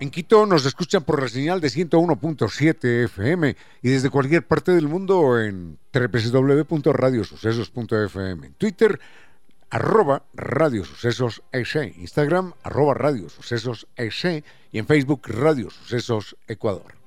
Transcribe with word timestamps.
En 0.00 0.10
Quito 0.10 0.46
nos 0.46 0.64
escuchan 0.64 1.02
por 1.02 1.20
la 1.20 1.28
señal 1.28 1.60
de 1.60 1.66
101.7 1.68 3.06
FM 3.06 3.56
y 3.82 3.88
desde 3.88 4.10
cualquier 4.10 4.46
parte 4.46 4.70
del 4.70 4.86
mundo 4.86 5.40
en 5.40 5.76
www.radiosucesos.fm. 5.92 8.46
En 8.46 8.54
Twitter, 8.54 9.00
arroba 9.70 10.22
Radio 10.34 10.84
Sucesos 10.84 11.42
Instagram, 11.98 12.52
arroba 12.62 12.94
Radio 12.94 13.28
Sucesos 13.28 13.88
y 14.70 14.78
en 14.78 14.86
Facebook, 14.86 15.22
Radio 15.26 15.68
Sucesos 15.68 16.36
Ecuador. 16.46 16.97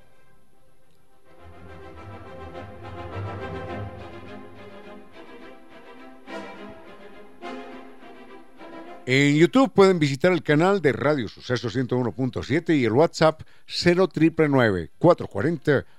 En 9.04 9.34
YouTube 9.34 9.72
pueden 9.72 9.98
visitar 9.98 10.30
el 10.30 10.44
canal 10.44 10.80
de 10.80 10.92
Radio 10.92 11.26
Suceso 11.26 11.68
101.7 11.68 12.78
y 12.78 12.84
el 12.84 12.92
WhatsApp 12.92 13.42
0999 13.66 14.92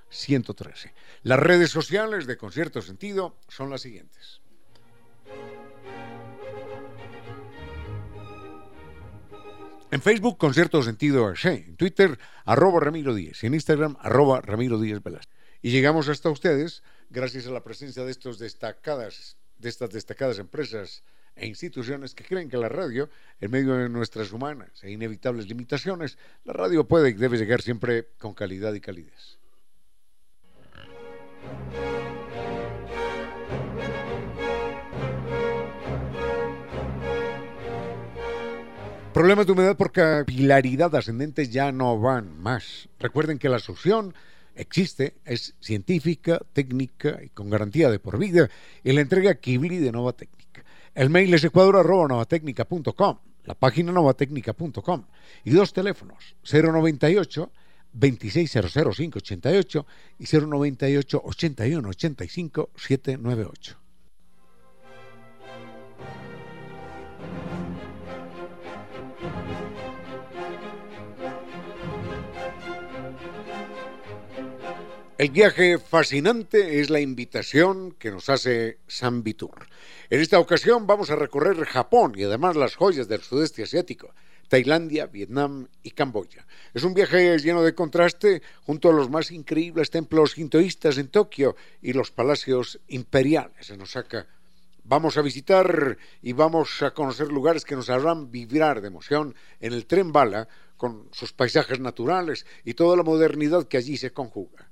113 0.08 0.94
Las 1.22 1.38
redes 1.38 1.70
sociales 1.70 2.26
de 2.26 2.38
Concierto 2.38 2.80
Sentido 2.80 3.36
son 3.46 3.68
las 3.68 3.82
siguientes. 3.82 4.40
En 9.90 10.00
Facebook, 10.00 10.38
Concierto 10.38 10.82
Sentido 10.82 11.30
En 11.44 11.76
Twitter, 11.76 12.18
arroba 12.46 12.80
Ramiro 12.80 13.14
Díez. 13.14 13.44
En 13.44 13.52
Instagram, 13.52 13.96
arroba 14.00 14.40
Ramiro 14.40 14.80
Díez 14.80 15.02
Velasco. 15.02 15.30
Y 15.60 15.70
llegamos 15.72 16.08
hasta 16.08 16.30
ustedes 16.30 16.82
gracias 17.10 17.46
a 17.46 17.50
la 17.50 17.62
presencia 17.62 18.02
de, 18.02 18.10
estos 18.10 18.38
destacadas, 18.38 19.36
de 19.58 19.68
estas 19.68 19.90
destacadas 19.90 20.38
empresas 20.38 21.04
e 21.36 21.46
instituciones 21.46 22.14
que 22.14 22.24
creen 22.24 22.48
que 22.48 22.56
la 22.56 22.68
radio, 22.68 23.08
en 23.40 23.50
medio 23.50 23.74
de 23.74 23.88
nuestras 23.88 24.32
humanas 24.32 24.82
e 24.82 24.90
inevitables 24.90 25.48
limitaciones, 25.48 26.18
la 26.44 26.52
radio 26.52 26.86
puede 26.86 27.10
y 27.10 27.14
debe 27.14 27.38
llegar 27.38 27.62
siempre 27.62 28.08
con 28.18 28.34
calidad 28.34 28.74
y 28.74 28.80
calidez. 28.80 29.38
Problemas 39.12 39.46
de 39.46 39.52
humedad 39.52 39.76
por 39.76 39.92
capilaridad 39.92 40.92
ascendente 40.96 41.46
ya 41.46 41.70
no 41.70 42.00
van 42.00 42.36
más. 42.40 42.88
Recuerden 42.98 43.38
que 43.38 43.48
la 43.48 43.60
solución 43.60 44.12
existe, 44.56 45.14
es 45.24 45.54
científica, 45.60 46.40
técnica 46.52 47.20
y 47.22 47.28
con 47.28 47.48
garantía 47.48 47.90
de 47.90 48.00
por 48.00 48.18
vida 48.18 48.50
y 48.82 48.92
la 48.92 49.02
entrega 49.02 49.36
Kibli 49.36 49.78
de 49.78 49.92
Nova 49.92 50.14
Técnica. 50.14 50.43
El 50.94 51.10
mail 51.10 51.34
es 51.34 51.42
ecuador.novatecnica.com, 51.42 53.18
la 53.46 53.54
página 53.54 53.90
novatecnica.com 53.90 55.04
y 55.42 55.50
dos 55.50 55.72
teléfonos, 55.72 56.36
098 56.44 57.50
2600588 57.92 59.86
y 60.20 60.24
098 60.24 61.22
81 61.24 61.88
85 61.88 62.70
798. 62.76 63.83
El 75.24 75.30
viaje 75.30 75.78
fascinante 75.78 76.80
es 76.80 76.90
la 76.90 77.00
invitación 77.00 77.92
que 77.92 78.10
nos 78.10 78.28
hace 78.28 78.80
San 78.86 79.22
Vitur. 79.22 79.68
En 80.10 80.20
esta 80.20 80.38
ocasión 80.38 80.86
vamos 80.86 81.08
a 81.08 81.16
recorrer 81.16 81.64
Japón 81.64 82.12
y 82.14 82.24
además 82.24 82.56
las 82.56 82.76
joyas 82.76 83.08
del 83.08 83.22
sudeste 83.22 83.62
asiático, 83.62 84.14
Tailandia, 84.48 85.06
Vietnam 85.06 85.66
y 85.82 85.92
Camboya. 85.92 86.46
Es 86.74 86.84
un 86.84 86.92
viaje 86.92 87.38
lleno 87.38 87.62
de 87.62 87.74
contraste 87.74 88.42
junto 88.66 88.90
a 88.90 88.92
los 88.92 89.08
más 89.08 89.30
increíbles 89.30 89.88
templos 89.88 90.32
sintoístas 90.32 90.98
en 90.98 91.08
Tokio 91.08 91.56
y 91.80 91.94
los 91.94 92.10
palacios 92.10 92.78
imperiales 92.88 93.70
en 93.70 93.80
Osaka. 93.80 94.26
Vamos 94.84 95.16
a 95.16 95.22
visitar 95.22 95.96
y 96.20 96.34
vamos 96.34 96.82
a 96.82 96.90
conocer 96.90 97.28
lugares 97.28 97.64
que 97.64 97.76
nos 97.76 97.88
harán 97.88 98.30
vibrar 98.30 98.82
de 98.82 98.88
emoción 98.88 99.34
en 99.58 99.72
el 99.72 99.86
tren 99.86 100.12
bala 100.12 100.48
con 100.76 101.08
sus 101.12 101.32
paisajes 101.32 101.80
naturales 101.80 102.44
y 102.62 102.74
toda 102.74 102.94
la 102.94 103.02
modernidad 103.02 103.66
que 103.66 103.78
allí 103.78 103.96
se 103.96 104.12
conjuga. 104.12 104.68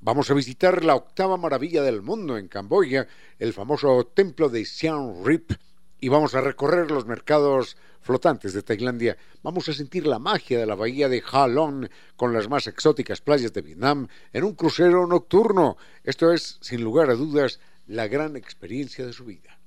Vamos 0.00 0.30
a 0.30 0.34
visitar 0.34 0.84
la 0.84 0.94
octava 0.94 1.36
maravilla 1.36 1.82
del 1.82 2.02
mundo 2.02 2.38
en 2.38 2.46
Camboya, 2.46 3.08
el 3.40 3.52
famoso 3.52 4.06
templo 4.06 4.48
de 4.48 4.64
Siam 4.64 5.24
Rip, 5.24 5.50
y 5.98 6.08
vamos 6.08 6.36
a 6.36 6.40
recorrer 6.40 6.92
los 6.92 7.04
mercados 7.04 7.76
flotantes 8.00 8.52
de 8.52 8.62
Tailandia. 8.62 9.16
Vamos 9.42 9.68
a 9.68 9.72
sentir 9.72 10.06
la 10.06 10.20
magia 10.20 10.60
de 10.60 10.66
la 10.66 10.76
bahía 10.76 11.08
de 11.08 11.20
Ha 11.32 11.48
Long 11.48 11.88
con 12.14 12.32
las 12.32 12.48
más 12.48 12.68
exóticas 12.68 13.20
playas 13.20 13.52
de 13.52 13.62
Vietnam 13.62 14.06
en 14.32 14.44
un 14.44 14.54
crucero 14.54 15.04
nocturno. 15.08 15.76
Esto 16.04 16.32
es, 16.32 16.58
sin 16.60 16.84
lugar 16.84 17.10
a 17.10 17.14
dudas, 17.14 17.58
la 17.88 18.06
gran 18.06 18.36
experiencia 18.36 19.04
de 19.04 19.12
su 19.12 19.24
vida. 19.24 19.58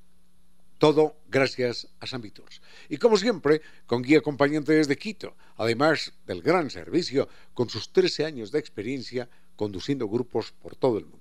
Todo 0.77 1.17
gracias 1.27 1.89
a 1.99 2.07
San 2.07 2.21
Vitors. 2.21 2.61
Y 2.87 2.97
como 2.97 3.17
siempre, 3.17 3.61
con 3.85 4.01
guía 4.01 4.19
acompañante 4.19 4.71
desde 4.71 4.97
Quito, 4.97 5.35
además 5.57 6.13
del 6.25 6.41
gran 6.41 6.69
servicio, 6.69 7.27
con 7.53 7.69
sus 7.69 7.91
13 7.91 8.25
años 8.25 8.51
de 8.51 8.59
experiencia 8.59 9.29
conduciendo 9.55 10.07
grupos 10.07 10.51
por 10.51 10.75
todo 10.75 10.97
el 10.97 11.05
mundo. 11.05 11.19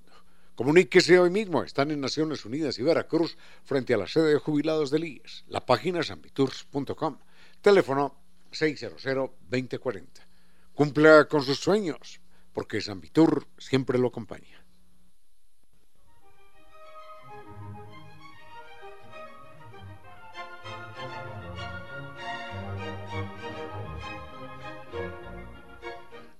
Comuníquese 0.54 1.18
hoy 1.18 1.30
mismo, 1.30 1.62
están 1.62 1.90
en 1.90 2.02
Naciones 2.02 2.44
Unidas 2.44 2.78
y 2.78 2.82
Veracruz 2.82 3.38
frente 3.64 3.94
a 3.94 3.96
la 3.96 4.06
sede 4.06 4.34
de 4.34 4.38
jubilados 4.38 4.90
del 4.90 5.04
IES. 5.04 5.44
La 5.48 5.64
página 5.64 6.00
es 6.00 6.10
ambitours.com. 6.10 7.18
Teléfono 7.62 8.14
600-2040. 8.52 10.04
Cumpla 10.74 11.24
con 11.26 11.42
sus 11.42 11.58
sueños, 11.58 12.20
porque 12.52 12.80
Sambitur 12.80 13.46
siempre 13.56 13.98
lo 13.98 14.08
acompaña. 14.08 14.64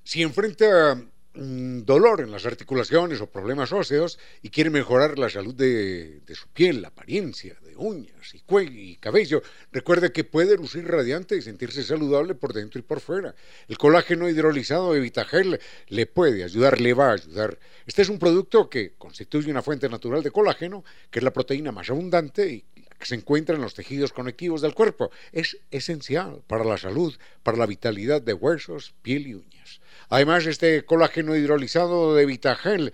Si 0.03 0.23
enfrenta 0.23 1.01
dolor 1.41 2.21
en 2.21 2.31
las 2.31 2.45
articulaciones 2.45 3.21
o 3.21 3.27
problemas 3.27 3.73
óseos 3.73 4.19
y 4.43 4.51
quiere 4.51 4.69
mejorar 4.69 5.19
la 5.19 5.31
salud 5.31 5.55
de, 5.55 6.21
su 6.35 6.49
piel, 6.49 6.83
la 6.83 6.89
apariencia, 6.89 7.57
de 7.63 7.77
uñas 7.77 8.35
y 8.35 8.41
y 8.61 8.97
cabello, 8.97 9.43
recuerde 9.73 10.13
que 10.13 10.25
puede 10.25 10.57
lucir 10.57 10.87
radiante 10.87 11.37
y 11.37 11.43
sentirse 11.43 11.83
saludable 11.83 12.35
por 12.35 12.53
dentro 12.53 12.79
y 12.79 12.83
por 12.83 13.01
fuera. 13.01 13.35
El 13.69 13.79
colágeno 13.79 14.29
hidrolizado 14.29 14.93
de 14.93 15.01
Vitagel 15.01 15.59
le 15.89 16.07
puede 16.07 16.45
ayudar, 16.45 16.81
le 16.81 16.93
va 16.93 17.11
a 17.11 17.15
ayudar. 17.15 17.59
Este 17.87 18.03
es 18.03 18.09
un 18.11 18.19
producto 18.19 18.69
que 18.69 18.95
constituye 18.99 19.51
una 19.51 19.63
fuente 19.63 19.89
natural 19.89 20.23
de 20.23 20.31
colágeno, 20.31 20.85
que 21.11 21.21
es 21.21 21.23
la 21.23 21.33
proteína 21.33 21.73
más 21.73 21.89
abundante 21.89 22.51
y 22.51 22.65
que 23.01 23.07
se 23.07 23.17
encuentra 23.17 23.57
en 23.57 23.63
los 23.63 23.75
tejidos 23.75 24.13
conectivos 24.13 24.61
del 24.61 24.75
cuerpo. 24.75 25.11
Es 25.33 25.59
esencial 25.71 26.43
para 26.47 26.65
la 26.65 26.77
salud, 26.77 27.17
para 27.43 27.57
la 27.57 27.67
vitalidad 27.67 28.23
de 28.23 28.35
huesos, 28.35 28.95
piel 29.03 29.27
y 29.27 29.35
uñas. 29.35 29.81
Además, 30.11 30.47
este 30.47 30.85
colágeno 30.85 31.35
hidrolizado 31.35 32.15
de 32.15 32.27
Vitagel 32.27 32.93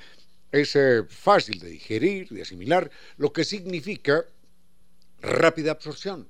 es 0.53 0.76
eh, 0.76 1.03
fácil 1.08 1.58
de 1.58 1.69
digerir, 1.69 2.29
de 2.29 2.43
asimilar, 2.43 2.91
lo 3.17 3.32
que 3.32 3.44
significa 3.44 4.25
rápida 5.20 5.73
absorción. 5.73 6.29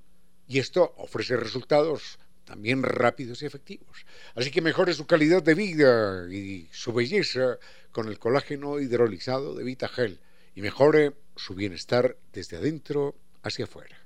Y 0.48 0.58
esto 0.58 0.94
ofrece 0.96 1.36
resultados 1.36 2.18
también 2.46 2.82
rápidos 2.82 3.42
y 3.42 3.46
efectivos. 3.46 4.06
Así 4.34 4.50
que 4.50 4.62
mejore 4.62 4.94
su 4.94 5.06
calidad 5.06 5.42
de 5.42 5.54
vida 5.54 6.32
y 6.32 6.68
su 6.72 6.92
belleza 6.92 7.58
con 7.92 8.08
el 8.08 8.18
colágeno 8.18 8.80
hidrolizado 8.80 9.54
de 9.54 9.64
Vitagel 9.64 10.20
y 10.54 10.62
mejore 10.62 11.12
su 11.34 11.54
bienestar 11.54 12.16
desde 12.32 12.56
adentro 12.56 13.16
hacia 13.42 13.64
afuera. 13.64 13.96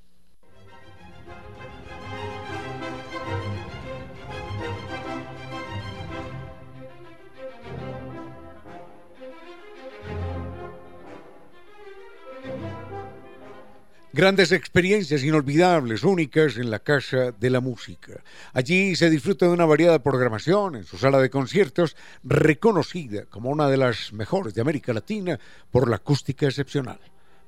Grandes 14.13 14.51
experiencias 14.51 15.23
inolvidables, 15.23 16.03
únicas 16.03 16.57
en 16.57 16.69
la 16.69 16.81
Casa 16.81 17.31
de 17.31 17.49
la 17.49 17.61
Música. 17.61 18.25
Allí 18.53 18.97
se 18.97 19.09
disfruta 19.09 19.47
de 19.47 19.53
una 19.53 19.65
variada 19.65 20.03
programación 20.03 20.75
en 20.75 20.85
su 20.85 20.99
sala 20.99 21.21
de 21.21 21.31
conciertos, 21.31 21.97
reconocida 22.25 23.27
como 23.27 23.51
una 23.51 23.69
de 23.69 23.77
las 23.77 24.13
mejores 24.13 24.53
de 24.53 24.63
América 24.63 24.93
Latina 24.93 25.39
por 25.71 25.89
la 25.89 25.97
acústica 25.97 26.47
excepcional. 26.47 26.99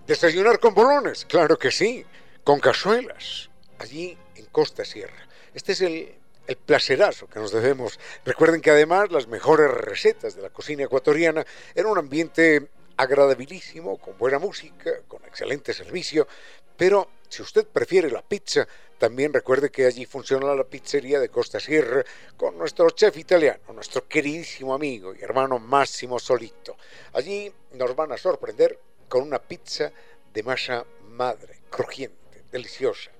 Desayunar 0.07 0.59
con 0.59 0.75
bolones, 0.75 1.25
claro 1.25 1.59
que 1.59 1.71
sí, 1.71 2.05
con 2.45 2.61
cazuelas, 2.61 3.49
allí 3.79 4.19
en 4.35 4.45
Costa 4.47 4.85
Sierra. 4.85 5.27
Este 5.55 5.73
es 5.73 5.81
el 5.81 6.22
el 6.53 6.59
placerazo 6.59 7.27
que 7.27 7.41
nos 7.41 7.51
debemos. 7.51 7.99
Recuerden 8.25 8.61
que 8.61 8.71
además 8.71 9.11
las 9.11 9.27
mejores 9.27 9.71
recetas 9.71 10.37
de 10.37 10.43
la 10.43 10.51
cocina 10.51 10.85
ecuatoriana 10.85 11.45
eran 11.75 11.93
un 11.93 11.99
ambiente 11.99 12.69
agradabilísimo, 12.97 13.97
con 13.99 14.19
buena 14.19 14.39
música, 14.39 14.91
con 15.09 15.25
excelente 15.25 15.73
servicio, 15.73 16.29
pero 16.77 17.09
si 17.29 17.43
usted 17.43 17.67
prefiere 17.67 18.11
la 18.11 18.23
pizza, 18.23 18.69
también 18.99 19.33
recuerde 19.33 19.71
que 19.71 19.87
allí 19.87 20.05
funciona 20.05 20.55
la 20.55 20.65
pizzería 20.65 21.19
de 21.19 21.31
Costa 21.31 21.59
Sierra 21.59 22.05
con 22.37 22.59
nuestro 22.59 22.91
chef 22.91 23.17
italiano, 23.17 23.73
nuestro 23.73 24.07
queridísimo 24.07 24.75
amigo 24.75 25.15
y 25.15 25.23
hermano 25.23 25.59
Máximo 25.59 26.19
Solito. 26.19 26.77
Allí 27.15 27.53
nos 27.73 27.97
van 27.97 28.13
a 28.13 28.19
sorprender 28.19 28.79
con 29.09 29.23
una 29.23 29.39
pizza 29.41 29.91
de 30.33 30.43
masa 30.43 30.85
madre, 31.09 31.61
crujiente, 31.71 32.45
deliciosa, 32.51 33.11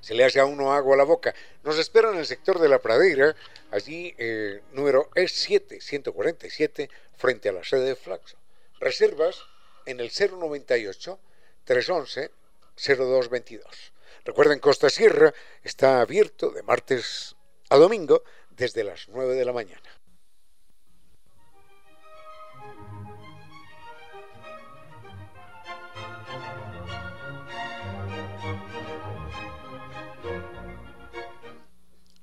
se 0.00 0.14
le 0.14 0.24
hace 0.24 0.40
a 0.40 0.44
uno 0.44 0.72
agua 0.72 0.94
a 0.94 0.98
la 0.98 1.04
boca. 1.04 1.34
Nos 1.62 1.78
esperan 1.78 2.14
en 2.14 2.20
el 2.20 2.26
sector 2.26 2.58
de 2.58 2.68
la 2.68 2.78
pradera, 2.78 3.34
allí 3.70 4.14
eh, 4.18 4.62
número 4.72 5.10
E7, 5.10 5.80
147, 5.80 6.90
frente 7.16 7.48
a 7.48 7.52
la 7.52 7.64
sede 7.64 7.84
de 7.84 7.96
Flaxo. 7.96 8.36
Reservas 8.78 9.42
en 9.86 10.00
el 10.00 10.10
098 10.10 11.18
311 11.64 12.30
0222. 12.76 13.92
Recuerden, 14.24 14.58
Costa 14.58 14.90
Sierra 14.90 15.32
está 15.62 16.00
abierto 16.00 16.50
de 16.50 16.62
martes 16.62 17.36
a 17.68 17.76
domingo 17.76 18.22
desde 18.50 18.84
las 18.84 19.08
9 19.08 19.34
de 19.34 19.44
la 19.44 19.52
mañana. 19.52 19.99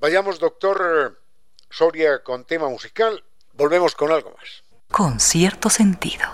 Vayamos, 0.00 0.38
doctor 0.38 1.20
Soria, 1.68 2.22
con 2.22 2.46
tema 2.46 2.70
musical. 2.70 3.22
Volvemos 3.52 3.94
con 3.94 4.10
algo 4.10 4.30
más. 4.30 4.64
Con 4.90 5.20
cierto 5.20 5.68
sentido. 5.68 6.24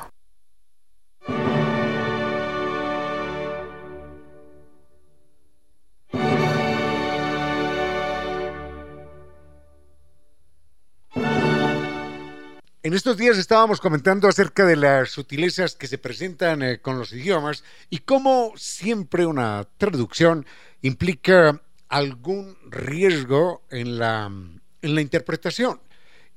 En 12.84 12.94
estos 12.94 13.16
días 13.16 13.36
estábamos 13.36 13.80
comentando 13.80 14.28
acerca 14.28 14.64
de 14.64 14.76
las 14.76 15.10
sutilezas 15.10 15.74
que 15.74 15.88
se 15.88 15.98
presentan 15.98 16.62
eh, 16.62 16.80
con 16.80 17.00
los 17.00 17.12
idiomas 17.12 17.64
y 17.90 17.98
cómo 17.98 18.52
siempre 18.54 19.26
una 19.26 19.66
traducción 19.76 20.46
implica 20.82 21.60
algún 21.88 22.56
riesgo 22.70 23.62
en 23.70 23.98
la, 23.98 24.26
en 24.26 24.94
la 24.94 25.00
interpretación. 25.00 25.80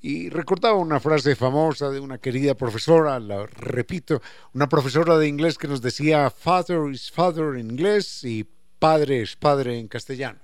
Y 0.01 0.29
recordaba 0.29 0.77
una 0.77 1.00
frase 1.00 1.36
famosa 1.36 1.89
de 1.89 2.00
una 2.00 2.20
querida 2.20 2.56
profesora, 2.56 3.20
la 3.20 3.46
repito, 3.46 4.22
una 4.53 4.70
profesora 4.70 5.18
de 5.18 5.27
inglés 5.27 5.58
que 5.58 5.68
nos 5.68 5.82
decía 5.82 6.29
father 6.29 6.89
is 6.89 7.12
father 7.12 7.58
en 7.58 7.72
inglés 7.72 8.24
y 8.24 8.48
padre 8.79 9.22
es 9.22 9.36
padre 9.36 9.77
en 9.77 9.89
castellano. 9.89 10.39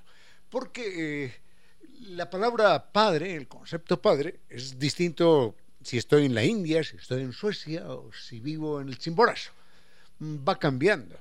Porque 0.50 1.25
eh, 1.25 1.33
la 2.09 2.29
palabra 2.29 2.91
padre, 2.91 3.35
el 3.35 3.47
concepto 3.47 4.01
padre, 4.01 4.41
es 4.50 4.77
distinto 4.77 5.55
si 5.81 5.97
estoy 5.97 6.25
en 6.25 6.35
la 6.35 6.43
India, 6.43 6.83
si 6.83 6.97
estoy 6.97 7.21
en 7.21 7.31
Suecia 7.31 7.88
o 7.88 8.12
si 8.12 8.41
vivo 8.41 8.81
en 8.81 8.89
el 8.89 8.97
Chimborazo. 8.97 9.51
Va 10.21 10.59
cambiando 10.59 11.15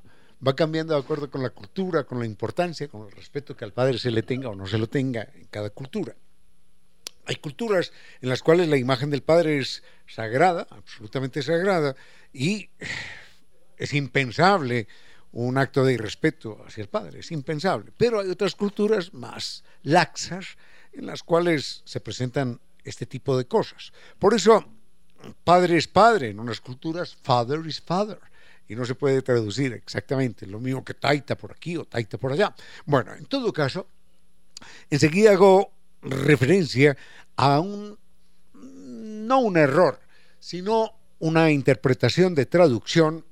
va 0.46 0.54
cambiando 0.54 0.94
de 0.94 1.00
acuerdo 1.00 1.30
con 1.30 1.42
la 1.42 1.50
cultura, 1.50 2.04
con 2.04 2.18
la 2.18 2.26
importancia, 2.26 2.88
con 2.88 3.06
el 3.06 3.12
respeto 3.12 3.56
que 3.56 3.64
al 3.64 3.72
padre 3.72 3.98
se 3.98 4.10
le 4.10 4.22
tenga 4.22 4.48
o 4.48 4.54
no 4.54 4.66
se 4.66 4.78
lo 4.78 4.88
tenga 4.88 5.28
en 5.34 5.46
cada 5.46 5.70
cultura. 5.70 6.14
Hay 7.26 7.36
culturas 7.36 7.92
en 8.20 8.28
las 8.28 8.42
cuales 8.42 8.68
la 8.68 8.76
imagen 8.76 9.10
del 9.10 9.22
padre 9.22 9.58
es 9.58 9.82
sagrada, 10.06 10.66
absolutamente 10.70 11.42
sagrada, 11.42 11.96
y 12.32 12.68
es 13.78 13.94
impensable 13.94 14.86
un 15.32 15.56
acto 15.56 15.84
de 15.84 15.94
irrespeto 15.94 16.62
hacia 16.66 16.82
el 16.82 16.88
padre, 16.88 17.20
es 17.20 17.32
impensable. 17.32 17.92
Pero 17.96 18.20
hay 18.20 18.28
otras 18.28 18.54
culturas 18.54 19.14
más 19.14 19.64
laxas 19.82 20.58
en 20.92 21.06
las 21.06 21.22
cuales 21.22 21.82
se 21.84 22.00
presentan 22.00 22.60
este 22.84 23.06
tipo 23.06 23.36
de 23.38 23.46
cosas. 23.46 23.92
Por 24.18 24.34
eso, 24.34 24.64
padre 25.42 25.78
es 25.78 25.88
padre 25.88 26.28
en 26.28 26.38
unas 26.38 26.60
culturas, 26.60 27.16
father 27.22 27.66
is 27.66 27.80
father 27.80 28.20
y 28.68 28.74
no 28.74 28.84
se 28.84 28.94
puede 28.94 29.22
traducir 29.22 29.72
exactamente 29.72 30.46
lo 30.46 30.60
mismo 30.60 30.84
que 30.84 30.94
taita 30.94 31.36
por 31.36 31.52
aquí 31.52 31.76
o 31.76 31.84
taita 31.84 32.18
por 32.18 32.32
allá. 32.32 32.54
Bueno, 32.86 33.14
en 33.14 33.26
todo 33.26 33.52
caso, 33.52 33.86
enseguida 34.90 35.32
hago 35.32 35.72
referencia 36.02 36.96
a 37.36 37.60
un, 37.60 37.98
no 38.54 39.40
un 39.40 39.56
error, 39.56 40.00
sino 40.38 40.92
una 41.18 41.50
interpretación 41.50 42.34
de 42.34 42.46
traducción 42.46 43.24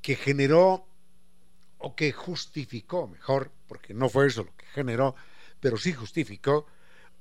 que 0.00 0.16
generó 0.16 0.86
o 1.78 1.94
que 1.94 2.12
justificó, 2.12 3.08
mejor, 3.08 3.50
porque 3.66 3.94
no 3.94 4.08
fue 4.08 4.26
eso 4.26 4.44
lo 4.44 4.56
que 4.56 4.66
generó, 4.66 5.14
pero 5.60 5.76
sí 5.76 5.92
justificó 5.92 6.66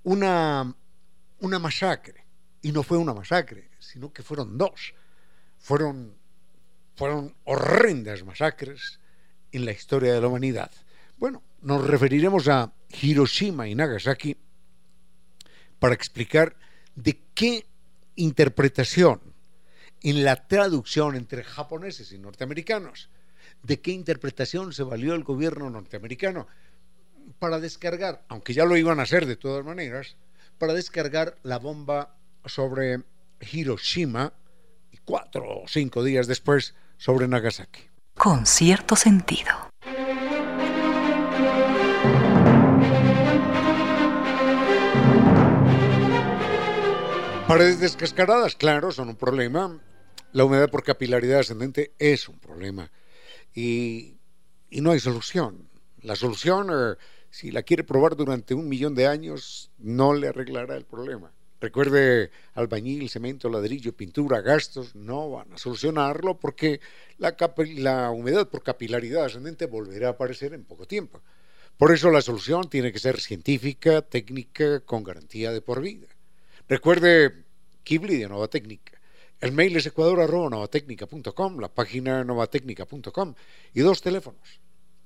una, 0.04 0.76
una 1.40 1.60
masacre. 1.60 2.26
Y 2.64 2.72
no 2.72 2.84
fue 2.84 2.98
una 2.98 3.14
masacre, 3.14 3.72
sino 3.80 4.14
que 4.14 4.22
fueron 4.22 4.58
dos. 4.58 4.94
Fueron, 5.58 6.16
fueron 6.96 7.36
horrendas 7.46 8.24
masacres 8.24 9.00
en 9.52 9.66
la 9.66 9.72
historia 9.72 10.14
de 10.14 10.22
la 10.22 10.28
humanidad. 10.28 10.72
Bueno, 11.18 11.44
nos 11.62 11.86
referiremos 11.86 12.48
a 12.48 12.72
Hiroshima 13.02 13.68
y 13.68 13.76
Nagasaki 13.76 14.38
para 15.80 15.94
explicar 15.94 16.56
de 16.96 17.20
qué 17.34 17.66
interpretación 18.16 19.22
en 20.04 20.24
la 20.24 20.48
traducción 20.48 21.16
entre 21.16 21.44
japoneses 21.44 22.12
y 22.12 22.18
norteamericanos, 22.18 23.10
de 23.64 23.80
qué 23.80 23.92
interpretación 23.92 24.74
se 24.74 24.84
valió 24.84 25.14
el 25.14 25.24
gobierno 25.24 25.70
norteamericano 25.70 26.48
para 27.40 27.60
descargar, 27.60 28.24
aunque 28.28 28.54
ya 28.54 28.66
lo 28.66 28.78
iban 28.78 29.00
a 29.00 29.04
hacer 29.04 29.26
de 29.26 29.36
todas 29.36 29.64
maneras, 29.64 30.16
para 30.58 30.74
descargar 30.74 31.38
la 31.44 31.58
bomba 31.58 32.16
sobre 32.46 33.04
Hiroshima 33.52 34.34
y 34.92 34.98
cuatro 34.98 35.62
o 35.62 35.68
cinco 35.68 36.04
días 36.04 36.28
después 36.28 36.76
sobre 37.02 37.28
Nagasaki. 37.28 37.82
Con 38.16 38.46
cierto 38.46 38.96
sentido. 38.96 39.50
Paredes 47.48 47.80
descascaradas, 47.80 48.56
claro, 48.56 48.92
son 48.92 49.10
un 49.10 49.16
problema. 49.16 49.82
La 50.32 50.46
humedad 50.46 50.70
por 50.70 50.84
capilaridad 50.84 51.40
ascendente 51.40 51.92
es 51.98 52.30
un 52.30 52.38
problema. 52.38 52.92
Y, 53.56 54.20
no 54.70 54.92
hay 54.92 55.00
solución. 55.00 55.70
La 56.04 56.16
solución, 56.16 56.68
eh, 56.72 56.98
si 57.32 57.50
la 57.50 57.64
quiere 57.64 57.84
probar 57.84 58.16
durante 58.16 58.54
un 58.54 58.70
millón 58.70 58.94
de 58.94 59.08
años, 59.08 59.72
no 59.80 60.14
le 60.14 60.28
arreglará 60.28 60.78
el 60.78 60.86
problema. 60.86 61.32
Recuerde, 61.62 62.32
albañil, 62.56 63.08
cemento, 63.08 63.48
ladrillo, 63.48 63.94
pintura, 63.94 64.42
gastos, 64.42 64.96
no 64.96 65.30
van 65.30 65.54
a 65.54 65.60
solucionarlo 65.60 66.40
porque 66.40 66.82
la, 67.20 68.10
humedad 68.10 68.50
por 68.50 68.64
capilaridad 68.64 69.26
ascendente 69.26 69.68
volverá 69.68 70.08
a 70.08 70.12
aparecer 70.12 70.56
en 70.56 70.64
poco 70.64 70.88
tiempo. 70.88 71.22
Por 71.78 71.92
eso 71.94 72.10
la 72.10 72.24
solución 72.24 72.68
tiene 72.68 72.92
que 72.92 72.98
ser 72.98 73.22
científica, 73.22 74.02
técnica, 74.02 74.80
con 74.80 75.04
garantía 75.04 75.52
de 75.52 75.62
por 75.62 75.82
vida. 75.82 76.08
Recuerde 76.68 77.44
Kibli 77.84 78.18
de 78.18 78.28
Nova 78.28 78.48
Técnica. 78.48 79.00
El 79.40 79.52
mail 79.52 79.78
es 79.78 79.86
ecuador.novatecnica.com, 79.86 81.60
la 81.60 81.70
página 81.70 82.24
novatecnica.com 82.24 83.36
y 83.76 83.82
dos 83.82 84.02
teléfonos, 84.02 84.60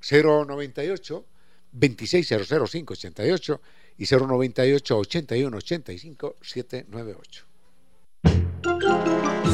098 0.10 1.26
2600588 1.76 3.60
y 3.98 4.06
098 4.06 4.98
81 4.98 5.58
85 5.58 6.36
798. 6.42 7.46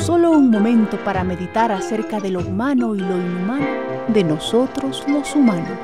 Solo 0.04 0.32
un 0.32 0.50
momento 0.50 0.98
para 1.04 1.24
meditar 1.24 1.72
acerca 1.72 2.20
de 2.20 2.32
lo 2.32 2.40
humano 2.40 2.96
y 2.96 3.00
lo 3.00 3.18
inhumano 3.18 4.06
de 4.08 4.24
nosotros 4.24 5.04
los 5.08 5.36
humanos 5.36 5.78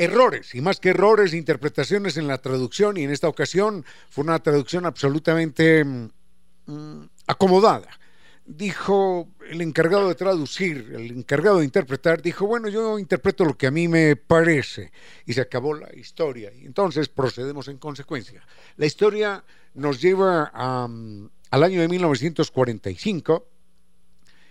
errores, 0.00 0.54
y 0.54 0.62
más 0.62 0.80
que 0.80 0.88
errores, 0.90 1.34
interpretaciones 1.34 2.16
en 2.16 2.26
la 2.26 2.38
traducción, 2.38 2.96
y 2.96 3.04
en 3.04 3.10
esta 3.10 3.28
ocasión 3.28 3.84
fue 4.08 4.24
una 4.24 4.38
traducción 4.38 4.86
absolutamente 4.86 5.84
mm, 5.84 7.02
acomodada. 7.26 7.99
Dijo 8.46 9.28
el 9.48 9.60
encargado 9.60 10.08
de 10.08 10.16
traducir, 10.16 10.92
el 10.94 11.12
encargado 11.12 11.58
de 11.58 11.64
interpretar, 11.64 12.20
dijo, 12.20 12.46
bueno, 12.46 12.68
yo 12.68 12.98
interpreto 12.98 13.44
lo 13.44 13.56
que 13.56 13.68
a 13.68 13.70
mí 13.70 13.86
me 13.86 14.16
parece, 14.16 14.90
y 15.24 15.34
se 15.34 15.40
acabó 15.40 15.74
la 15.74 15.94
historia, 15.94 16.52
y 16.52 16.66
entonces 16.66 17.08
procedemos 17.08 17.68
en 17.68 17.78
consecuencia. 17.78 18.44
La 18.76 18.86
historia 18.86 19.44
nos 19.74 20.00
lleva 20.00 20.50
al 20.52 21.62
año 21.62 21.80
de 21.80 21.88
1945, 21.88 23.46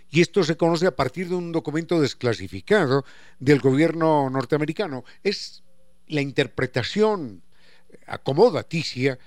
y 0.08 0.22
esto 0.22 0.44
se 0.44 0.56
conoce 0.56 0.86
a 0.86 0.96
partir 0.96 1.28
de 1.28 1.34
un 1.34 1.52
documento 1.52 2.00
desclasificado 2.00 3.04
del 3.38 3.60
gobierno 3.60 4.30
norteamericano. 4.30 5.04
Es 5.22 5.62
la 6.06 6.20
interpretación 6.20 7.42
acomodaticia 8.06 9.18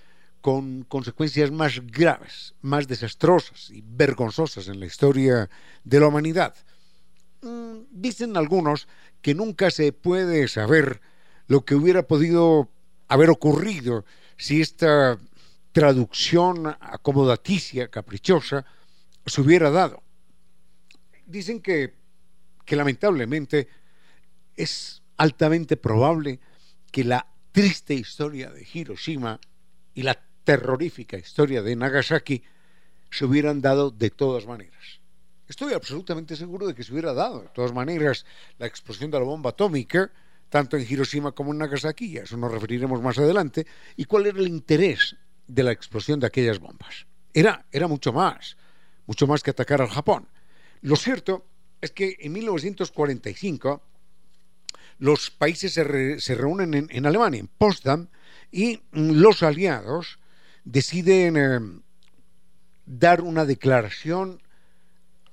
con 0.43 0.83
consecuencias 0.83 1.49
más 1.49 1.79
graves, 1.87 2.53
más 2.61 2.87
desastrosas 2.87 3.71
y 3.71 3.81
vergonzosas 3.83 4.67
en 4.67 4.79
la 4.79 4.85
historia 4.85 5.49
de 5.83 5.99
la 5.99 6.07
humanidad. 6.07 6.53
Mm, 7.41 7.85
dicen 7.89 8.37
algunos 8.37 8.87
que 9.23 9.33
nunca 9.33 9.71
se 9.71 9.91
puede 9.91 10.47
saber 10.47 11.01
lo 11.47 11.65
que 11.65 11.73
hubiera 11.73 12.03
podido 12.03 12.69
haber 13.07 13.31
ocurrido 13.31 14.05
si 14.37 14.61
esta 14.61 15.17
traducción 15.71 16.75
acomodaticia, 16.79 17.87
caprichosa, 17.87 18.65
se 19.25 19.41
hubiera 19.41 19.71
dado 19.71 20.03
dicen 21.25 21.61
que, 21.61 21.93
que 22.65 22.75
lamentablemente 22.75 23.67
es 24.55 25.01
altamente 25.17 25.77
probable 25.77 26.39
que 26.91 27.03
la 27.03 27.27
triste 27.51 27.93
historia 27.93 28.51
de 28.51 28.67
Hiroshima 28.71 29.39
y 29.93 30.03
la 30.03 30.19
terrorífica 30.43 31.17
historia 31.17 31.61
de 31.61 31.75
Nagasaki 31.75 32.43
se 33.09 33.25
hubieran 33.25 33.61
dado 33.61 33.91
de 33.91 34.09
todas 34.09 34.45
maneras. 34.45 34.99
Estoy 35.47 35.73
absolutamente 35.73 36.35
seguro 36.35 36.65
de 36.67 36.73
que 36.73 36.83
se 36.83 36.91
hubiera 36.91 37.13
dado 37.13 37.41
de 37.41 37.49
todas 37.49 37.73
maneras 37.73 38.25
la 38.57 38.65
explosión 38.65 39.11
de 39.11 39.19
la 39.19 39.25
bomba 39.25 39.51
atómica, 39.51 40.11
tanto 40.49 40.77
en 40.77 40.85
Hiroshima 40.89 41.31
como 41.31 41.51
en 41.51 41.59
Nagasaki, 41.59 42.17
a 42.17 42.23
eso 42.23 42.37
nos 42.37 42.51
referiremos 42.51 43.01
más 43.01 43.17
adelante, 43.17 43.67
y 43.95 44.05
cuál 44.05 44.27
era 44.27 44.39
el 44.39 44.47
interés 44.47 45.15
de 45.47 45.63
la 45.63 45.71
explosión 45.71 46.19
de 46.19 46.27
aquellas 46.27 46.59
bombas. 46.59 47.05
Era, 47.33 47.65
era 47.71 47.87
mucho 47.87 48.13
más, 48.13 48.57
mucho 49.05 49.27
más 49.27 49.43
que 49.43 49.51
atacar 49.51 49.81
al 49.81 49.89
Japón. 49.89 50.27
Lo 50.81 50.95
cierto 50.95 51.45
es 51.81 51.91
que 51.91 52.15
en 52.19 52.31
1945 52.33 53.81
los 54.99 55.31
países 55.31 55.73
se, 55.73 56.35
reúnen 56.35 56.87
en, 56.89 57.05
Alemania, 57.05 57.39
en 57.39 57.47
Potsdam, 57.47 58.07
y 58.51 58.81
los 58.91 59.43
aliados 59.43 60.19
deciden 60.63 61.37
eh, 61.37 61.81
dar 62.85 63.21
una 63.21 63.45
declaración 63.45 64.41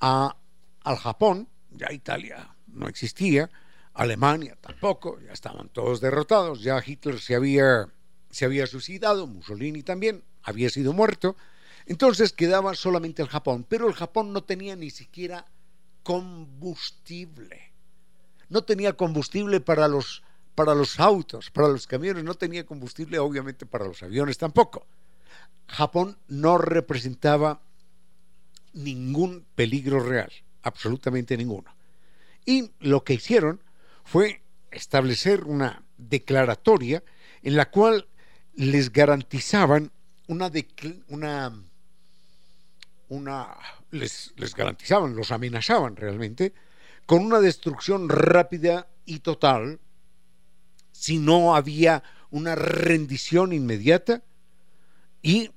a, 0.01 0.37
al 0.83 0.97
Japón, 0.97 1.49
ya 1.71 1.93
Italia 1.93 2.55
no 2.69 2.89
existía, 2.89 3.51
Alemania 3.95 4.57
tampoco, 4.61 5.19
ya 5.21 5.33
estaban 5.33 5.69
todos 5.69 6.01
derrotados, 6.01 6.63
ya 6.63 6.83
Hitler 6.85 7.21
se 7.21 7.35
había, 7.35 7.89
se 8.31 8.45
había 8.45 8.67
suicidado, 8.67 9.27
Mussolini 9.27 9.83
también 9.83 10.23
había 10.43 10.71
sido 10.71 10.93
muerto, 10.93 11.37
entonces 11.87 12.33
quedaba 12.33 12.75
solamente 12.75 13.23
el 13.23 13.29
Japón, 13.29 13.67
pero 13.69 13.89
el 13.89 13.95
Japón 13.95 14.33
no 14.33 14.43
tenía 14.45 14.77
ni 14.77 14.91
siquiera 14.91 15.45
combustible. 16.03 17.73
No 18.49 18.63
tenía 18.63 18.93
combustible 18.95 19.61
para 19.61 19.87
los, 19.87 20.23
para 20.55 20.75
los 20.75 20.99
autos, 20.99 21.51
para 21.51 21.69
los 21.69 21.87
camiones, 21.87 22.25
no 22.25 22.35
tenía 22.35 22.65
combustible 22.65 23.19
obviamente 23.19 23.67
para 23.67 23.87
los 23.87 24.03
aviones 24.03 24.39
tampoco. 24.39 24.87
Japón 25.71 26.19
no 26.29 26.59
representaba 26.59 27.61
ningún 28.73 29.47
peligro 29.55 30.01
real, 30.01 30.31
absolutamente 30.63 31.37
ninguno. 31.37 31.75
Y 32.45 32.71
lo 32.81 33.05
que 33.05 33.15
hicieron 33.15 33.61
fue 34.05 34.43
establecer 34.71 35.45
una 35.45 35.83
declaratoria 35.97 37.03
en 37.43 37.57
la 37.57 37.71
cual 37.71 38.07
les 38.55 38.93
garantizaban 38.93 39.93
una, 40.27 40.51
una 41.09 41.53
una, 43.11 43.49
les, 43.91 44.33
les 44.37 44.55
garantizaban, 44.55 45.15
los 45.15 45.33
amenazaban 45.33 45.97
realmente, 45.97 46.55
con 47.07 47.25
una 47.25 47.41
destrucción 47.41 48.09
rápida 48.09 48.89
y 49.05 49.19
total 49.19 49.81
si 50.93 51.19
no 51.19 51.55
había 51.57 52.03
una 52.31 52.55
rendición 52.55 53.53
inmediata 53.53 54.23
y, 55.23 55.51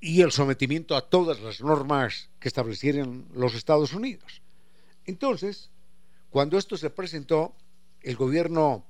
y, 0.00 0.22
el 0.22 0.32
sometimiento 0.32 0.96
a 0.96 1.08
todas 1.08 1.40
las 1.40 1.60
normas 1.60 2.30
que 2.38 2.48
establecieran 2.48 3.26
los 3.34 3.54
Estados 3.54 3.92
Unidos. 3.92 4.42
Entonces, 5.04 5.70
cuando 6.30 6.58
esto 6.58 6.76
se 6.76 6.90
presentó, 6.90 7.54
el 8.00 8.16
gobierno 8.16 8.86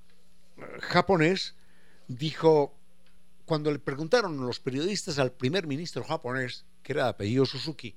eh, 0.56 0.62
japonés 0.80 1.54
dijo, 2.06 2.74
cuando 3.44 3.72
le 3.72 3.78
preguntaron 3.78 4.46
los 4.46 4.60
periodistas 4.60 5.18
al 5.18 5.32
primer 5.32 5.66
ministro 5.66 6.04
japonés 6.04 6.64
que 6.82 6.92
era 6.92 7.04
de 7.04 7.10
apellido 7.10 7.46
Suzuki, 7.46 7.94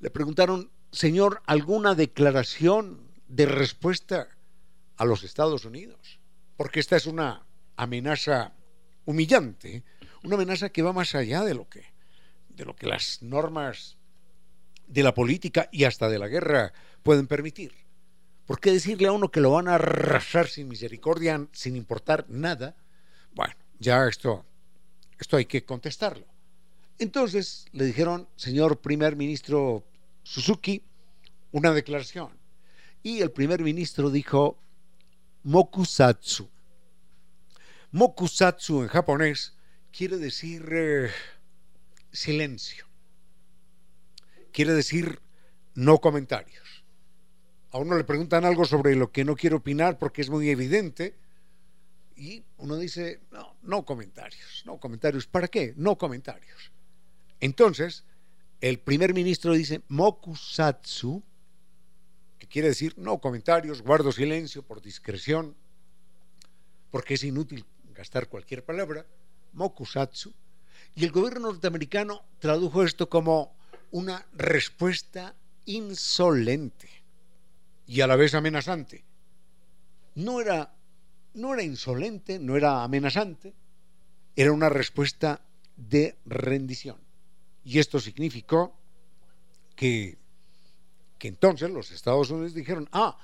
le 0.00 0.10
preguntaron, 0.10 0.70
señor, 0.92 1.42
¿alguna 1.46 1.94
declaración 1.94 3.00
de 3.28 3.46
respuesta 3.46 4.28
a 4.96 5.04
los 5.04 5.22
Estados 5.24 5.64
Unidos? 5.64 6.18
Porque 6.56 6.80
esta 6.80 6.96
es 6.96 7.06
una 7.06 7.46
amenaza 7.76 8.52
humillante, 9.04 9.84
una 10.22 10.36
amenaza 10.36 10.70
que 10.70 10.82
va 10.82 10.92
más 10.92 11.14
allá 11.14 11.44
de 11.44 11.54
lo 11.54 11.68
que, 11.68 11.95
de 12.56 12.64
lo 12.64 12.74
que 12.74 12.86
las 12.86 13.22
normas 13.22 13.96
de 14.86 15.02
la 15.02 15.14
política 15.14 15.68
y 15.72 15.84
hasta 15.84 16.08
de 16.08 16.18
la 16.18 16.28
guerra 16.28 16.72
pueden 17.02 17.26
permitir. 17.26 17.72
¿Por 18.46 18.60
qué 18.60 18.72
decirle 18.72 19.08
a 19.08 19.12
uno 19.12 19.30
que 19.30 19.40
lo 19.40 19.52
van 19.52 19.68
a 19.68 19.74
arrasar 19.74 20.46
sin 20.46 20.68
misericordia, 20.68 21.46
sin 21.52 21.76
importar 21.76 22.26
nada? 22.28 22.76
Bueno, 23.34 23.54
ya 23.80 24.06
esto, 24.06 24.44
esto 25.18 25.36
hay 25.36 25.46
que 25.46 25.64
contestarlo. 25.64 26.26
Entonces 26.98 27.66
le 27.72 27.84
dijeron, 27.84 28.28
señor 28.36 28.80
primer 28.80 29.16
ministro 29.16 29.84
Suzuki, 30.22 30.82
una 31.52 31.72
declaración. 31.72 32.30
Y 33.02 33.20
el 33.20 33.30
primer 33.30 33.62
ministro 33.62 34.10
dijo, 34.10 34.58
Mokusatsu. 35.42 36.48
Mokusatsu 37.92 38.82
en 38.82 38.88
japonés 38.88 39.54
quiere 39.92 40.16
decir 40.18 40.68
eh, 40.72 41.10
silencio. 42.16 42.86
Quiere 44.52 44.72
decir 44.72 45.20
no 45.74 45.98
comentarios. 45.98 46.84
A 47.70 47.78
uno 47.78 47.96
le 47.96 48.04
preguntan 48.04 48.44
algo 48.44 48.64
sobre 48.64 48.96
lo 48.96 49.12
que 49.12 49.24
no 49.24 49.36
quiere 49.36 49.56
opinar 49.56 49.98
porque 49.98 50.22
es 50.22 50.30
muy 50.30 50.48
evidente 50.48 51.14
y 52.16 52.42
uno 52.56 52.76
dice, 52.76 53.20
no, 53.30 53.56
no 53.62 53.84
comentarios, 53.84 54.62
no 54.64 54.78
comentarios. 54.78 55.26
¿Para 55.26 55.48
qué? 55.48 55.74
No 55.76 55.98
comentarios. 55.98 56.72
Entonces, 57.40 58.04
el 58.62 58.78
primer 58.78 59.12
ministro 59.12 59.52
dice 59.52 59.82
mokusatsu, 59.88 61.22
que 62.38 62.46
quiere 62.46 62.68
decir 62.68 62.94
no 62.96 63.18
comentarios, 63.18 63.82
guardo 63.82 64.10
silencio 64.12 64.62
por 64.62 64.80
discreción, 64.80 65.54
porque 66.90 67.14
es 67.14 67.24
inútil 67.24 67.66
gastar 67.94 68.28
cualquier 68.28 68.64
palabra, 68.64 69.04
mokusatsu, 69.52 70.32
y 70.96 71.04
el 71.04 71.12
gobierno 71.12 71.52
norteamericano 71.52 72.24
tradujo 72.38 72.82
esto 72.82 73.08
como 73.10 73.54
una 73.90 74.26
respuesta 74.32 75.34
insolente 75.66 76.88
y 77.86 78.00
a 78.00 78.06
la 78.06 78.16
vez 78.16 78.34
amenazante. 78.34 79.04
No 80.14 80.40
era, 80.40 80.74
no 81.34 81.52
era 81.52 81.62
insolente, 81.62 82.38
no 82.38 82.56
era 82.56 82.82
amenazante, 82.82 83.52
era 84.34 84.52
una 84.52 84.70
respuesta 84.70 85.42
de 85.76 86.16
rendición. 86.24 86.96
Y 87.62 87.78
esto 87.78 88.00
significó 88.00 88.74
que, 89.74 90.16
que 91.18 91.28
entonces 91.28 91.70
los 91.70 91.90
Estados 91.90 92.30
Unidos 92.30 92.54
dijeron, 92.54 92.88
ah, 92.92 93.18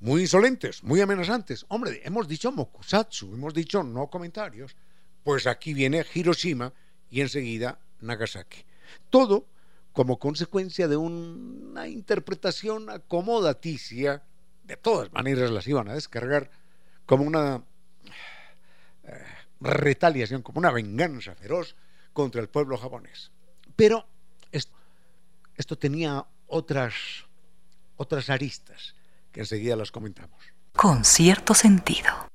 muy 0.00 0.22
insolentes, 0.22 0.82
muy 0.82 1.02
amenazantes. 1.02 1.66
Hombre, 1.68 2.00
hemos 2.04 2.26
dicho 2.26 2.50
mokusatsu, 2.50 3.34
hemos 3.34 3.52
dicho 3.52 3.82
no 3.82 4.06
comentarios. 4.06 4.74
Pues 5.22 5.46
aquí 5.46 5.74
viene 5.74 6.06
Hiroshima 6.14 6.72
y 7.10 7.20
enseguida 7.20 7.78
Nagasaki. 8.00 8.64
Todo 9.10 9.46
como 9.92 10.18
consecuencia 10.18 10.86
de 10.86 10.96
una 10.96 11.88
interpretación 11.88 12.88
acomodaticia, 12.88 14.22
de 14.64 14.76
todas 14.76 15.12
maneras 15.12 15.50
las 15.50 15.66
iban 15.66 15.88
a 15.88 15.94
descargar 15.94 16.50
como 17.04 17.24
una 17.24 17.64
eh, 19.04 19.24
retaliación, 19.60 20.42
como 20.42 20.58
una 20.58 20.70
venganza 20.70 21.34
feroz 21.34 21.74
contra 22.12 22.40
el 22.40 22.48
pueblo 22.48 22.76
japonés. 22.76 23.32
Pero 23.74 24.06
esto, 24.52 24.76
esto 25.56 25.76
tenía 25.76 26.24
otras, 26.46 26.94
otras 27.96 28.30
aristas 28.30 28.94
que 29.32 29.40
enseguida 29.40 29.74
las 29.74 29.90
comentamos. 29.90 30.38
Con 30.74 31.04
cierto 31.04 31.54
sentido. 31.54 32.28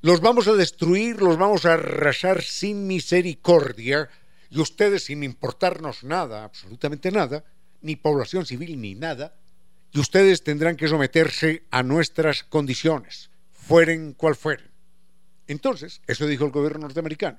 Los 0.00 0.20
vamos 0.20 0.46
a 0.46 0.52
destruir, 0.52 1.20
los 1.20 1.36
vamos 1.38 1.66
a 1.66 1.74
arrasar 1.74 2.42
sin 2.42 2.86
misericordia 2.86 4.08
y 4.48 4.60
ustedes 4.60 5.06
sin 5.06 5.24
importarnos 5.24 6.04
nada, 6.04 6.44
absolutamente 6.44 7.10
nada, 7.10 7.44
ni 7.80 7.96
población 7.96 8.46
civil 8.46 8.80
ni 8.80 8.94
nada, 8.94 9.34
y 9.90 9.98
ustedes 9.98 10.44
tendrán 10.44 10.76
que 10.76 10.86
someterse 10.86 11.64
a 11.72 11.82
nuestras 11.82 12.44
condiciones, 12.44 13.30
fueren 13.52 14.12
cual 14.12 14.36
fueren. 14.36 14.70
Entonces, 15.48 16.00
eso 16.06 16.26
dijo 16.26 16.44
el 16.44 16.52
gobierno 16.52 16.82
norteamericano. 16.82 17.38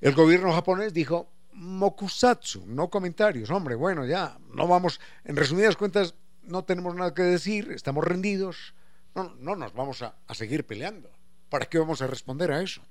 El 0.00 0.14
gobierno 0.14 0.52
japonés 0.52 0.92
dijo, 0.92 1.30
mokusatsu, 1.52 2.66
no 2.66 2.90
comentarios, 2.90 3.50
hombre, 3.50 3.76
bueno, 3.76 4.04
ya, 4.04 4.36
no 4.52 4.66
vamos, 4.66 5.00
en 5.24 5.36
resumidas 5.36 5.76
cuentas, 5.76 6.14
no 6.42 6.64
tenemos 6.64 6.96
nada 6.96 7.14
que 7.14 7.22
decir, 7.22 7.70
estamos 7.70 8.02
rendidos, 8.02 8.74
no, 9.14 9.32
no 9.38 9.54
nos 9.54 9.72
vamos 9.74 10.02
a, 10.02 10.16
a 10.26 10.34
seguir 10.34 10.64
peleando. 10.64 11.08
¿Para 11.48 11.66
qué 11.66 11.78
vamos 11.78 12.02
a 12.02 12.06
responder 12.06 12.52
a 12.52 12.62
eso? 12.62 12.82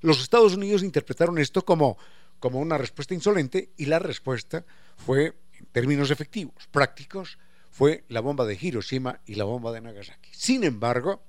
Los 0.00 0.20
Estados 0.20 0.54
Unidos 0.54 0.82
interpretaron 0.82 1.38
esto 1.38 1.64
como, 1.64 1.96
como 2.40 2.58
una 2.58 2.78
respuesta 2.78 3.14
insolente 3.14 3.70
y 3.76 3.86
la 3.86 3.98
respuesta 3.98 4.64
fue 4.96 5.34
términos 5.70 6.10
efectivos, 6.10 6.68
prácticos, 6.70 7.38
fue 7.70 8.04
la 8.08 8.20
bomba 8.20 8.44
de 8.44 8.58
Hiroshima 8.60 9.20
y 9.24 9.36
la 9.36 9.44
bomba 9.44 9.72
de 9.72 9.80
Nagasaki. 9.80 10.30
Sin 10.32 10.64
embargo, 10.64 11.22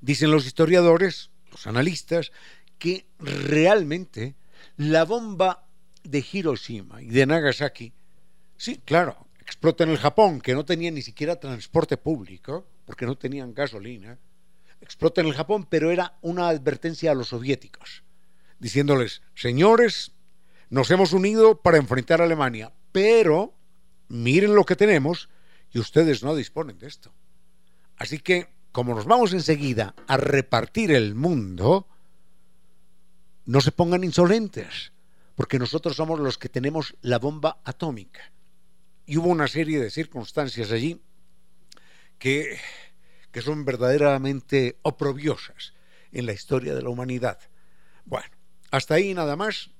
dicen 0.00 0.30
los 0.30 0.46
historiadores, 0.46 1.30
los 1.50 1.66
analistas, 1.66 2.32
que 2.78 3.06
realmente 3.18 4.36
la 4.76 5.04
bomba 5.04 5.66
de 6.04 6.24
Hiroshima 6.32 7.02
y 7.02 7.08
de 7.08 7.26
Nagasaki, 7.26 7.92
sí, 8.56 8.80
claro, 8.84 9.26
explota 9.40 9.84
en 9.84 9.90
el 9.90 9.98
Japón, 9.98 10.40
que 10.40 10.54
no 10.54 10.64
tenía 10.64 10.90
ni 10.90 11.02
siquiera 11.02 11.38
transporte 11.38 11.96
público, 11.96 12.66
porque 12.86 13.04
no 13.04 13.16
tenían 13.16 13.52
gasolina, 13.52 14.18
explota 14.80 15.20
en 15.20 15.26
el 15.26 15.34
Japón, 15.34 15.66
pero 15.68 15.90
era 15.90 16.18
una 16.20 16.48
advertencia 16.48 17.10
a 17.10 17.14
los 17.14 17.28
soviéticos, 17.28 18.02
diciéndoles, 18.58 19.22
señores, 19.34 20.12
nos 20.68 20.90
hemos 20.90 21.12
unido 21.12 21.60
para 21.60 21.78
enfrentar 21.78 22.20
a 22.20 22.24
Alemania, 22.24 22.72
pero 22.92 23.54
miren 24.08 24.54
lo 24.54 24.64
que 24.64 24.76
tenemos 24.76 25.28
y 25.72 25.78
ustedes 25.78 26.22
no 26.22 26.34
disponen 26.34 26.78
de 26.78 26.88
esto. 26.88 27.12
Así 27.96 28.18
que, 28.18 28.48
como 28.72 28.94
nos 28.94 29.04
vamos 29.04 29.32
enseguida 29.32 29.94
a 30.06 30.16
repartir 30.16 30.90
el 30.90 31.14
mundo, 31.14 31.86
no 33.44 33.60
se 33.60 33.72
pongan 33.72 34.04
insolentes, 34.04 34.92
porque 35.34 35.58
nosotros 35.58 35.96
somos 35.96 36.20
los 36.20 36.38
que 36.38 36.48
tenemos 36.48 36.94
la 37.02 37.18
bomba 37.18 37.60
atómica. 37.64 38.32
Y 39.06 39.16
hubo 39.16 39.28
una 39.28 39.48
serie 39.48 39.80
de 39.80 39.90
circunstancias 39.90 40.70
allí 40.70 41.00
que, 42.18 42.58
que 43.32 43.42
son 43.42 43.64
verdaderamente 43.64 44.78
oprobiosas 44.82 45.74
en 46.12 46.26
la 46.26 46.32
historia 46.32 46.74
de 46.74 46.82
la 46.82 46.90
humanidad. 46.90 47.38
Bueno, 48.04 48.30
hasta 48.70 48.94
ahí 48.94 49.14
nada 49.14 49.36
más 49.36 49.70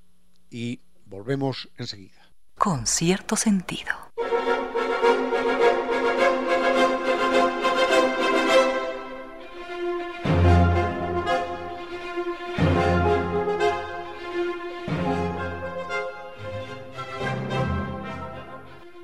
y 0.49 0.81
volvemos 1.05 1.69
enseguida 1.77 2.21
con 2.61 2.85
cierto 2.85 3.35
sentido. 3.35 3.89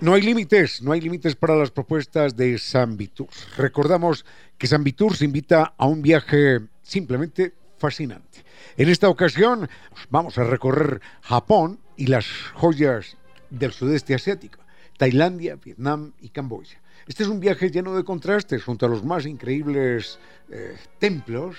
No 0.07 0.13
hay 0.13 0.21
límites, 0.21 0.81
no 0.81 0.93
hay 0.93 1.01
límites 1.01 1.35
para 1.35 1.57
las 1.57 1.69
propuestas 1.69 2.37
de 2.37 2.57
San 2.59 2.95
Vitur. 2.95 3.27
Recordamos 3.57 4.25
que 4.57 4.65
San 4.65 4.81
Vitur 4.81 5.17
se 5.17 5.25
invita 5.25 5.73
a 5.77 5.85
un 5.85 6.01
viaje 6.01 6.61
simplemente 6.81 7.51
fascinante. 7.77 8.45
En 8.77 8.87
esta 8.87 9.09
ocasión 9.09 9.69
vamos 10.09 10.37
a 10.37 10.45
recorrer 10.45 11.01
Japón 11.23 11.81
y 11.97 12.07
las 12.07 12.25
joyas 12.53 13.17
del 13.49 13.73
sudeste 13.73 14.15
asiático, 14.15 14.59
Tailandia, 14.97 15.57
Vietnam 15.57 16.13
y 16.21 16.29
Camboya. 16.29 16.79
Este 17.05 17.23
es 17.23 17.29
un 17.29 17.41
viaje 17.41 17.69
lleno 17.69 17.93
de 17.93 18.05
contrastes 18.05 18.63
junto 18.63 18.85
a 18.85 18.89
los 18.89 19.03
más 19.03 19.25
increíbles 19.25 20.19
eh, 20.49 20.77
templos 20.99 21.57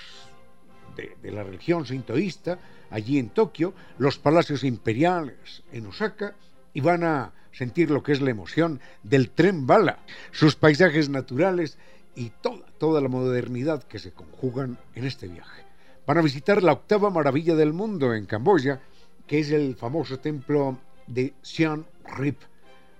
de, 0.95 1.15
de, 1.21 1.31
la 1.31 1.43
religión 1.43 1.85
sintoísta 1.85 2.57
allí 2.89 3.19
en 3.19 3.29
Tokio, 3.29 3.75
los 3.99 4.17
palacios 4.17 4.63
imperiales 4.63 5.61
en 5.71 5.85
Osaka 5.85 6.33
y 6.73 6.81
van 6.81 7.03
a 7.03 7.31
sentir 7.51 7.91
lo 7.91 8.03
que 8.03 8.11
es 8.11 8.21
la 8.21 8.31
emoción 8.31 8.79
del 9.03 9.29
tren 9.29 9.67
bala, 9.67 9.99
sus 10.31 10.55
paisajes 10.55 11.09
naturales 11.09 11.77
y 12.15 12.31
toda, 12.41 12.65
toda 12.77 13.01
la 13.01 13.09
modernidad 13.09 13.83
que 13.83 13.99
se 13.99 14.11
conjugan 14.11 14.77
en 14.95 15.05
este 15.05 15.27
viaje. 15.27 15.63
Van 16.05 16.17
a 16.17 16.21
visitar 16.21 16.63
la 16.63 16.73
octava 16.73 17.09
maravilla 17.09 17.55
del 17.55 17.73
mundo 17.73 18.13
en 18.13 18.25
Camboya, 18.25 18.81
que 19.27 19.39
es 19.39 19.51
el 19.51 19.75
famoso 19.75 20.19
templo 20.19 20.79
de 21.05 21.33
Siem 21.41 21.83
Reap. 22.17 22.37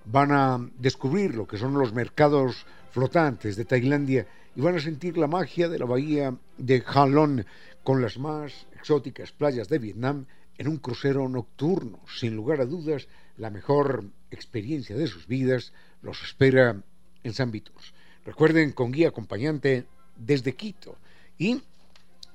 Van 0.04 0.32
a 0.32 0.70
descubrir 0.78 1.34
lo 1.34 1.46
que 1.46 1.58
son 1.58 1.74
los 1.74 1.92
mercados 1.92 2.66
flotantes 2.90 3.56
de 3.56 3.64
Tailandia 3.64 4.26
y 4.54 4.60
van 4.60 4.76
a 4.76 4.80
sentir 4.80 5.16
la 5.16 5.26
magia 5.26 5.68
de 5.68 5.78
la 5.78 5.86
bahía 5.86 6.34
de 6.56 6.82
Halong 6.86 7.44
con 7.82 8.02
las 8.02 8.18
más 8.18 8.66
exóticas 8.72 9.32
playas 9.32 9.68
de 9.68 9.78
Vietnam 9.78 10.26
en 10.58 10.68
un 10.68 10.76
crucero 10.76 11.28
nocturno. 11.28 12.00
Sin 12.06 12.36
lugar 12.36 12.60
a 12.60 12.66
dudas, 12.66 13.08
la 13.36 13.50
mejor 13.50 14.04
experiencia 14.30 14.96
de 14.96 15.06
sus 15.06 15.26
vidas 15.26 15.72
los 16.02 16.22
espera 16.22 16.82
en 17.22 17.34
San 17.34 17.50
Vitus. 17.50 17.94
Recuerden, 18.24 18.72
con 18.72 18.92
guía 18.92 19.08
acompañante 19.08 19.86
desde 20.16 20.54
Quito, 20.54 20.96
y 21.38 21.62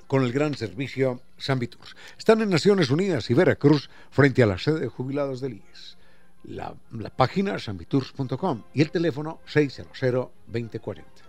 con 0.07 0.23
el 0.23 0.31
gran 0.31 0.55
servicio 0.55 1.21
Sambitours. 1.37 1.95
Están 2.17 2.41
en 2.41 2.49
Naciones 2.49 2.89
Unidas 2.89 3.29
y 3.29 3.33
Veracruz 3.33 3.89
frente 4.11 4.43
a 4.43 4.47
la 4.47 4.57
sede 4.57 4.81
de 4.81 4.87
jubilados 4.87 5.41
del 5.41 5.53
IES. 5.53 5.97
La, 6.43 6.75
la 6.91 7.09
página 7.09 7.57
sambitours.com 7.57 8.63
y 8.73 8.81
el 8.81 8.91
teléfono 8.91 9.39
600-2040. 9.47 11.24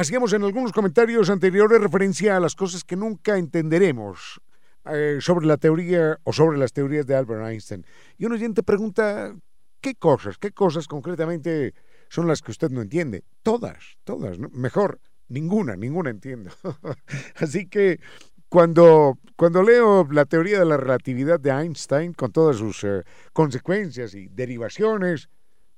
Hacíamos 0.00 0.32
en 0.32 0.42
algunos 0.44 0.72
comentarios 0.72 1.28
anteriores 1.28 1.78
referencia 1.78 2.34
a 2.34 2.40
las 2.40 2.54
cosas 2.54 2.84
que 2.84 2.96
nunca 2.96 3.36
entenderemos 3.36 4.40
eh, 4.86 5.18
sobre 5.20 5.44
la 5.44 5.58
teoría 5.58 6.18
o 6.24 6.32
sobre 6.32 6.56
las 6.56 6.72
teorías 6.72 7.06
de 7.06 7.16
Albert 7.16 7.46
Einstein. 7.46 7.84
Y 8.16 8.24
un 8.24 8.32
oyente 8.32 8.62
pregunta, 8.62 9.36
¿qué 9.82 9.94
cosas, 9.96 10.38
qué 10.38 10.52
cosas 10.52 10.88
concretamente 10.88 11.74
son 12.08 12.26
las 12.26 12.40
que 12.40 12.50
usted 12.50 12.70
no 12.70 12.80
entiende? 12.80 13.24
Todas, 13.42 13.98
todas, 14.04 14.38
mejor, 14.38 15.00
ninguna, 15.28 15.76
ninguna 15.76 16.08
entiendo. 16.08 16.50
Así 17.36 17.66
que 17.66 18.00
cuando, 18.48 19.18
cuando 19.36 19.62
leo 19.62 20.08
la 20.10 20.24
teoría 20.24 20.60
de 20.60 20.64
la 20.64 20.78
relatividad 20.78 21.38
de 21.38 21.50
Einstein 21.50 22.14
con 22.14 22.32
todas 22.32 22.56
sus 22.56 22.84
eh, 22.84 23.02
consecuencias 23.34 24.14
y 24.14 24.28
derivaciones, 24.28 25.28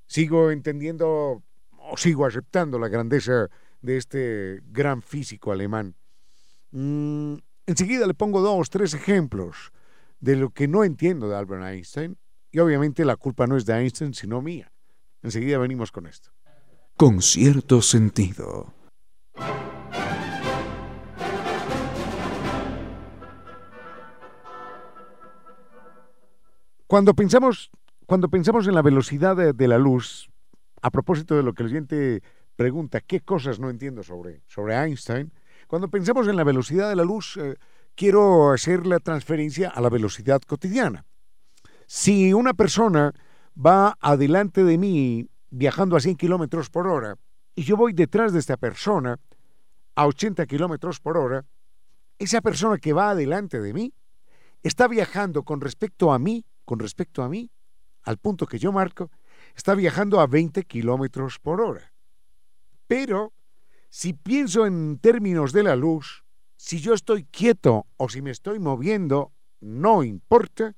sigo 0.07 0.53
entendiendo 0.53 1.43
o 1.77 1.97
sigo 1.97 2.25
aceptando 2.25 2.79
la 2.79 2.87
grandeza 2.87 3.49
de 3.83 3.97
este 3.97 4.63
gran 4.67 5.03
físico 5.03 5.53
alemán. 5.53 5.97
Mm, 6.71 7.35
enseguida 7.67 8.07
le 8.07 8.15
pongo 8.15 8.41
dos, 8.41 8.71
tres 8.71 8.95
ejemplos 8.95 9.73
de 10.21 10.37
lo 10.37 10.51
que 10.51 10.69
no 10.69 10.85
entiendo 10.85 11.29
de 11.29 11.37
Albert 11.37 11.65
Einstein 11.65 12.17
y 12.51 12.61
obviamente 12.61 13.05
la 13.05 13.17
culpa 13.17 13.47
no 13.47 13.57
es 13.57 13.67
de 13.67 13.75
Einstein 13.75 14.15
sino 14.15 14.41
mía. 14.41 14.73
Enseguida 15.23 15.59
venimos 15.59 15.93
con 15.93 16.07
esto. 16.07 16.31
Con 16.97 17.21
cierto 17.23 17.83
sentido. 17.83 18.73
Cuando 26.87 27.15
pensamos, 27.15 27.71
cuando 28.07 28.29
pensamos 28.29 28.67
en 28.67 28.75
la 28.75 28.83
velocidad 28.83 29.35
de, 29.35 29.55
de 29.55 29.69
la 29.69 29.79
luz, 29.79 30.29
a 30.83 30.91
propósito 30.91 31.35
de 31.35 31.43
lo 31.43 31.55
que 31.55 31.63
el 31.63 31.71
oyente 31.71 32.23
pregunta 32.63 33.01
qué 33.01 33.19
cosas 33.19 33.59
no 33.59 33.71
entiendo 33.71 34.05
sobre, 34.05 34.45
sobre 34.47 34.77
Einstein, 34.77 35.33
cuando 35.67 35.89
pensamos 35.89 36.29
en 36.29 36.37
la 36.37 36.45
velocidad 36.45 36.89
de 36.89 36.95
la 36.95 37.03
luz, 37.03 37.37
eh, 37.37 37.57
quiero 37.97 38.53
hacer 38.53 38.87
la 38.87 39.01
transferencia 39.01 39.69
a 39.69 39.81
la 39.81 39.91
velocidad 39.91 40.41
cotidiana. 40.43 41.05
Si 41.89 42.33
una 42.33 42.55
persona 42.55 43.13
va 43.57 43.97
adelante 44.01 44.63
de 44.63 44.79
mí 44.79 45.27
viajando 45.51 45.97
a 45.97 46.01
100 46.01 46.15
kilómetros 46.15 46.71
por 46.71 46.87
hora 46.87 47.17
y 47.57 47.65
yo 47.65 47.77
voy 47.77 47.95
detrás 47.95 48.33
de 48.33 48.39
esta 48.39 48.57
persona 48.57 49.19
a 49.97 50.07
80 50.07 50.47
kilómetros 50.47 51.01
por 51.01 51.17
hora, 51.17 51.45
esa 52.21 52.43
persona 52.43 52.79
que 52.79 52.93
va 52.93 53.11
adelante 53.11 53.61
de 53.61 53.73
mí 53.73 53.93
está 54.63 54.87
viajando 54.87 55.43
con 55.43 55.61
respecto 55.61 56.13
a 56.13 56.21
mí, 56.21 56.47
con 56.65 56.79
respecto 56.79 57.25
a 57.25 57.29
mí, 57.29 57.51
al 58.05 58.19
punto 58.19 58.47
que 58.47 58.61
yo 58.61 58.71
marco, 58.71 59.11
está 59.57 59.75
viajando 59.75 60.21
a 60.21 60.29
20 60.29 60.63
kilómetros 60.63 61.41
por 61.41 61.61
hora. 61.61 61.92
Pero 62.93 63.33
si 63.89 64.13
pienso 64.13 64.67
en 64.67 64.99
términos 64.99 65.55
de 65.55 65.63
la 65.63 65.77
luz, 65.77 66.25
si 66.57 66.79
yo 66.79 66.93
estoy 66.93 67.25
quieto 67.25 67.87
o 67.97 68.11
si 68.11 68.21
me 68.21 68.31
estoy 68.31 68.59
moviendo, 68.59 69.33
no 69.63 70.03
importa, 70.03 70.77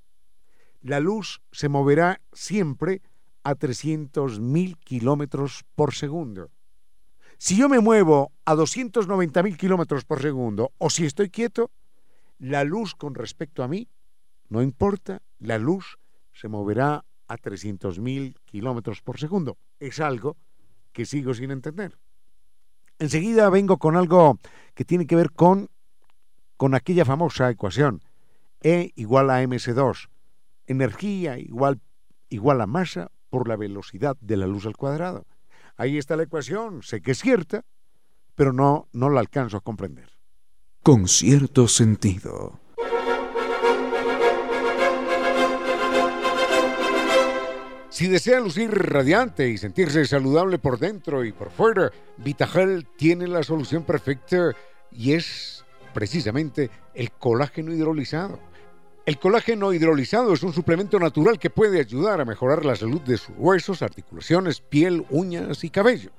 la 0.81 1.01
luz 1.01 1.43
se 1.51 1.69
moverá 1.69 2.21
siempre 2.33 3.03
a 3.43 3.57
300.000 3.57 4.79
kilómetros 4.79 5.65
por 5.75 5.93
segundo. 5.93 6.53
Si 7.37 7.57
yo 7.57 7.69
me 7.69 7.81
muevo 7.81 8.31
a 8.45 8.55
290.000 8.55 9.57
kilómetros 9.57 10.05
por 10.05 10.23
segundo 10.23 10.71
o 10.79 10.91
si 10.91 11.07
estoy 11.07 11.31
quieto, 11.31 11.73
la 12.39 12.63
luz 12.63 12.95
con 12.95 13.17
respecto 13.17 13.65
a 13.65 13.67
mí, 13.67 13.89
no 14.49 14.63
importa, 14.63 15.21
la 15.41 15.59
luz 15.59 15.99
se 16.33 16.47
moverá 16.47 17.05
a 17.27 17.37
300.000 17.37 18.37
kilómetros 18.45 19.03
por 19.03 19.19
segundo. 19.19 19.59
Es 19.81 19.99
algo 19.99 20.37
que 20.93 21.05
sigo 21.05 21.35
sin 21.35 21.51
entender. 21.51 21.99
Enseguida 22.99 23.51
vengo 23.51 23.79
con 23.79 23.97
algo 23.97 24.39
que 24.75 24.85
tiene 24.85 25.07
que 25.07 25.17
ver 25.17 25.33
con, 25.33 25.69
con 26.57 26.75
aquella 26.75 27.05
famosa 27.05 27.51
ecuación. 27.51 28.03
E 28.61 28.93
igual 28.97 29.31
a 29.31 29.43
ms2. 29.43 30.09
Energía 30.67 31.39
igual, 31.39 31.81
igual 32.29 32.61
a 32.61 32.67
masa 32.67 33.11
por 33.29 33.49
la 33.49 33.57
velocidad 33.57 34.17
de 34.21 34.37
la 34.37 34.47
luz 34.47 34.65
al 34.67 34.77
cuadrado. 34.77 35.27
Ahí 35.77 35.99
está 35.99 36.17
la 36.17 36.23
ecuación. 36.23 36.83
Sé 36.83 37.03
que 37.03 37.11
es 37.11 37.19
cierta, 37.19 37.65
pero 38.35 38.53
no, 38.53 38.89
no 38.93 39.11
la 39.11 39.21
alcanzo 39.21 39.57
a 39.57 39.61
comprender. 39.61 40.11
Con 40.83 41.09
cierto 41.09 41.69
sentido. 41.69 42.64
Si 47.95 48.09
desea 48.09 48.41
lucir 48.41 48.73
radiante 48.73 49.49
y 49.49 49.57
sentirse 49.57 50.05
saludable 50.05 50.59
por 50.59 50.81
dentro 50.81 51.25
y 51.25 51.31
por 51.31 51.53
fuera, 51.53 51.93
Vitagel 52.17 52.89
tiene 52.97 53.29
la 53.29 53.45
solución 53.45 53.85
perfecta 53.85 54.51
y 54.91 55.13
es 55.13 55.65
precisamente 55.93 56.71
el 56.93 57.13
colágeno 57.13 57.73
hidrolizado. 57.73 58.41
El 59.07 59.21
colágeno 59.21 59.73
hidrolizado 59.73 60.33
es 60.33 60.43
un 60.43 60.53
suplemento 60.53 60.99
natural 60.99 61.39
que 61.39 61.51
puede 61.51 61.79
ayudar 61.79 62.21
a 62.21 62.25
mejorar 62.25 62.65
la 62.65 62.75
salud 62.75 63.01
de 63.03 63.17
sus 63.17 63.37
huesos, 63.39 63.81
articulaciones, 63.81 64.61
piel, 64.61 65.07
uñas 65.11 65.63
y 65.63 65.71
cabello. 65.71 66.11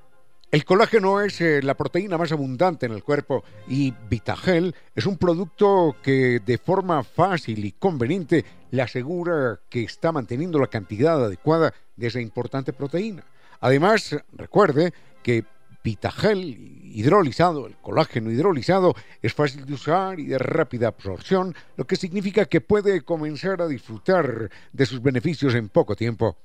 El 0.56 0.64
colágeno 0.64 1.20
es 1.20 1.42
eh, 1.42 1.62
la 1.62 1.74
proteína 1.74 2.18
más 2.18 2.32
abundante 2.32 2.86
en 2.86 2.94
el 2.94 3.04
cuerpo 3.04 3.44
y 3.68 3.94
Vitagel 4.10 4.74
es 4.96 5.06
un 5.06 5.18
producto 5.18 5.98
que 6.02 6.40
de 6.40 6.58
forma 6.58 7.04
fácil 7.04 7.66
y 7.66 7.74
conveniente 7.74 8.46
le 8.72 8.82
asegura 8.82 9.60
que 9.68 9.84
está 9.84 10.14
manteniendo 10.14 10.58
la 10.58 10.68
cantidad 10.68 11.22
adecuada 11.26 11.74
de 11.98 12.08
esa 12.08 12.22
importante 12.22 12.72
proteína. 12.72 13.26
Además, 13.60 14.16
recuerde 14.32 14.94
que 15.22 15.44
Vitagel 15.84 16.40
hidrolizado, 16.84 17.68
el 17.68 17.76
colágeno 17.76 18.32
hidrolizado, 18.32 18.96
es 19.22 19.34
fácil 19.34 19.66
de 19.66 19.74
usar 19.74 20.22
y 20.22 20.28
de 20.28 20.38
rápida 20.38 20.88
absorción, 20.88 21.54
lo 21.76 21.86
que 21.86 21.98
significa 21.98 22.46
que 22.46 22.62
puede 22.62 23.02
comenzar 23.02 23.62
a 23.62 23.68
disfrutar 23.68 24.50
de 24.72 24.86
sus 24.86 25.02
beneficios 25.02 25.54
en 25.54 25.68
poco 25.68 25.98
tiempo. 25.98 26.38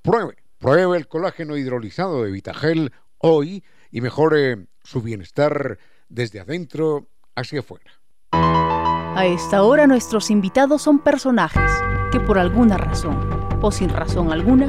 Pruebe, 0.00 0.38
pruebe 0.58 0.96
el 0.96 1.06
colágeno 1.06 1.54
hidrolizado 1.54 2.24
de 2.24 2.30
Vitagel 2.30 2.92
hoy 3.18 3.64
y 3.90 4.00
mejore 4.00 4.66
su 4.82 5.02
bienestar 5.02 5.78
desde 6.08 6.40
adentro 6.40 7.08
hacia 7.34 7.60
afuera. 7.60 7.92
A 8.32 9.26
esta 9.26 9.62
hora 9.62 9.86
nuestros 9.86 10.30
invitados 10.30 10.82
son 10.82 11.00
personajes 11.00 11.70
que 12.12 12.20
por 12.20 12.38
alguna 12.38 12.78
razón 12.78 13.18
o 13.60 13.70
sin 13.72 13.88
razón 13.88 14.32
alguna 14.32 14.66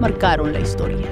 marcaron 0.00 0.52
la 0.52 0.60
historia. 0.60 1.08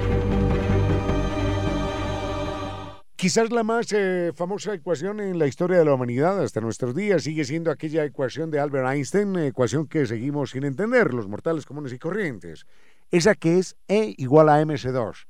Quizás 3.15 3.49
la 3.49 3.63
más 3.63 3.91
eh, 3.91 4.31
famosa 4.35 4.73
ecuación 4.73 5.19
en 5.19 5.39
la 5.39 5.47
historia 5.47 5.79
de 5.79 5.85
la 5.85 5.93
humanidad 5.93 6.43
hasta 6.43 6.61
nuestros 6.61 6.93
días 6.93 7.23
sigue 7.23 7.43
siendo 7.43 7.71
aquella 7.71 8.03
ecuación 8.05 8.51
de 8.51 8.59
Albert 8.59 8.87
Einstein, 8.89 9.35
ecuación 9.37 9.87
que 9.87 10.05
seguimos 10.05 10.51
sin 10.51 10.63
entender 10.63 11.13
los 11.13 11.27
mortales 11.27 11.65
comunes 11.65 11.91
y 11.93 11.97
corrientes. 11.97 12.67
Esa 13.09 13.33
que 13.33 13.57
es 13.57 13.77
E 13.87 14.13
igual 14.17 14.49
a 14.49 14.61
mc2 14.61 15.25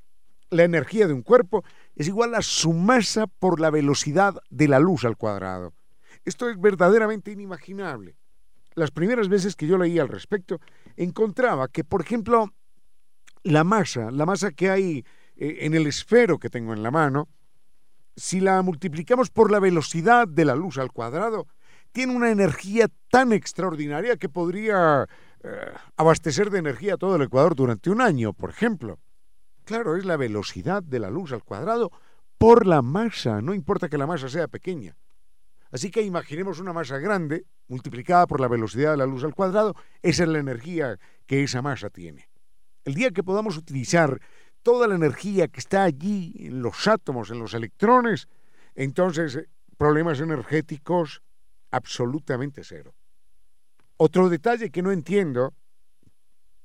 la 0.50 0.64
energía 0.64 1.06
de 1.06 1.12
un 1.12 1.22
cuerpo 1.22 1.64
es 1.94 2.08
igual 2.08 2.34
a 2.34 2.42
su 2.42 2.72
masa 2.72 3.26
por 3.26 3.60
la 3.60 3.70
velocidad 3.70 4.36
de 4.50 4.68
la 4.68 4.78
luz 4.78 5.04
al 5.04 5.16
cuadrado. 5.16 5.74
Esto 6.24 6.48
es 6.48 6.60
verdaderamente 6.60 7.30
inimaginable. 7.30 8.16
Las 8.74 8.90
primeras 8.90 9.28
veces 9.28 9.56
que 9.56 9.66
yo 9.66 9.78
leí 9.78 9.98
al 9.98 10.08
respecto, 10.08 10.60
encontraba 10.96 11.68
que, 11.68 11.84
por 11.84 12.02
ejemplo, 12.02 12.52
la 13.42 13.64
masa, 13.64 14.10
la 14.10 14.26
masa 14.26 14.50
que 14.50 14.70
hay 14.70 15.04
eh, 15.36 15.58
en 15.60 15.74
el 15.74 15.86
esfero 15.86 16.38
que 16.38 16.50
tengo 16.50 16.72
en 16.72 16.82
la 16.82 16.90
mano, 16.90 17.28
si 18.16 18.40
la 18.40 18.60
multiplicamos 18.62 19.30
por 19.30 19.50
la 19.50 19.60
velocidad 19.60 20.26
de 20.26 20.44
la 20.44 20.54
luz 20.54 20.78
al 20.78 20.92
cuadrado, 20.92 21.46
tiene 21.92 22.14
una 22.14 22.30
energía 22.30 22.88
tan 23.10 23.32
extraordinaria 23.32 24.16
que 24.16 24.28
podría 24.28 25.06
eh, 25.42 25.48
abastecer 25.96 26.50
de 26.50 26.58
energía 26.58 26.96
todo 26.96 27.16
el 27.16 27.22
Ecuador 27.22 27.54
durante 27.54 27.90
un 27.90 28.00
año, 28.00 28.32
por 28.32 28.50
ejemplo. 28.50 28.98
Claro, 29.66 29.96
es 29.96 30.04
la 30.04 30.16
velocidad 30.16 30.80
de 30.80 31.00
la 31.00 31.10
luz 31.10 31.32
al 31.32 31.42
cuadrado 31.42 31.90
por 32.38 32.68
la 32.68 32.82
masa, 32.82 33.42
no 33.42 33.52
importa 33.52 33.88
que 33.88 33.98
la 33.98 34.06
masa 34.06 34.28
sea 34.28 34.46
pequeña. 34.46 34.96
Así 35.72 35.90
que 35.90 36.02
imaginemos 36.02 36.60
una 36.60 36.72
masa 36.72 36.98
grande 36.98 37.46
multiplicada 37.66 38.28
por 38.28 38.40
la 38.40 38.46
velocidad 38.46 38.92
de 38.92 38.98
la 38.98 39.06
luz 39.06 39.24
al 39.24 39.34
cuadrado, 39.34 39.74
esa 40.02 40.22
es 40.22 40.28
la 40.28 40.38
energía 40.38 41.00
que 41.26 41.42
esa 41.42 41.62
masa 41.62 41.90
tiene. 41.90 42.30
El 42.84 42.94
día 42.94 43.10
que 43.10 43.24
podamos 43.24 43.56
utilizar 43.56 44.20
toda 44.62 44.86
la 44.86 44.94
energía 44.94 45.48
que 45.48 45.58
está 45.58 45.82
allí 45.82 46.32
en 46.38 46.62
los 46.62 46.86
átomos, 46.86 47.32
en 47.32 47.40
los 47.40 47.52
electrones, 47.52 48.28
entonces 48.76 49.48
problemas 49.76 50.20
energéticos 50.20 51.22
absolutamente 51.72 52.62
cero. 52.62 52.94
Otro 53.96 54.28
detalle 54.28 54.70
que 54.70 54.82
no 54.82 54.92
entiendo, 54.92 55.54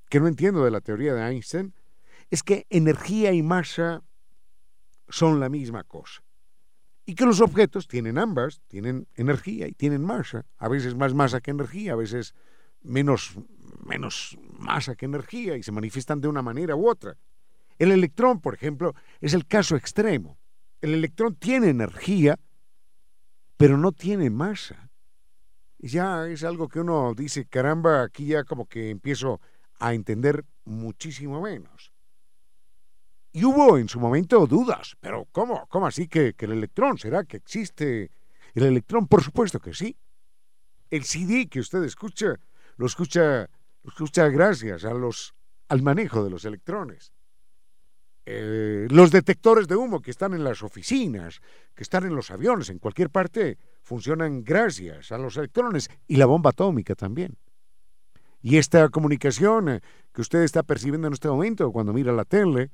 que 0.08 0.20
no 0.20 0.28
entiendo 0.28 0.64
de 0.64 0.70
la 0.70 0.82
teoría 0.82 1.16
de 1.16 1.28
Einstein, 1.28 1.74
es 2.32 2.44
que 2.44 2.66
energía 2.70 3.34
y 3.34 3.44
masa 3.44 4.04
son 5.10 5.40
la 5.40 5.50
misma 5.50 5.84
cosa. 5.84 6.24
Y 7.06 7.14
que 7.14 7.26
los 7.26 7.42
objetos 7.42 7.88
tienen 7.88 8.18
ambas, 8.18 8.62
tienen 8.68 9.08
energía 9.16 9.68
y 9.68 9.74
tienen 9.74 10.04
masa. 10.04 10.46
A 10.58 10.70
veces 10.70 10.96
más 10.96 11.14
masa 11.14 11.42
que 11.42 11.52
energía, 11.52 11.94
a 11.94 11.98
veces 11.98 12.34
menos, 12.82 13.36
menos 13.86 14.38
masa 14.58 14.96
que 14.96 15.06
energía 15.06 15.58
y 15.58 15.64
se 15.64 15.74
manifiestan 15.74 16.22
de 16.22 16.30
una 16.30 16.42
manera 16.42 16.76
u 16.76 16.88
otra. 16.88 17.18
El 17.78 17.92
electrón, 17.92 18.40
por 18.40 18.54
ejemplo, 18.54 18.96
es 19.20 19.34
el 19.34 19.46
caso 19.46 19.76
extremo. 19.76 20.38
El 20.80 20.94
electrón 20.94 21.36
tiene 21.36 21.70
energía, 21.70 22.40
pero 23.58 23.78
no 23.78 23.92
tiene 23.92 24.30
masa. 24.30 24.90
Ya 25.80 26.28
es 26.28 26.44
algo 26.44 26.70
que 26.70 26.80
uno 26.80 27.14
dice, 27.14 27.46
caramba, 27.46 28.04
aquí 28.04 28.28
ya 28.28 28.46
como 28.46 28.68
que 28.68 28.90
empiezo 28.90 29.42
a 29.80 29.94
entender 29.94 30.46
muchísimo 30.64 31.42
menos. 31.42 31.91
Y 33.34 33.46
hubo 33.46 33.78
en 33.78 33.88
su 33.88 34.00
momento 34.00 34.46
dudas, 34.46 34.98
pero 35.00 35.28
¿cómo? 35.32 35.66
¿Cómo 35.68 35.88
así 35.88 36.08
que, 36.08 36.36
el 36.38 36.52
electrón? 36.52 36.98
¿Será 36.98 37.24
que 37.24 37.38
existe 37.38 38.12
el 38.54 38.64
electrón? 38.64 39.08
Por 39.08 39.24
supuesto 39.24 39.60
que 39.60 39.74
sí. 39.74 39.96
El 40.90 41.06
CD 41.06 41.48
que 41.48 41.62
usted 41.62 41.84
escucha, 41.84 42.36
lo 42.76 42.86
escucha, 42.86 43.50
lo 43.84 43.90
escucha 43.90 44.28
gracias 44.28 44.84
a 44.84 44.94
los, 44.94 45.34
al 45.70 45.82
manejo 45.82 46.24
de 46.24 46.30
los 46.30 46.44
electrones. 46.44 47.14
Eh, 48.26 48.88
los 48.90 49.12
detectores 49.12 49.68
de 49.68 49.78
humo 49.78 50.02
que 50.02 50.12
están 50.12 50.34
en 50.34 50.44
las 50.44 50.62
oficinas, 50.62 51.40
que 51.74 51.84
están 51.84 52.04
en 52.04 52.16
los 52.16 52.32
aviones, 52.32 52.70
en 52.70 52.80
cualquier 52.80 53.10
parte, 53.10 53.58
funcionan 53.82 54.44
gracias 54.44 55.14
a 55.14 55.18
los 55.18 55.38
electrones 55.38 55.90
y 56.06 56.18
la 56.18 56.26
bomba 56.26 56.50
atómica 56.50 56.96
también. 56.96 57.38
Y 58.42 58.58
esta 58.58 58.90
comunicación 58.90 59.70
eh, 59.70 59.82
que 60.14 60.22
usted 60.22 60.42
está 60.44 60.64
percibiendo 60.64 61.08
en 61.08 61.14
este 61.14 61.30
momento 61.30 61.72
cuando 61.72 61.94
mira 61.94 62.12
la 62.12 62.26
tele, 62.26 62.72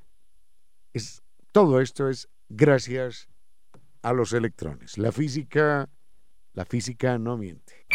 todo 1.52 1.82
esto 1.82 2.10
es 2.10 2.30
gracias 2.50 3.28
a 4.02 4.14
los 4.14 4.34
electrones. 4.34 4.98
La 4.98 5.12
física, 5.12 5.90
la 6.54 6.66
física 6.66 7.18
no 7.18 7.38
miente. 7.38 7.86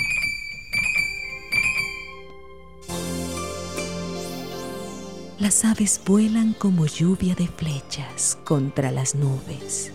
Las 5.38 5.64
aves 5.64 6.00
vuelan 6.06 6.52
como 6.52 6.86
lluvia 6.86 7.34
de 7.34 7.48
flechas 7.48 8.38
contra 8.44 8.92
las 8.92 9.16
nubes. 9.16 9.92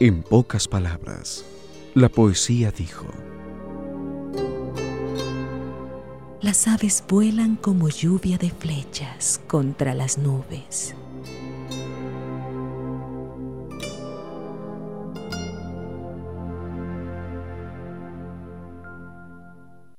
En 0.00 0.22
pocas 0.22 0.66
palabras, 0.66 1.44
la 1.94 2.08
poesía 2.08 2.70
dijo, 2.70 3.06
Las 6.44 6.68
aves 6.68 7.02
vuelan 7.08 7.56
como 7.56 7.88
lluvia 7.88 8.36
de 8.36 8.50
flechas 8.50 9.40
contra 9.46 9.94
las 9.94 10.18
nubes. 10.18 10.94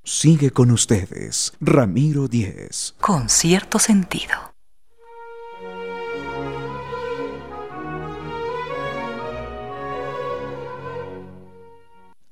Sigue 0.03 0.51
con 0.51 0.69
ustedes, 0.69 1.51
Ramiro 1.59 2.27
Díez. 2.27 2.93
Con 3.01 3.27
cierto 3.27 3.79
sentido. 3.79 4.35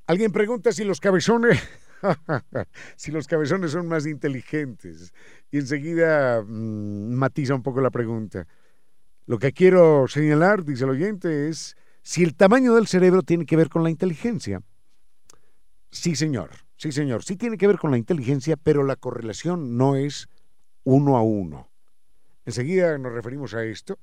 Alguien 0.06 0.32
pregunta 0.32 0.72
si 0.72 0.84
los 0.84 1.00
cabezones 1.00 1.60
si 2.96 3.12
los 3.12 3.28
cabezones 3.28 3.72
son 3.72 3.88
más 3.88 4.06
inteligentes. 4.06 5.14
Y 5.52 5.58
enseguida 5.58 6.42
mm, 6.42 7.14
matiza 7.14 7.56
un 7.56 7.64
poco 7.64 7.82
la 7.82 7.92
pregunta. 7.92 8.48
Lo 9.26 9.40
que 9.40 9.54
quiero 9.54 10.08
señalar, 10.08 10.66
dice 10.66 10.84
el 10.84 10.92
oyente, 10.92 11.50
es 11.50 11.78
si 12.02 12.24
el 12.24 12.36
tamaño 12.36 12.76
del 12.76 12.88
cerebro 12.88 13.24
tiene 13.24 13.46
que 13.46 13.56
ver 13.56 13.70
con 13.70 13.84
la 13.84 13.90
inteligencia. 13.90 14.62
Sí, 15.92 16.16
señor, 16.16 16.50
sí, 16.76 16.92
señor, 16.92 17.24
sí 17.24 17.38
tiene 17.38 17.58
que 17.58 17.68
ver 17.68 17.78
con 17.78 17.92
la 17.92 17.98
inteligencia, 17.98 18.58
pero 18.58 18.84
la 18.84 18.96
correlación 18.96 19.78
no 19.78 19.96
es 19.96 20.28
uno 20.84 21.18
a 21.18 21.22
uno. 21.22 21.70
Enseguida 22.46 22.98
nos 22.98 23.14
referimos 23.14 23.54
a 23.54 23.64
esto. 23.64 23.98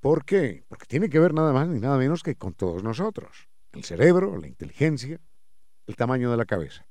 ¿Por 0.00 0.24
qué? 0.24 0.64
Porque 0.68 0.86
tiene 0.86 1.08
que 1.08 1.18
ver 1.18 1.34
nada 1.34 1.52
más 1.52 1.66
ni 1.66 1.80
nada 1.80 1.96
menos 1.96 2.22
que 2.22 2.36
con 2.36 2.52
todos 2.52 2.84
nosotros. 2.84 3.48
El 3.72 3.84
cerebro, 3.84 4.36
la 4.36 4.46
inteligencia, 4.46 5.18
el 5.86 5.96
tamaño 5.96 6.30
de 6.30 6.36
la 6.36 6.44
cabeza. 6.44 6.86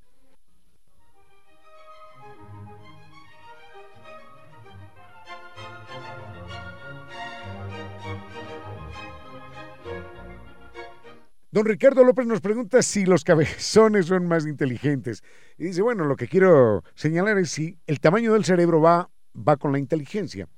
Don 11.54 11.66
Ricardo 11.66 12.02
López 12.02 12.26
nos 12.26 12.40
pregunta 12.40 12.82
si 12.82 13.06
los 13.06 13.22
cabezones 13.22 14.06
son 14.06 14.26
más 14.26 14.44
inteligentes. 14.44 15.22
Y 15.56 15.66
dice, 15.66 15.82
bueno, 15.82 16.04
lo 16.04 16.16
que 16.16 16.26
quiero 16.26 16.82
señalar 16.96 17.38
es 17.38 17.52
si 17.52 17.78
el 17.86 18.00
tamaño 18.00 18.32
del 18.32 18.44
cerebro 18.44 18.80
va, 18.80 19.08
va 19.36 19.56
con 19.56 19.70
la 19.70 19.78
inteligencia. 19.78 20.48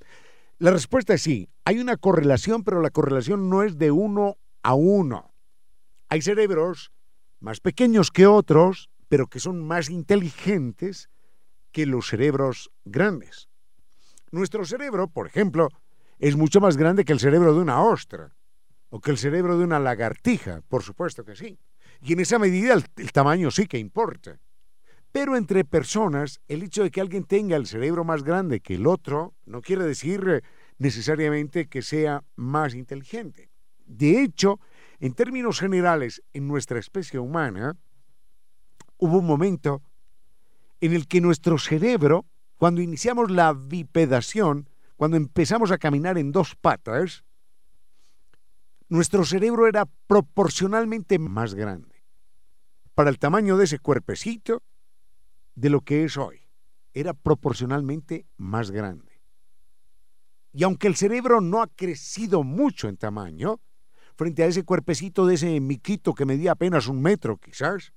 La 0.57 0.71
respuesta 0.71 1.13
es 1.13 1.21
sí. 1.21 1.49
Hay 1.65 1.77
una 1.77 1.97
correlación, 1.97 2.63
pero 2.63 2.81
la 2.81 2.89
correlación 2.89 3.47
no 3.47 3.61
es 3.61 3.77
de 3.77 3.91
uno 3.91 4.37
a 4.63 4.73
uno. 4.73 5.35
Hay 6.09 6.23
cerebros 6.23 6.91
más 7.39 7.59
pequeños 7.59 8.09
que 8.09 8.25
otros, 8.25 8.89
pero 9.07 9.27
que 9.27 9.39
son 9.39 9.63
más 9.63 9.91
inteligentes 9.91 11.11
que 11.71 11.85
los 11.85 12.07
cerebros 12.07 12.71
grandes. 12.85 13.49
Nuestro 14.31 14.65
cerebro, 14.65 15.09
por 15.09 15.27
ejemplo, 15.27 15.69
es 16.17 16.35
mucho 16.35 16.59
más 16.59 16.75
grande 16.75 17.05
que 17.05 17.13
el 17.13 17.19
cerebro 17.19 17.53
de 17.53 17.59
una 17.59 17.83
ostra 17.83 18.35
o 18.89 19.01
que 19.01 19.11
el 19.11 19.17
cerebro 19.17 19.57
de 19.57 19.63
una 19.63 19.79
lagartija, 19.79 20.61
por 20.67 20.83
supuesto 20.83 21.25
que 21.25 21.35
sí. 21.35 21.59
Y 22.01 22.13
en 22.13 22.19
esa 22.19 22.39
medida 22.39 22.73
el, 22.73 23.11
tamaño 23.11 23.51
sí 23.51 23.67
que 23.67 23.77
importa. 23.77 24.39
Pero 25.11 25.35
entre 25.35 25.65
personas, 25.65 26.41
el 26.47 26.63
hecho 26.63 26.83
de 26.83 26.91
que 26.91 27.01
alguien 27.01 27.23
tenga 27.23 27.55
el 27.55 27.65
cerebro 27.65 28.03
más 28.03 28.23
grande 28.23 28.59
que 28.59 28.75
el 28.75 28.87
otro 28.87 29.33
no 29.45 29.61
quiere 29.61 29.83
decir 29.83 30.23
eh, 30.27 30.41
necesariamente 30.77 31.67
que 31.67 31.81
sea 31.81 32.23
más 32.35 32.75
inteligente. 32.75 33.49
De 33.85 34.21
hecho, 34.21 34.59
en 34.99 35.13
términos 35.13 35.59
generales, 35.59 36.21
en 36.33 36.47
nuestra 36.47 36.79
especie 36.79 37.19
humana, 37.19 37.75
hubo 38.97 39.19
un 39.19 39.25
momento 39.25 39.81
en 40.81 40.93
el 40.93 41.07
que 41.07 41.21
nuestro 41.21 41.57
cerebro, 41.57 42.25
cuando 42.57 42.81
iniciamos 42.81 43.31
la 43.31 43.53
bipedación, 43.53 44.69
cuando 44.95 45.17
empezamos 45.17 45.71
a 45.71 45.77
caminar 45.77 46.17
en 46.17 46.31
dos 46.31 46.55
patas, 46.55 47.23
nuestro 48.89 49.25
cerebro 49.25 49.67
era 49.67 49.85
proporcionalmente 50.07 51.19
más 51.19 51.53
grande 51.53 52.03
para 52.95 53.09
el 53.09 53.19
tamaño 53.19 53.57
de 53.57 53.65
ese 53.65 53.79
cuerpecito 53.79 54.63
de 55.55 55.69
lo 55.69 55.81
que 55.81 56.03
es 56.03 56.17
hoy. 56.17 56.41
Era 56.93 57.13
proporcionalmente 57.13 58.25
más 58.37 58.71
grande. 58.71 59.21
Y 60.51 60.63
aunque 60.63 60.87
el 60.87 60.95
cerebro 60.95 61.41
no 61.41 61.61
ha 61.61 61.67
crecido 61.67 62.43
mucho 62.43 62.87
en 62.87 62.97
tamaño, 62.97 63.59
frente 64.15 64.41
a 64.41 64.47
ese 64.47 64.63
cuerpecito 64.63 65.27
de 65.27 65.35
ese 65.35 65.59
miquito 65.59 66.15
que 66.15 66.25
medía 66.25 66.53
apenas 66.53 66.87
un 66.87 67.01
metro 67.01 67.37
quizás, 67.37 67.93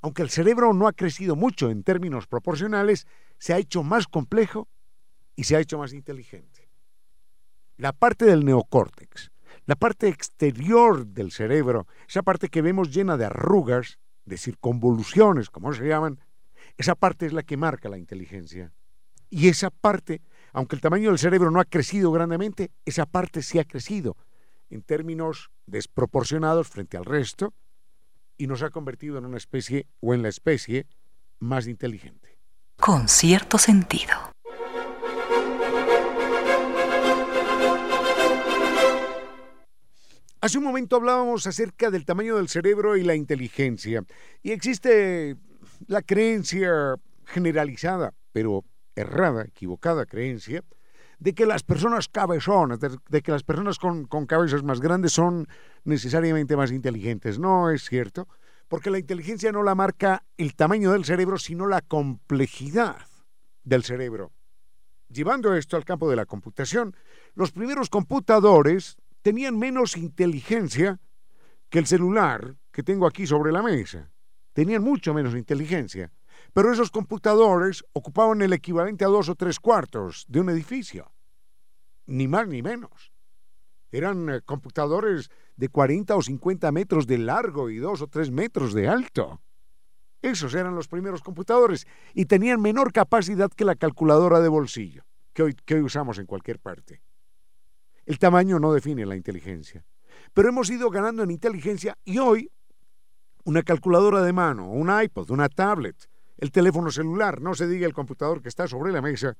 aunque 0.00 0.22
el 0.22 0.30
cerebro 0.30 0.72
no 0.72 0.88
ha 0.88 0.92
crecido 0.92 1.36
mucho 1.36 1.70
en 1.70 1.84
términos 1.84 2.26
proporcionales, 2.26 3.06
se 3.38 3.54
ha 3.54 3.58
hecho 3.58 3.84
más 3.84 4.08
complejo 4.08 4.68
y 5.36 5.44
se 5.44 5.54
ha 5.54 5.60
hecho 5.60 5.78
más 5.78 5.92
inteligente. 5.92 6.68
La 7.76 7.92
parte 7.92 8.24
del 8.24 8.44
neocórtex, 8.44 9.30
la 9.66 9.74
parte 9.74 10.08
exterior 10.08 11.06
del 11.06 11.32
cerebro, 11.32 11.86
esa 12.08 12.22
parte 12.22 12.48
que 12.48 12.62
vemos 12.62 12.90
llena 12.90 13.16
de 13.16 13.26
arrugas, 13.26 13.98
de 14.24 14.38
circunvoluciones, 14.38 15.50
como 15.50 15.72
se 15.72 15.86
llaman, 15.88 16.20
esa 16.76 16.94
parte 16.94 17.26
es 17.26 17.32
la 17.32 17.42
que 17.42 17.56
marca 17.56 17.88
la 17.88 17.98
inteligencia. 17.98 18.72
Y 19.28 19.48
esa 19.48 19.70
parte, 19.70 20.22
aunque 20.52 20.76
el 20.76 20.80
tamaño 20.80 21.10
del 21.10 21.18
cerebro 21.18 21.50
no 21.50 21.60
ha 21.60 21.64
crecido 21.64 22.12
grandemente, 22.12 22.70
esa 22.84 23.06
parte 23.06 23.42
sí 23.42 23.58
ha 23.58 23.64
crecido 23.64 24.16
en 24.70 24.82
términos 24.82 25.50
desproporcionados 25.66 26.68
frente 26.68 26.96
al 26.96 27.04
resto 27.04 27.52
y 28.38 28.46
nos 28.46 28.62
ha 28.62 28.70
convertido 28.70 29.18
en 29.18 29.24
una 29.24 29.36
especie 29.36 29.86
o 30.00 30.14
en 30.14 30.22
la 30.22 30.28
especie 30.28 30.86
más 31.38 31.66
inteligente. 31.66 32.38
Con 32.78 33.08
cierto 33.08 33.58
sentido. 33.58 34.35
Hace 40.40 40.58
un 40.58 40.64
momento 40.64 40.96
hablábamos 40.96 41.46
acerca 41.46 41.90
del 41.90 42.04
tamaño 42.04 42.36
del 42.36 42.48
cerebro 42.48 42.96
y 42.96 43.02
la 43.02 43.14
inteligencia. 43.14 44.04
Y 44.42 44.52
existe 44.52 45.36
la 45.86 46.02
creencia 46.02 46.96
generalizada, 47.24 48.12
pero 48.32 48.64
errada, 48.94 49.44
equivocada 49.44 50.04
creencia, 50.04 50.62
de 51.18 51.34
que 51.34 51.46
las 51.46 51.62
personas 51.62 52.08
cabezonas, 52.08 52.78
de, 52.80 53.22
que 53.22 53.32
las 53.32 53.42
personas 53.42 53.78
con, 53.78 54.04
con 54.04 54.26
cabezas 54.26 54.62
más 54.62 54.80
grandes 54.80 55.12
son 55.12 55.48
necesariamente 55.84 56.56
más 56.56 56.70
inteligentes. 56.70 57.38
No 57.38 57.70
es 57.70 57.84
cierto, 57.84 58.28
porque 58.68 58.90
la 58.90 58.98
inteligencia 58.98 59.52
no 59.52 59.62
la 59.62 59.74
marca 59.74 60.24
el 60.36 60.54
tamaño 60.54 60.92
del 60.92 61.06
cerebro, 61.06 61.38
sino 61.38 61.66
la 61.66 61.80
complejidad 61.80 63.06
del 63.64 63.84
cerebro. 63.84 64.32
Llevando 65.08 65.54
esto 65.54 65.76
al 65.76 65.84
campo 65.84 66.10
de 66.10 66.16
la 66.16 66.26
computación, 66.26 66.94
los 67.34 67.52
primeros 67.52 67.88
computadores 67.88 68.98
tenían 69.26 69.58
menos 69.58 69.96
inteligencia 69.96 71.00
que 71.68 71.80
el 71.80 71.86
celular 71.88 72.54
que 72.70 72.84
tengo 72.84 73.08
aquí 73.08 73.26
sobre 73.26 73.50
la 73.50 73.60
mesa. 73.60 74.08
Tenían 74.52 74.84
mucho 74.84 75.12
menos 75.14 75.34
inteligencia. 75.34 76.12
Pero 76.52 76.72
esos 76.72 76.92
computadores 76.92 77.84
ocupaban 77.92 78.40
el 78.40 78.52
equivalente 78.52 79.04
a 79.04 79.08
dos 79.08 79.28
o 79.28 79.34
tres 79.34 79.58
cuartos 79.58 80.26
de 80.28 80.38
un 80.38 80.48
edificio. 80.48 81.10
Ni 82.06 82.28
más 82.28 82.46
ni 82.46 82.62
menos. 82.62 83.10
Eran 83.90 84.30
eh, 84.30 84.42
computadores 84.42 85.28
de 85.56 85.70
40 85.70 86.14
o 86.14 86.22
50 86.22 86.70
metros 86.70 87.08
de 87.08 87.18
largo 87.18 87.68
y 87.68 87.78
dos 87.78 88.02
o 88.02 88.06
tres 88.06 88.30
metros 88.30 88.74
de 88.74 88.86
alto. 88.86 89.42
Esos 90.22 90.54
eran 90.54 90.76
los 90.76 90.86
primeros 90.86 91.20
computadores 91.20 91.84
y 92.14 92.26
tenían 92.26 92.60
menor 92.60 92.92
capacidad 92.92 93.50
que 93.50 93.64
la 93.64 93.74
calculadora 93.74 94.38
de 94.38 94.48
bolsillo, 94.48 95.02
que 95.32 95.42
hoy, 95.42 95.56
que 95.64 95.74
hoy 95.74 95.80
usamos 95.80 96.20
en 96.20 96.26
cualquier 96.26 96.60
parte. 96.60 97.02
El 98.06 98.20
tamaño 98.20 98.60
no 98.60 98.72
define 98.72 99.04
la 99.04 99.16
inteligencia, 99.16 99.84
pero 100.32 100.48
hemos 100.48 100.70
ido 100.70 100.88
ganando 100.90 101.24
en 101.24 101.32
inteligencia 101.32 101.98
y 102.04 102.18
hoy 102.18 102.50
una 103.44 103.62
calculadora 103.62 104.22
de 104.22 104.32
mano, 104.32 104.70
un 104.70 104.90
iPod, 105.02 105.30
una 105.30 105.48
tablet, 105.48 106.08
el 106.38 106.52
teléfono 106.52 106.90
celular, 106.90 107.40
no 107.40 107.54
se 107.54 107.66
diga 107.66 107.86
el 107.86 107.92
computador 107.92 108.40
que 108.42 108.48
está 108.48 108.68
sobre 108.68 108.92
la 108.92 109.02
mesa, 109.02 109.36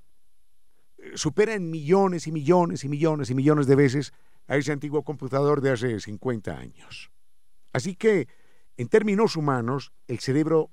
eh, 0.99 1.13
supera 1.15 1.55
en 1.55 1.71
millones 1.71 2.27
y 2.27 2.33
millones 2.33 2.83
y 2.83 2.89
millones 2.89 3.31
y 3.31 3.35
millones 3.35 3.67
de 3.67 3.77
veces 3.77 4.13
a 4.49 4.57
ese 4.57 4.73
antiguo 4.73 5.03
computador 5.03 5.61
de 5.61 5.71
hace 5.71 6.01
50 6.01 6.57
años. 6.57 7.11
Así 7.73 7.95
que, 7.95 8.29
en 8.77 8.89
términos 8.89 9.37
humanos, 9.37 9.93
el 10.09 10.19
cerebro, 10.19 10.71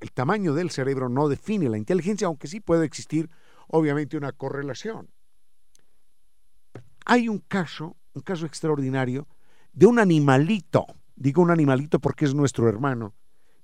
el 0.00 0.12
tamaño 0.12 0.54
del 0.54 0.70
cerebro 0.70 1.08
no 1.08 1.28
define 1.28 1.68
la 1.68 1.78
inteligencia, 1.78 2.26
aunque 2.26 2.48
sí 2.48 2.60
puede 2.60 2.86
existir, 2.86 3.30
obviamente, 3.68 4.16
una 4.16 4.32
correlación. 4.32 5.10
Hay 7.04 7.28
un 7.28 7.38
caso, 7.38 7.96
un 8.14 8.22
caso 8.22 8.46
extraordinario, 8.46 9.26
de 9.72 9.86
un 9.86 9.98
animalito, 9.98 10.86
digo 11.16 11.42
un 11.42 11.50
animalito 11.50 12.00
porque 12.00 12.24
es 12.24 12.34
nuestro 12.34 12.68
hermano, 12.68 13.14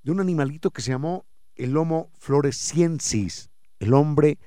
de 0.03 0.13
un 0.13 0.21
animalito 0.21 0.71
que 0.71 0.83
se 0.83 0.93
llamó 0.93 1.27
el 1.57 1.77
Homo 1.77 2.11
floresiensis, 2.19 3.51
el 3.79 3.95
hombre, 3.95 4.39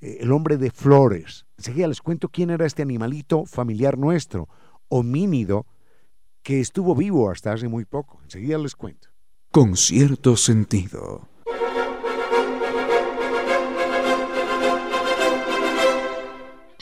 eh, 0.00 0.18
el 0.20 0.32
hombre 0.32 0.56
de 0.56 0.70
flores. 0.70 1.46
Enseguida 1.58 1.88
les 1.88 2.00
cuento 2.00 2.28
quién 2.28 2.50
era 2.50 2.66
este 2.66 2.82
animalito 2.82 3.44
familiar 3.44 3.98
nuestro, 3.98 4.48
homínido, 4.88 5.66
que 6.42 6.60
estuvo 6.60 6.94
vivo 6.94 7.30
hasta 7.30 7.52
hace 7.52 7.68
muy 7.68 7.84
poco. 7.84 8.20
Enseguida 8.22 8.58
les 8.58 8.76
cuento. 8.76 9.08
Con 9.50 9.76
cierto 9.76 10.36
sentido. 10.36 11.28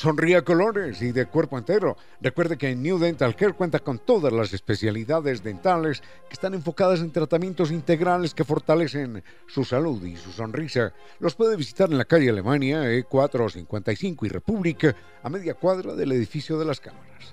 Sonría 0.02 0.42
colores 0.42 1.00
y 1.00 1.12
de 1.12 1.26
cuerpo 1.26 1.56
entero. 1.56 1.96
Recuerde 2.20 2.58
que 2.58 2.74
New 2.74 2.98
Dental 2.98 3.36
Care 3.36 3.52
cuenta 3.52 3.78
con 3.78 4.00
todas 4.00 4.32
las 4.32 4.52
especialidades 4.52 5.44
dentales 5.44 6.02
que 6.28 6.32
están 6.32 6.54
enfocadas 6.54 6.98
en 6.98 7.12
tratamientos 7.12 7.70
integrales 7.70 8.34
que 8.34 8.42
fortalecen 8.42 9.22
su 9.46 9.64
salud 9.64 10.04
y 10.04 10.16
su 10.16 10.32
sonrisa. 10.32 10.92
Los 11.20 11.36
puede 11.36 11.54
visitar 11.54 11.88
en 11.88 11.98
la 11.98 12.04
calle 12.04 12.30
Alemania, 12.30 12.82
E455 12.82 14.26
y 14.26 14.28
República, 14.28 14.96
a 15.22 15.28
media 15.28 15.54
cuadra 15.54 15.94
del 15.94 16.10
edificio 16.10 16.58
de 16.58 16.64
las 16.64 16.80
cámaras. 16.80 17.32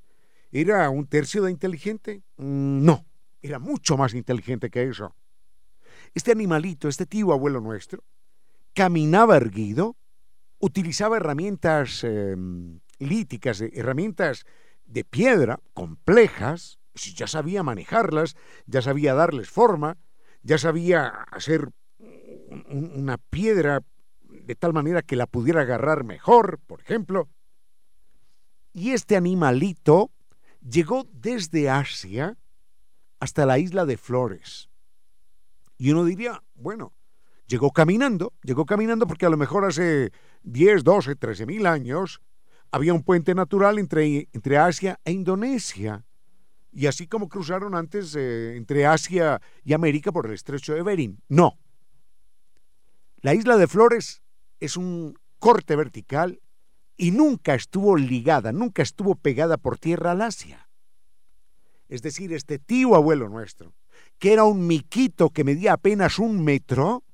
¿era 0.52 0.88
un 0.88 1.06
tercio 1.06 1.42
de 1.42 1.50
inteligente? 1.50 2.22
Mm, 2.38 2.82
no, 2.82 3.04
era 3.42 3.58
mucho 3.58 3.98
más 3.98 4.14
inteligente 4.14 4.70
que 4.70 4.84
eso. 4.84 5.14
Este 6.14 6.32
animalito, 6.32 6.88
este 6.88 7.06
tío 7.06 7.32
abuelo 7.32 7.60
nuestro, 7.60 8.04
caminaba 8.74 9.36
erguido, 9.36 9.96
utilizaba 10.58 11.16
herramientas 11.16 12.04
em, 12.04 12.80
líticas, 12.98 13.60
eh, 13.60 13.70
herramientas 13.74 14.44
de 14.84 15.04
piedra 15.04 15.60
complejas, 15.74 16.78
ya 16.94 17.26
sabía 17.26 17.62
manejarlas, 17.62 18.36
ya 18.66 18.82
sabía 18.82 19.14
darles 19.14 19.50
forma, 19.50 19.98
ya 20.42 20.58
sabía 20.58 21.08
hacer 21.30 21.70
una 22.68 23.18
piedra 23.18 23.80
de 24.20 24.54
tal 24.54 24.72
manera 24.72 25.02
que 25.02 25.16
la 25.16 25.26
pudiera 25.26 25.62
agarrar 25.62 26.04
mejor, 26.04 26.60
por 26.66 26.80
ejemplo. 26.80 27.28
Y 28.72 28.92
este 28.92 29.16
animalito 29.16 30.10
llegó 30.60 31.06
desde 31.12 31.70
Asia 31.70 32.36
hasta 33.18 33.46
la 33.46 33.58
isla 33.58 33.86
de 33.86 33.96
Flores. 33.96 34.68
Y 35.78 35.90
uno 35.90 36.04
diría, 36.04 36.42
bueno, 36.54 36.92
llegó 37.46 37.70
caminando, 37.72 38.32
llegó 38.42 38.64
caminando 38.66 39.06
porque 39.06 39.26
a 39.26 39.30
lo 39.30 39.36
mejor 39.36 39.64
hace 39.64 40.12
10, 40.42 40.84
12, 40.84 41.16
13 41.16 41.46
mil 41.46 41.66
años 41.66 42.20
había 42.70 42.94
un 42.94 43.02
puente 43.02 43.34
natural 43.34 43.78
entre, 43.78 44.28
entre 44.32 44.58
Asia 44.58 44.98
e 45.04 45.12
Indonesia. 45.12 46.04
Y 46.72 46.86
así 46.86 47.06
como 47.06 47.28
cruzaron 47.28 47.74
antes 47.74 48.14
eh, 48.16 48.56
entre 48.56 48.86
Asia 48.86 49.40
y 49.64 49.72
América 49.72 50.12
por 50.12 50.26
el 50.26 50.34
estrecho 50.34 50.74
de 50.74 50.82
Bering. 50.82 51.22
No. 51.28 51.58
La 53.20 53.34
isla 53.34 53.56
de 53.56 53.66
Flores 53.66 54.22
es 54.60 54.76
un 54.76 55.18
corte 55.38 55.74
vertical 55.76 56.40
y 56.96 57.10
nunca 57.12 57.54
estuvo 57.54 57.96
ligada, 57.96 58.52
nunca 58.52 58.82
estuvo 58.82 59.14
pegada 59.14 59.56
por 59.56 59.78
tierra 59.78 60.12
al 60.12 60.22
Asia. 60.22 60.68
Es 61.88 62.02
decir, 62.02 62.32
este 62.32 62.58
tío 62.58 62.94
abuelo 62.94 63.28
nuestro 63.28 63.74
que 64.18 64.32
era 64.32 64.44
un 64.44 64.66
miquito 64.66 65.30
que 65.30 65.44
medía 65.44 65.74
apenas 65.74 66.18
un 66.18 66.42
metro, 66.42 67.04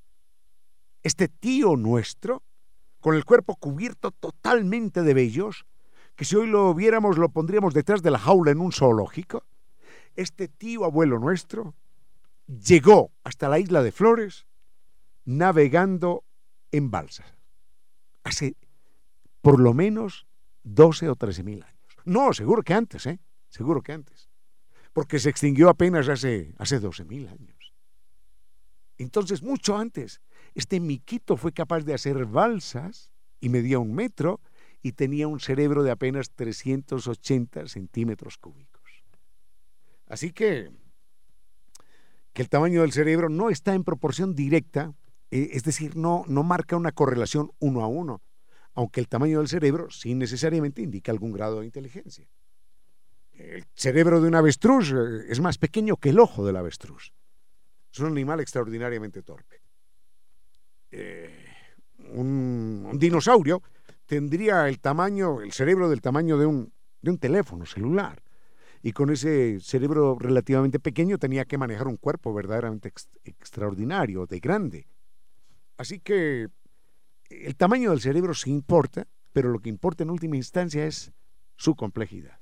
este 1.02 1.28
tío 1.28 1.76
nuestro, 1.76 2.42
con 3.00 3.16
el 3.16 3.24
cuerpo 3.24 3.56
cubierto 3.56 4.12
totalmente 4.12 5.02
de 5.02 5.14
vellos, 5.14 5.66
que 6.14 6.24
si 6.24 6.36
hoy 6.36 6.46
lo 6.46 6.72
viéramos 6.74 7.18
lo 7.18 7.28
pondríamos 7.30 7.74
detrás 7.74 8.02
de 8.02 8.10
la 8.10 8.18
jaula 8.18 8.52
en 8.52 8.60
un 8.60 8.72
zoológico, 8.72 9.44
este 10.14 10.46
tío 10.46 10.84
abuelo 10.84 11.18
nuestro 11.18 11.74
llegó 12.46 13.10
hasta 13.24 13.48
la 13.48 13.58
isla 13.58 13.82
de 13.82 13.92
Flores 13.92 14.46
navegando 15.24 16.24
en 16.70 16.90
balsas. 16.90 17.34
Hace 18.24 18.56
por 19.40 19.58
lo 19.58 19.74
menos 19.74 20.26
12 20.62 21.08
o 21.08 21.16
13 21.16 21.42
mil 21.42 21.62
años. 21.62 21.96
No, 22.04 22.32
seguro 22.32 22.62
que 22.62 22.74
antes, 22.74 23.06
¿eh? 23.06 23.18
Seguro 23.48 23.82
que 23.82 23.92
antes 23.92 24.31
porque 24.92 25.18
se 25.18 25.30
extinguió 25.30 25.68
apenas 25.68 26.08
hace, 26.08 26.54
hace 26.58 26.80
12.000 26.80 27.30
años. 27.30 27.72
Entonces, 28.98 29.42
mucho 29.42 29.76
antes, 29.76 30.20
este 30.54 30.80
miquito 30.80 31.36
fue 31.36 31.52
capaz 31.52 31.80
de 31.80 31.94
hacer 31.94 32.26
balsas 32.26 33.10
y 33.40 33.48
medía 33.48 33.78
un 33.78 33.94
metro 33.94 34.40
y 34.82 34.92
tenía 34.92 35.28
un 35.28 35.40
cerebro 35.40 35.82
de 35.82 35.90
apenas 35.90 36.30
380 36.30 37.68
centímetros 37.68 38.36
cúbicos. 38.36 38.82
Así 40.06 40.32
que, 40.32 40.70
que 42.32 42.42
el 42.42 42.48
tamaño 42.48 42.82
del 42.82 42.92
cerebro 42.92 43.28
no 43.28 43.48
está 43.48 43.74
en 43.74 43.84
proporción 43.84 44.34
directa, 44.34 44.94
eh, 45.30 45.50
es 45.52 45.64
decir, 45.64 45.96
no, 45.96 46.24
no 46.28 46.42
marca 46.42 46.76
una 46.76 46.92
correlación 46.92 47.50
uno 47.60 47.82
a 47.82 47.86
uno, 47.86 48.20
aunque 48.74 49.00
el 49.00 49.08
tamaño 49.08 49.38
del 49.38 49.48
cerebro 49.48 49.90
sí 49.90 50.14
necesariamente 50.14 50.82
indica 50.82 51.12
algún 51.12 51.32
grado 51.32 51.60
de 51.60 51.66
inteligencia. 51.66 52.28
El 53.42 53.64
cerebro 53.74 54.20
de 54.20 54.28
un 54.28 54.36
avestruz 54.36 54.92
eh, 54.92 55.26
es 55.28 55.40
más 55.40 55.58
pequeño 55.58 55.96
que 55.96 56.10
el 56.10 56.20
ojo 56.20 56.46
del 56.46 56.56
avestruz. 56.56 57.12
Es 57.92 57.98
un 57.98 58.06
animal 58.06 58.40
extraordinariamente 58.40 59.22
torpe. 59.22 59.60
Eh, 60.90 61.44
un, 62.14 62.96
dinosaurio 62.98 63.62
tendría 64.06 64.68
el 64.68 64.78
tamaño, 64.78 65.40
el 65.40 65.52
cerebro 65.52 65.90
del 65.90 66.00
tamaño 66.00 66.38
de 66.38 66.46
un, 66.46 66.72
de 67.00 67.10
un 67.10 67.18
teléfono 67.18 67.66
celular. 67.66 68.22
Y 68.80 68.92
con 68.92 69.10
ese 69.10 69.58
cerebro 69.60 70.16
relativamente 70.18 70.78
pequeño 70.78 71.18
tenía 71.18 71.44
que 71.44 71.58
manejar 71.58 71.88
un 71.88 71.96
cuerpo 71.96 72.32
verdaderamente 72.32 72.92
extraordinario, 73.24 74.26
de 74.26 74.40
grande. 74.40 74.86
Así 75.76 76.00
que 76.00 76.48
el 77.28 77.56
tamaño 77.56 77.90
del 77.90 78.00
cerebro 78.00 78.34
sí 78.34 78.50
importa, 78.50 79.06
pero 79.32 79.50
lo 79.50 79.60
que 79.60 79.68
importa 79.68 80.04
en 80.04 80.10
última 80.10 80.36
instancia 80.36 80.86
es 80.86 81.12
su 81.56 81.74
complejidad. 81.74 82.41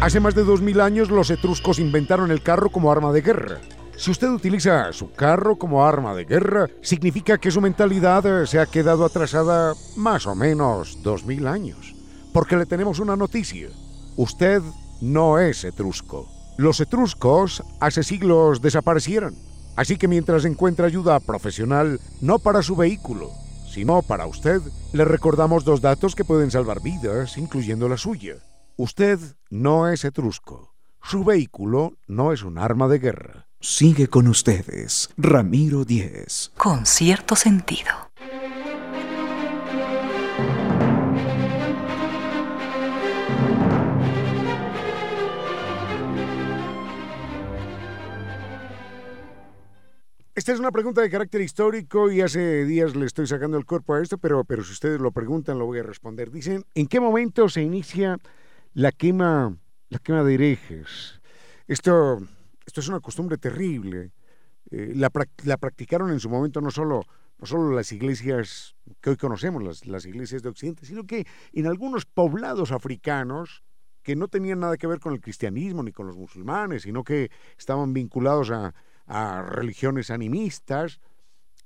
Hace 0.00 0.18
más 0.18 0.34
de 0.34 0.44
2000 0.44 0.80
años 0.80 1.10
los 1.10 1.28
etruscos 1.28 1.78
inventaron 1.78 2.30
el 2.30 2.42
carro 2.42 2.70
como 2.70 2.90
arma 2.90 3.12
de 3.12 3.20
guerra. 3.20 3.60
Si 3.98 4.10
usted 4.10 4.30
utiliza 4.30 4.90
su 4.94 5.12
carro 5.12 5.56
como 5.56 5.84
arma 5.84 6.14
de 6.14 6.24
guerra, 6.24 6.68
significa 6.80 7.36
que 7.36 7.50
su 7.50 7.60
mentalidad 7.60 8.24
eh, 8.24 8.46
se 8.46 8.58
ha 8.58 8.64
quedado 8.64 9.04
atrasada 9.04 9.74
más 9.96 10.26
o 10.26 10.34
menos 10.34 11.02
2000 11.02 11.46
años. 11.46 11.94
Porque 12.32 12.56
le 12.56 12.64
tenemos 12.64 12.98
una 12.98 13.14
noticia. 13.14 13.68
Usted 14.16 14.62
no 15.02 15.38
es 15.38 15.64
etrusco. 15.64 16.26
Los 16.56 16.80
etruscos 16.80 17.62
hace 17.78 18.02
siglos 18.02 18.62
desaparecieron. 18.62 19.34
Así 19.76 19.98
que 19.98 20.08
mientras 20.08 20.46
encuentra 20.46 20.86
ayuda 20.86 21.20
profesional, 21.20 22.00
no 22.22 22.38
para 22.38 22.62
su 22.62 22.74
vehículo, 22.74 23.32
sino 23.70 24.00
para 24.00 24.26
usted, 24.26 24.62
le 24.94 25.04
recordamos 25.04 25.66
dos 25.66 25.82
datos 25.82 26.14
que 26.14 26.24
pueden 26.24 26.50
salvar 26.50 26.80
vidas, 26.80 27.36
incluyendo 27.36 27.86
la 27.86 27.98
suya. 27.98 28.36
Usted 28.82 29.18
no 29.50 29.88
es 29.88 30.06
etrusco. 30.06 30.74
Su 31.02 31.22
vehículo 31.22 31.98
no 32.06 32.32
es 32.32 32.42
un 32.42 32.56
arma 32.56 32.88
de 32.88 32.98
guerra. 32.98 33.46
Sigue 33.60 34.08
con 34.08 34.26
ustedes, 34.26 35.10
Ramiro 35.18 35.84
Díez. 35.84 36.50
Con 36.56 36.86
cierto 36.86 37.36
sentido. 37.36 37.90
Esta 50.34 50.52
es 50.54 50.58
una 50.58 50.72
pregunta 50.72 51.02
de 51.02 51.10
carácter 51.10 51.42
histórico 51.42 52.10
y 52.10 52.22
hace 52.22 52.64
días 52.64 52.96
le 52.96 53.04
estoy 53.04 53.26
sacando 53.26 53.58
el 53.58 53.66
cuerpo 53.66 53.92
a 53.92 54.00
esto, 54.00 54.16
pero, 54.16 54.42
pero 54.44 54.64
si 54.64 54.72
ustedes 54.72 55.02
lo 55.02 55.12
preguntan 55.12 55.58
lo 55.58 55.66
voy 55.66 55.80
a 55.80 55.82
responder. 55.82 56.30
Dicen, 56.30 56.64
¿en 56.74 56.86
qué 56.86 56.98
momento 56.98 57.50
se 57.50 57.60
inicia 57.60 58.18
la 58.74 58.92
quema, 58.92 59.56
la 59.88 59.98
quema 59.98 60.22
de 60.24 60.34
herejes? 60.34 61.20
Esto, 61.66 62.18
esto 62.66 62.80
es 62.80 62.88
una 62.88 63.00
costumbre 63.00 63.38
terrible. 63.38 64.12
Eh, 64.70 64.92
la, 64.94 65.10
practicaron 65.10 66.10
en 66.10 66.20
su 66.20 66.28
momento 66.28 66.60
no 66.60 66.70
solo, 66.70 67.02
no 67.38 67.46
solo 67.46 67.74
las 67.74 67.92
iglesias 67.92 68.76
que 69.00 69.10
hoy 69.10 69.16
conocemos, 69.16 69.62
las, 69.62 69.86
las 69.86 70.06
iglesias 70.06 70.42
de 70.42 70.48
Occidente, 70.48 70.86
sino 70.86 71.04
que 71.04 71.26
en 71.52 71.66
algunos 71.66 72.06
poblados 72.06 72.72
africanos 72.72 73.62
que 74.02 74.16
no 74.16 74.28
tenían 74.28 74.60
nada 74.60 74.76
que 74.76 74.86
ver 74.86 75.00
con 75.00 75.12
el 75.12 75.20
cristianismo 75.20 75.82
ni 75.82 75.92
con 75.92 76.06
los 76.06 76.16
musulmanes, 76.16 76.82
sino 76.82 77.04
que 77.04 77.30
estaban 77.58 77.92
vinculados 77.92 78.50
a, 78.50 78.74
a 79.06 79.42
religiones 79.42 80.10
animistas, 80.10 81.00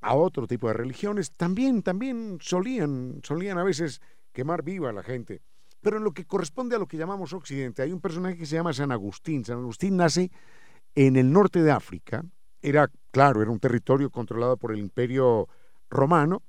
a 0.01 0.15
otro 0.15 0.47
tipo 0.47 0.69
de 0.69 0.75
religiones, 0.75 1.33
también, 1.33 1.83
también 1.83 2.39
solían, 2.41 3.21
solían 3.23 3.59
a 3.59 3.65
veces 3.65 4.01
quemar 4.33 4.63
viva 4.63 4.91
a 4.91 4.93
la 4.93 5.03
gente. 5.03 5.43
Pero 5.85 5.99
en 5.99 6.05
lo 6.05 6.13
que 6.13 6.25
corresponde 6.25 6.77
a 6.77 6.79
lo 6.79 6.89
que 6.89 6.97
llamamos 6.97 7.35
Occidente, 7.35 7.83
hay 7.83 7.93
un 7.93 8.01
personaje 8.01 8.39
que 8.39 8.47
se 8.47 8.57
llama 8.57 8.73
San 8.73 8.91
Agustín. 8.91 9.45
San 9.45 9.59
Agustín 9.59 9.99
nace 9.99 10.31
en 10.95 11.17
el 11.17 11.31
norte 11.31 11.63
de 11.63 11.71
África. 11.71 12.25
Era, 12.63 12.91
claro, 13.11 13.43
era 13.43 13.51
un 13.51 13.61
territorio 13.61 14.09
controlado 14.09 14.57
por 14.57 14.73
el 14.73 14.79
Imperio 14.79 15.47
Romano. 15.91 16.43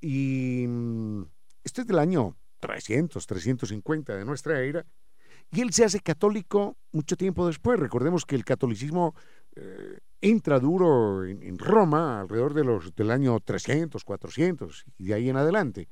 Y 0.00 0.66
mm, 0.66 1.22
esto 1.62 1.82
es 1.82 1.86
del 1.86 2.00
año 2.00 2.36
300, 2.58 3.24
350 3.24 4.16
de 4.16 4.24
nuestra 4.24 4.60
era. 4.60 4.84
Y 5.52 5.60
él 5.60 5.72
se 5.72 5.84
hace 5.84 6.00
católico 6.00 6.76
mucho 6.90 7.16
tiempo 7.16 7.46
después. 7.46 7.78
Recordemos 7.78 8.26
que 8.26 8.34
el 8.34 8.44
catolicismo 8.44 9.14
eh, 9.54 9.98
entra 10.20 10.58
duro 10.58 11.24
en, 11.24 11.56
Roma 11.56 12.22
alrededor 12.22 12.54
de 12.54 12.64
los, 12.64 12.92
del 12.96 13.12
año 13.12 13.38
300, 13.38 14.02
400 14.02 14.86
y 14.98 15.04
de 15.04 15.14
ahí 15.14 15.28
en 15.28 15.36
adelante. 15.36 15.88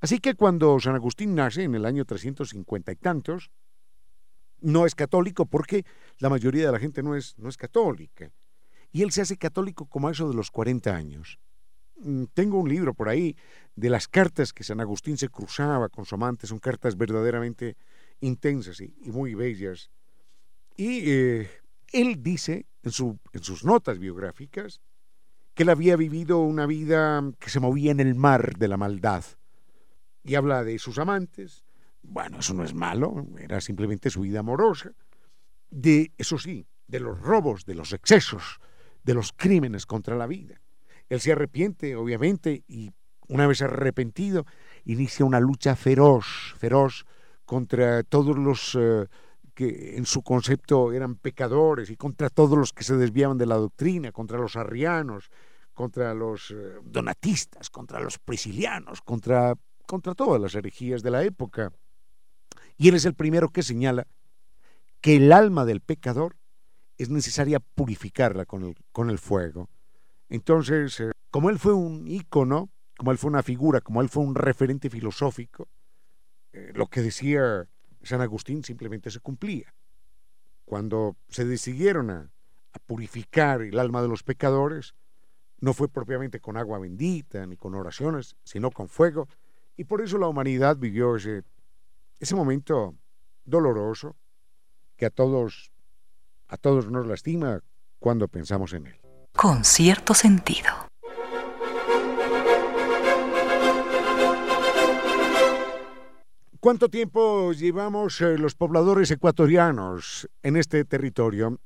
Así 0.00 0.18
que 0.18 0.34
cuando 0.34 0.78
San 0.80 0.94
Agustín 0.94 1.34
nace 1.34 1.64
en 1.64 1.74
el 1.74 1.84
año 1.84 2.04
350 2.04 2.92
y 2.92 2.96
tantos, 2.96 3.50
no 4.60 4.86
es 4.86 4.94
católico 4.94 5.46
porque 5.46 5.84
la 6.18 6.28
mayoría 6.28 6.66
de 6.66 6.72
la 6.72 6.78
gente 6.78 7.02
no 7.02 7.14
es, 7.14 7.38
no 7.38 7.48
es 7.48 7.56
católica. 7.56 8.30
Y 8.92 9.02
él 9.02 9.12
se 9.12 9.22
hace 9.22 9.36
católico 9.36 9.86
como 9.86 10.08
a 10.08 10.12
eso 10.12 10.28
de 10.28 10.34
los 10.34 10.50
40 10.50 10.94
años. 10.94 11.38
Mm, 11.98 12.24
tengo 12.34 12.58
un 12.58 12.68
libro 12.68 12.94
por 12.94 13.08
ahí 13.08 13.36
de 13.74 13.90
las 13.90 14.08
cartas 14.08 14.52
que 14.52 14.64
San 14.64 14.80
Agustín 14.80 15.16
se 15.16 15.28
cruzaba 15.28 15.88
con 15.88 16.04
su 16.04 16.14
amante, 16.14 16.46
son 16.46 16.58
cartas 16.58 16.96
verdaderamente 16.96 17.76
intensas 18.20 18.80
y, 18.80 18.94
muy 19.10 19.34
bellas. 19.34 19.90
Y 20.76 21.10
eh, 21.10 21.50
él 21.92 22.22
dice 22.22 22.66
en, 22.82 22.92
sus 22.92 23.64
notas 23.64 23.98
biográficas 23.98 24.80
que 25.54 25.62
él 25.62 25.70
había 25.70 25.96
vivido 25.96 26.40
una 26.40 26.66
vida 26.66 27.22
que 27.38 27.50
se 27.50 27.60
movía 27.60 27.90
en 27.90 28.00
el 28.00 28.14
mar 28.14 28.58
de 28.58 28.68
la 28.68 28.76
maldad. 28.76 29.24
Y 30.26 30.34
habla 30.34 30.64
de 30.64 30.78
sus 30.78 30.98
amantes. 30.98 31.64
Bueno, 32.02 32.40
eso 32.40 32.54
no 32.54 32.64
es 32.64 32.74
malo, 32.74 33.26
era 33.38 33.60
simplemente 33.60 34.10
su 34.10 34.20
vida 34.22 34.40
amorosa. 34.40 34.92
De, 35.70 36.12
eso 36.18 36.38
sí, 36.38 36.66
de 36.86 37.00
los 37.00 37.20
robos, 37.20 37.64
de 37.64 37.74
los 37.74 37.92
excesos, 37.92 38.60
de 39.02 39.14
los 39.14 39.32
crímenes 39.32 39.86
contra 39.86 40.16
la 40.16 40.26
vida. 40.26 40.60
Él 41.08 41.20
se 41.20 41.32
arrepiente, 41.32 41.96
obviamente, 41.96 42.64
y 42.66 42.92
una 43.28 43.46
vez 43.46 43.62
arrepentido, 43.62 44.46
inicia 44.84 45.24
una 45.24 45.40
lucha 45.40 45.76
feroz, 45.76 46.54
feroz 46.58 47.04
contra 47.44 48.02
todos 48.02 48.36
los 48.36 48.76
eh, 48.78 49.06
que 49.54 49.96
en 49.96 50.04
su 50.04 50.22
concepto 50.22 50.92
eran 50.92 51.16
pecadores 51.16 51.90
y 51.90 51.96
contra 51.96 52.28
todos 52.28 52.58
los 52.58 52.72
que 52.72 52.84
se 52.84 52.96
desviaban 52.96 53.38
de 53.38 53.46
la 53.46 53.56
doctrina, 53.56 54.12
contra 54.12 54.38
los 54.38 54.56
arrianos, 54.56 55.30
contra 55.72 56.14
los 56.14 56.50
eh, 56.50 56.74
donatistas, 56.84 57.70
contra 57.70 58.00
los 58.00 58.18
priscilianos, 58.18 59.00
contra, 59.02 59.54
contra 59.86 60.14
todas 60.14 60.40
las 60.40 60.54
herejías 60.54 61.02
de 61.02 61.10
la 61.10 61.22
época. 61.24 61.72
Y 62.76 62.88
él 62.88 62.94
es 62.94 63.04
el 63.04 63.14
primero 63.14 63.48
que 63.48 63.62
señala 63.62 64.06
que 65.00 65.16
el 65.16 65.32
alma 65.32 65.64
del 65.64 65.80
pecador 65.80 66.36
es 66.98 67.10
necesaria 67.10 67.60
purificarla 67.60 68.44
con 68.44 68.64
el, 68.64 68.76
con 68.92 69.10
el 69.10 69.18
fuego. 69.18 69.68
Entonces, 70.28 71.00
eh, 71.00 71.12
como 71.30 71.50
él 71.50 71.58
fue 71.58 71.72
un 71.74 72.08
ícono, 72.08 72.70
como 72.96 73.12
él 73.12 73.18
fue 73.18 73.30
una 73.30 73.42
figura, 73.42 73.80
como 73.80 74.00
él 74.00 74.08
fue 74.08 74.24
un 74.24 74.34
referente 74.34 74.90
filosófico, 74.90 75.68
eh, 76.52 76.72
lo 76.74 76.86
que 76.86 77.02
decía 77.02 77.68
San 78.02 78.20
Agustín 78.20 78.64
simplemente 78.64 79.10
se 79.10 79.20
cumplía. 79.20 79.74
Cuando 80.64 81.16
se 81.28 81.44
decidieron 81.44 82.10
a, 82.10 82.30
purificar 82.86 83.62
el 83.62 83.78
alma 83.78 84.02
de 84.02 84.08
los 84.08 84.22
pecadores, 84.22 84.94
no 85.60 85.72
fue 85.72 85.88
propiamente 85.88 86.40
con 86.40 86.58
agua 86.58 86.78
bendita 86.78 87.46
ni 87.46 87.56
con 87.56 87.74
oraciones, 87.74 88.36
sino 88.44 88.70
con 88.70 88.90
fuego, 88.90 89.28
y 89.76 89.84
por 89.84 90.00
eso 90.00 90.18
la 90.18 90.28
humanidad 90.28 90.76
vivió 90.76 91.16
ese, 91.16 91.42
ese 92.18 92.34
momento 92.34 92.94
doloroso 93.44 94.16
que 94.96 95.06
a 95.06 95.10
todos, 95.10 95.70
a 96.48 96.56
todos 96.56 96.90
nos 96.90 97.06
lastima 97.06 97.60
cuando 97.98 98.28
pensamos 98.28 98.72
en 98.72 98.86
él. 98.86 99.00
Con 99.32 99.64
cierto 99.64 100.14
sentido. 100.14 100.70
¿Cuánto 106.58 106.88
tiempo 106.88 107.52
llevamos 107.52 108.20
eh, 108.22 108.38
los 108.38 108.54
pobladores 108.56 109.10
ecuatorianos 109.10 110.28
en 110.42 110.56
este 110.56 110.84
territorio? 110.84 111.60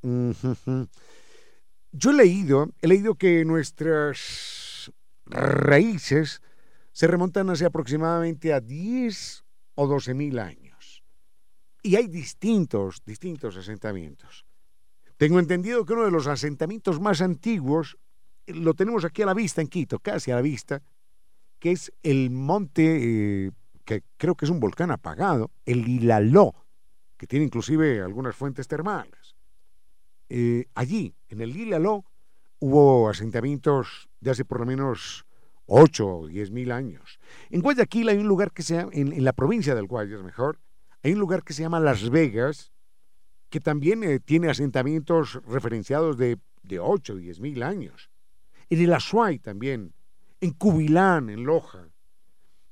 Yo 1.92 2.10
he 2.10 2.14
leído, 2.14 2.70
he 2.82 2.88
leído 2.88 3.14
que 3.14 3.44
nuestras 3.44 4.92
raíces 5.24 6.42
se 7.00 7.06
remontan 7.06 7.48
hace 7.48 7.64
aproximadamente 7.64 8.52
a 8.52 8.60
10 8.60 9.42
o 9.74 9.86
12 9.86 10.12
mil 10.12 10.38
años. 10.38 11.02
Y 11.82 11.96
hay 11.96 12.08
distintos, 12.08 13.02
distintos 13.06 13.56
asentamientos. 13.56 14.44
Tengo 15.16 15.38
entendido 15.38 15.86
que 15.86 15.94
uno 15.94 16.04
de 16.04 16.10
los 16.10 16.26
asentamientos 16.26 17.00
más 17.00 17.22
antiguos 17.22 17.96
lo 18.48 18.74
tenemos 18.74 19.06
aquí 19.06 19.22
a 19.22 19.24
la 19.24 19.32
vista 19.32 19.62
en 19.62 19.68
Quito, 19.68 19.98
casi 19.98 20.30
a 20.30 20.34
la 20.34 20.42
vista, 20.42 20.82
que 21.58 21.72
es 21.72 21.90
el 22.02 22.28
monte 22.28 23.46
eh, 23.46 23.50
que 23.86 24.02
creo 24.18 24.34
que 24.34 24.44
es 24.44 24.50
un 24.50 24.60
volcán 24.60 24.90
apagado, 24.90 25.52
el 25.64 25.88
Ilaló, 25.88 26.52
que 27.16 27.26
tiene 27.26 27.46
inclusive 27.46 28.02
algunas 28.02 28.36
fuentes 28.36 28.68
termales. 28.68 29.36
Eh, 30.28 30.66
allí, 30.74 31.14
en 31.30 31.40
el 31.40 31.56
Ilaló, 31.56 32.04
hubo 32.58 33.08
asentamientos 33.08 34.10
de 34.20 34.32
hace 34.32 34.44
por 34.44 34.60
lo 34.60 34.66
menos 34.66 35.24
8 35.72 36.06
o 36.06 36.26
10 36.26 36.50
mil 36.50 36.72
años. 36.72 37.20
En 37.48 37.60
Guayaquil 37.60 38.08
hay 38.08 38.18
un 38.18 38.26
lugar 38.26 38.50
que 38.50 38.62
se 38.62 38.74
llama, 38.74 38.90
en, 38.92 39.24
la 39.24 39.32
provincia 39.32 39.74
del 39.76 39.86
Guayas 39.86 40.22
mejor, 40.22 40.58
hay 41.04 41.12
un 41.12 41.20
lugar 41.20 41.44
que 41.44 41.52
se 41.52 41.62
llama 41.62 41.78
Las 41.78 42.10
Vegas, 42.10 42.72
que 43.50 43.60
también 43.60 44.02
eh, 44.02 44.18
tiene 44.18 44.50
asentamientos 44.50 45.40
referenciados 45.46 46.18
de, 46.18 46.38
de 46.64 46.80
8 46.80 47.12
o 47.12 47.16
10 47.16 47.40
mil 47.40 47.62
años. 47.62 48.10
En 48.68 48.80
el 48.80 48.92
Azuay 48.92 49.38
también, 49.38 49.94
en 50.40 50.50
Cubilán, 50.52 51.30
en 51.30 51.44
Loja. 51.44 51.88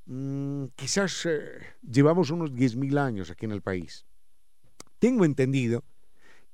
Mm, 0.07 0.64
quizás 0.74 1.24
eh, 1.26 1.53
llevamos 1.88 2.30
unos 2.30 2.53
10 2.53 2.76
mil 2.76 2.99
años 2.99 3.30
aquí 3.30 3.44
en 3.44 3.53
el 3.53 3.62
país. 3.62 4.07
Tengo 4.99 5.24
entendido 5.24 5.84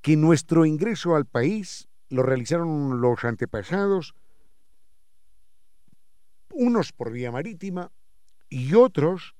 que 0.02 0.16
nuestro 0.18 0.66
ingreso 0.66 1.16
al 1.16 1.24
país 1.24 1.88
lo 2.10 2.22
realizaron 2.22 3.00
los 3.00 3.24
antepasados, 3.24 4.14
unos 6.64 6.92
por 6.92 7.10
vía 7.10 7.30
marítima 7.30 7.90
y 8.48 8.74
otros 8.74 9.34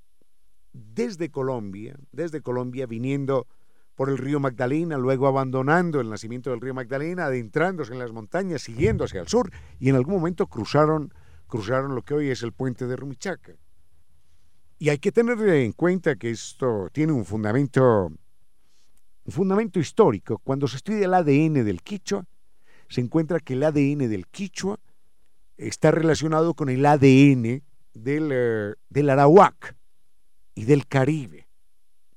desde 0.73 1.31
Colombia, 1.31 1.97
desde 2.13 2.43
Colombia 2.43 2.87
viniendo 2.87 3.47
por 3.95 4.11
el 4.11 4.19
río 4.19 4.41
Magdalena, 4.41 4.99
luego 4.99 5.29
abandonando 5.29 6.01
el 6.01 6.11
nacimiento 6.11 6.51
del 6.51 6.61
río 6.61 6.75
Magdalena, 6.75 7.27
adentrándose 7.27 7.93
en 7.93 8.01
las 8.01 8.13
montañas, 8.13 8.63
siguiéndose 8.63 9.19
al 9.19 9.29
sur, 9.29 9.51
y 9.79 9.89
en 9.89 9.95
algún 9.95 10.15
momento 10.15 10.49
cruzaron, 10.49 11.15
cruzaron 11.47 11.95
lo 11.95 12.03
que 12.03 12.15
hoy 12.15 12.31
es 12.31 12.43
el 12.43 12.53
puente 12.53 12.87
de 12.87 12.97
Rumichaca. 12.97 13.55
Y 14.79 14.89
hay 14.89 14.99
que 14.99 15.13
tener 15.13 15.39
en 15.41 15.73
cuenta 15.73 16.17
que 16.17 16.31
esto 16.31 16.89
tiene 16.93 17.13
un 17.13 17.25
fundamento, 17.25 18.07
un 18.07 19.33
fundamento 19.33 19.79
histórico. 19.79 20.39
Cuando 20.39 20.67
se 20.67 20.77
estudia 20.77 21.07
el 21.07 21.15
ADN 21.15 21.65
del 21.65 21.81
Quichua, 21.83 22.27
se 22.89 23.01
encuentra 23.01 23.39
que 23.39 23.55
el 23.55 23.63
ADN 23.63 24.11
del 24.11 24.27
Quichua 24.27 24.79
está 25.57 25.91
relacionado 25.91 26.55
con 26.55 26.69
el 26.69 26.85
ADN 26.85 27.63
del, 27.95 28.31
eh, 28.33 28.75
del 28.89 29.11
Arawak 29.11 29.77
y 30.55 30.65
del 30.65 30.87
Caribe, 30.87 31.49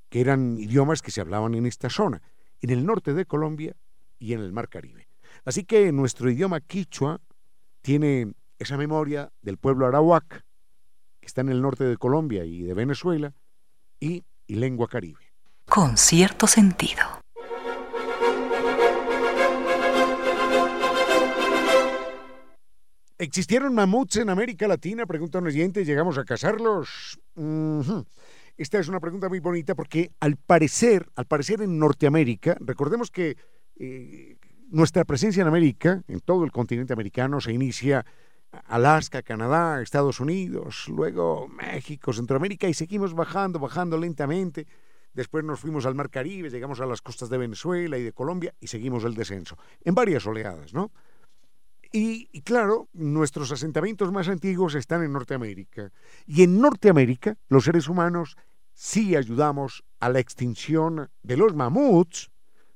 que 0.09 0.21
eran 0.21 0.57
idiomas 0.57 1.01
que 1.01 1.11
se 1.11 1.21
hablaban 1.21 1.55
en 1.55 1.65
esta 1.65 1.89
zona, 1.89 2.21
en 2.61 2.69
el 2.69 2.85
norte 2.85 3.13
de 3.13 3.25
Colombia 3.25 3.75
y 4.19 4.33
en 4.33 4.39
el 4.39 4.51
Mar 4.51 4.69
Caribe. 4.69 5.07
Así 5.45 5.63
que 5.63 5.91
nuestro 5.91 6.29
idioma 6.29 6.61
quichua 6.61 7.21
tiene 7.81 8.33
esa 8.59 8.77
memoria 8.77 9.31
del 9.41 9.57
pueblo 9.57 9.85
arawak, 9.85 10.43
que 11.19 11.25
está 11.25 11.41
en 11.41 11.49
el 11.49 11.61
norte 11.61 11.83
de 11.83 11.97
Colombia 11.97 12.45
y 12.45 12.63
de 12.63 12.73
Venezuela, 12.73 13.33
y, 13.99 14.23
y 14.47 14.55
lengua 14.55 14.88
caribe. 14.88 15.21
Con 15.65 15.97
cierto 15.97 16.47
sentido. 16.47 17.03
¿Existieron 23.20 23.74
mamuts 23.74 24.18
en 24.18 24.30
América 24.30 24.68
Latina? 24.68 25.07
Pregunta 25.07 25.39
un 25.39 25.47
oyente. 25.47 25.84
¿Llegamos 25.84 26.20
a 26.20 26.24
cazarlos? 26.24 27.20
Esta 28.57 28.78
es 28.78 28.88
una 28.88 28.99
pregunta 28.99 29.28
muy 29.28 29.39
bonita 29.39 29.74
porque 29.74 30.11
al 30.20 30.36
parecer, 30.36 31.09
al 31.15 31.26
parecer 31.26 31.63
en 31.63 31.80
Norteamérica, 31.80 32.57
recordemos 32.59 33.09
que 33.09 33.36
eh, 33.76 34.38
nuestra 34.70 35.03
presencia 35.03 35.41
en 35.41 35.47
América, 35.47 36.03
en 36.07 36.20
todo 36.20 36.43
el 36.43 36.51
continente 36.51 36.93
americano, 36.93 37.41
se 37.41 37.53
inicia 37.53 38.05
Alaska, 38.65 39.24
Canadá, 39.24 39.82
Estados 39.82 40.20
Unidos, 40.20 40.86
luego 40.88 41.47
México, 41.47 42.13
Centroamérica 42.13 42.70
y 42.70 42.76
seguimos 42.76 43.15
bajando, 43.15 43.57
bajando 43.57 43.97
lentamente. 43.97 44.68
Después 45.13 45.43
nos 45.43 45.59
fuimos 45.59 45.88
al 45.88 45.95
Mar 45.95 46.11
Caribe, 46.11 46.51
llegamos 46.51 46.82
a 46.82 46.86
las 46.86 47.01
costas 47.01 47.30
de 47.30 47.39
Venezuela 47.39 47.97
y 47.97 48.03
de 48.03 48.13
Colombia 48.13 48.53
y 48.59 48.68
seguimos 48.68 49.03
el 49.05 49.15
descenso, 49.15 49.57
en 49.84 49.95
varias 49.95 50.28
oleadas, 50.28 50.72
¿no? 50.72 50.91
Y, 51.91 52.41
claro, 52.41 52.89
nuestros 52.93 53.51
asentamientos 53.51 54.11
más 54.11 54.27
antiguos 54.27 54.75
están 54.75 55.03
en 55.03 55.13
Norteamérica. 55.13 55.91
Y 56.25 56.43
en 56.43 56.59
Norteamérica, 56.59 57.38
los 57.47 57.63
seres 57.63 57.88
humanos 57.88 58.35
sí 58.73 59.15
ayudamos 59.15 59.83
a 59.99 60.09
la 60.09 60.19
extinción 60.19 61.09
de 61.23 61.38
los 61.38 61.55
mamuts, 61.55 62.29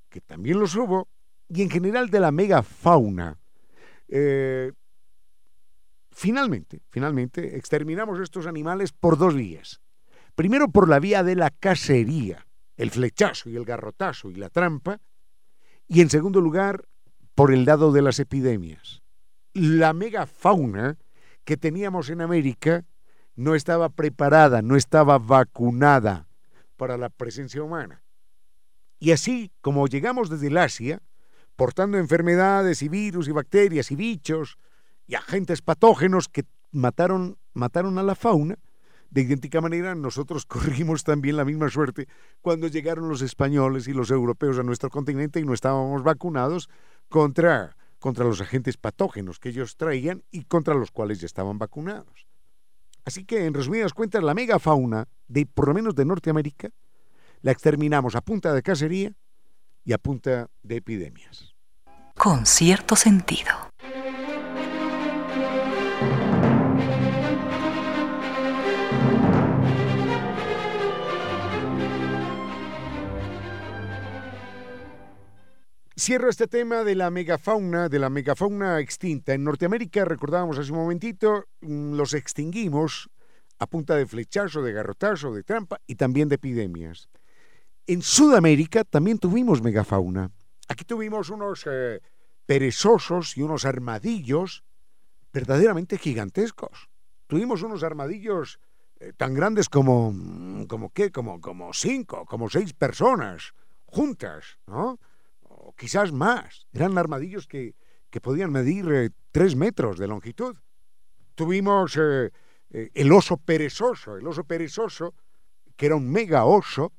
que 0.09 0.21
también 0.21 0.59
los 0.59 0.75
hubo, 0.75 1.09
y 1.49 1.61
en 1.61 1.69
general 1.69 2.09
de 2.09 2.19
la 2.19 2.31
megafauna. 2.31 3.39
Eh, 4.07 4.71
finalmente, 6.11 6.81
finalmente, 6.89 7.57
exterminamos 7.57 8.19
estos 8.19 8.47
animales 8.47 8.93
por 8.93 9.17
dos 9.17 9.35
vías. 9.35 9.81
Primero 10.35 10.69
por 10.69 10.87
la 10.87 10.99
vía 10.99 11.23
de 11.23 11.35
la 11.35 11.49
cacería, 11.49 12.47
el 12.77 12.91
flechazo 12.91 13.49
y 13.49 13.57
el 13.57 13.65
garrotazo 13.65 14.31
y 14.31 14.35
la 14.35 14.49
trampa, 14.49 14.99
y 15.87 15.99
en 16.01 16.09
segundo 16.09 16.39
lugar, 16.39 16.85
por 17.35 17.53
el 17.53 17.65
lado 17.65 17.91
de 17.91 18.01
las 18.01 18.19
epidemias 18.19 19.00
la 19.53 19.93
megafauna 19.93 20.97
que 21.43 21.57
teníamos 21.57 22.09
en 22.09 22.21
América 22.21 22.85
no 23.35 23.55
estaba 23.55 23.89
preparada, 23.89 24.61
no 24.61 24.75
estaba 24.75 25.17
vacunada 25.17 26.27
para 26.77 26.97
la 26.97 27.09
presencia 27.09 27.63
humana. 27.63 28.03
Y 28.99 29.11
así 29.11 29.51
como 29.61 29.87
llegamos 29.87 30.29
desde 30.29 30.47
el 30.47 30.57
Asia, 30.57 31.01
portando 31.55 31.97
enfermedades 31.97 32.81
y 32.81 32.89
virus 32.89 33.27
y 33.27 33.31
bacterias 33.31 33.91
y 33.91 33.95
bichos 33.95 34.57
y 35.07 35.15
agentes 35.15 35.61
patógenos 35.61 36.27
que 36.27 36.45
mataron, 36.71 37.37
mataron 37.53 37.97
a 37.97 38.03
la 38.03 38.15
fauna, 38.15 38.57
de 39.09 39.21
idéntica 39.21 39.59
manera 39.59 39.93
nosotros 39.93 40.45
corrimos 40.47 41.03
también 41.03 41.37
la 41.37 41.45
misma 41.45 41.69
suerte 41.69 42.07
cuando 42.41 42.67
llegaron 42.67 43.09
los 43.09 43.21
españoles 43.21 43.87
y 43.87 43.93
los 43.93 44.09
europeos 44.09 44.57
a 44.57 44.63
nuestro 44.63 44.89
continente 44.89 45.39
y 45.39 45.45
no 45.45 45.53
estábamos 45.53 46.03
vacunados 46.03 46.69
contra 47.09 47.75
contra 48.01 48.25
los 48.25 48.41
agentes 48.41 48.77
patógenos 48.77 49.39
que 49.39 49.49
ellos 49.49 49.77
traían 49.77 50.23
y 50.31 50.43
contra 50.45 50.73
los 50.73 50.89
cuales 50.89 51.21
ya 51.21 51.27
estaban 51.27 51.59
vacunados. 51.59 52.25
Así 53.05 53.25
que, 53.25 53.45
en 53.45 53.53
resumidas 53.53 53.93
cuentas, 53.93 54.23
la 54.23 54.33
megafauna, 54.33 55.07
de, 55.27 55.45
por 55.45 55.67
lo 55.67 55.75
menos 55.75 55.93
de 55.93 56.03
Norteamérica, 56.03 56.71
la 57.41 57.51
exterminamos 57.51 58.15
a 58.15 58.21
punta 58.21 58.53
de 58.53 58.63
cacería 58.63 59.13
y 59.85 59.93
a 59.93 59.99
punta 59.99 60.49
de 60.63 60.77
epidemias. 60.77 61.53
Con 62.17 62.47
cierto 62.47 62.95
sentido. 62.95 63.51
Cierro 76.01 76.29
este 76.29 76.47
tema 76.47 76.83
de 76.83 76.95
la 76.95 77.11
megafauna, 77.11 77.87
de 77.87 77.99
la 77.99 78.09
megafauna 78.09 78.79
extinta. 78.79 79.35
En 79.35 79.43
Norteamérica, 79.43 80.03
recordábamos 80.03 80.57
hace 80.57 80.71
un 80.71 80.79
momentito, 80.79 81.45
mm, 81.61 81.93
los 81.93 82.15
extinguimos 82.15 83.11
a 83.59 83.67
punta 83.67 83.95
de 83.95 84.07
flechazo, 84.07 84.63
de 84.63 84.73
garrotazo, 84.73 85.31
de 85.31 85.43
trampa 85.43 85.79
y 85.85 85.93
también 85.93 86.27
de 86.27 86.37
epidemias. 86.37 87.07
En 87.85 88.01
Sudamérica 88.01 88.83
también 88.83 89.19
tuvimos 89.19 89.61
megafauna. 89.61 90.31
Aquí 90.67 90.85
tuvimos 90.85 91.29
unos 91.29 91.67
eh, 91.69 92.01
perezosos 92.47 93.37
y 93.37 93.43
unos 93.43 93.65
armadillos 93.65 94.63
verdaderamente 95.31 95.99
gigantescos. 95.99 96.89
Tuvimos 97.27 97.61
unos 97.61 97.83
armadillos 97.83 98.59
eh, 98.99 99.13
tan 99.15 99.35
grandes 99.35 99.69
como, 99.69 100.11
mm, 100.11 100.65
como 100.65 100.89
qué, 100.89 101.11
como, 101.11 101.39
como 101.39 101.75
cinco, 101.75 102.25
como 102.25 102.49
seis 102.49 102.73
personas 102.73 103.53
juntas, 103.85 104.57
¿no? 104.65 104.97
Quizás 105.77 106.11
más. 106.11 106.67
Eran 106.73 106.97
armadillos 106.97 107.47
que, 107.47 107.75
podían 108.21 108.51
medir 108.51 108.91
eh, 108.91 109.09
tres 109.31 109.55
metros 109.55 109.97
de 109.97 110.07
longitud. 110.07 110.55
Tuvimos 111.35 111.97
eh, 111.97 112.31
eh, 112.71 112.89
el 112.93 113.11
oso 113.11 113.37
perezoso. 113.37 114.17
El 114.17 114.27
oso 114.27 114.43
perezoso, 114.43 115.13
que 115.75 115.87
era 115.87 115.95
un 115.95 116.09
mega 116.09 116.45
oso, 116.45 116.91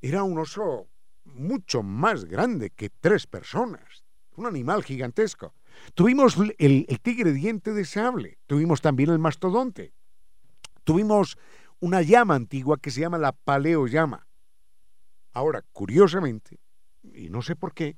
era 0.00 0.22
un 0.22 0.38
oso 0.38 0.88
mucho 1.24 1.82
más 1.82 2.24
grande 2.24 2.70
que 2.70 2.90
tres 2.90 3.26
personas. 3.26 4.04
Un 4.36 4.46
animal 4.46 4.84
gigantesco. 4.84 5.54
Tuvimos 5.94 6.36
el, 6.58 6.86
el 6.88 7.00
tigre 7.00 7.32
diente 7.32 7.72
de 7.72 7.84
sable. 7.84 8.38
Tuvimos 8.46 8.80
también 8.80 9.10
el 9.10 9.18
mastodonte. 9.18 9.92
Tuvimos 10.84 11.36
una 11.80 12.02
llama 12.02 12.34
antigua 12.34 12.78
que 12.78 12.90
se 12.90 13.00
llama 13.00 13.18
la 13.18 13.32
paleollama. 13.32 14.26
Ahora, 15.32 15.62
curiosamente, 15.72 16.58
y 17.14 17.28
no 17.30 17.42
sé 17.42 17.56
por 17.56 17.74
qué, 17.74 17.96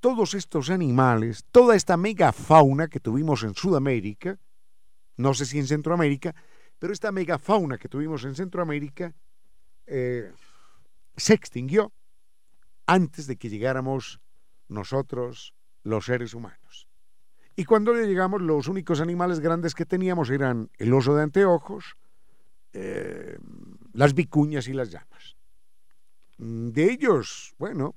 todos 0.00 0.34
estos 0.34 0.70
animales, 0.70 1.44
toda 1.50 1.74
esta 1.74 1.96
megafauna 1.96 2.88
que 2.88 3.00
tuvimos 3.00 3.42
en 3.42 3.54
Sudamérica, 3.54 4.38
no 5.16 5.34
sé 5.34 5.46
si 5.46 5.58
en 5.58 5.66
Centroamérica, 5.66 6.34
pero 6.78 6.92
esta 6.92 7.12
megafauna 7.12 7.78
que 7.78 7.88
tuvimos 7.88 8.24
en 8.24 8.34
Centroamérica 8.34 9.14
eh, 9.86 10.32
se 11.16 11.34
extinguió 11.34 11.92
antes 12.86 13.26
de 13.26 13.36
que 13.36 13.48
llegáramos 13.48 14.20
nosotros, 14.68 15.54
los 15.82 16.06
seres 16.06 16.34
humanos. 16.34 16.88
Y 17.56 17.64
cuando 17.64 17.94
le 17.94 18.06
llegamos, 18.06 18.42
los 18.42 18.68
únicos 18.68 19.00
animales 19.00 19.40
grandes 19.40 19.74
que 19.74 19.86
teníamos 19.86 20.30
eran 20.30 20.70
el 20.76 20.92
oso 20.92 21.14
de 21.14 21.22
anteojos, 21.22 21.96
eh, 22.74 23.38
las 23.94 24.12
vicuñas 24.14 24.68
y 24.68 24.74
las 24.74 24.90
llamas. 24.90 25.35
Mm, 26.38 26.68
de 26.68 26.90
ellos, 26.90 27.54
bueno, 27.58 27.94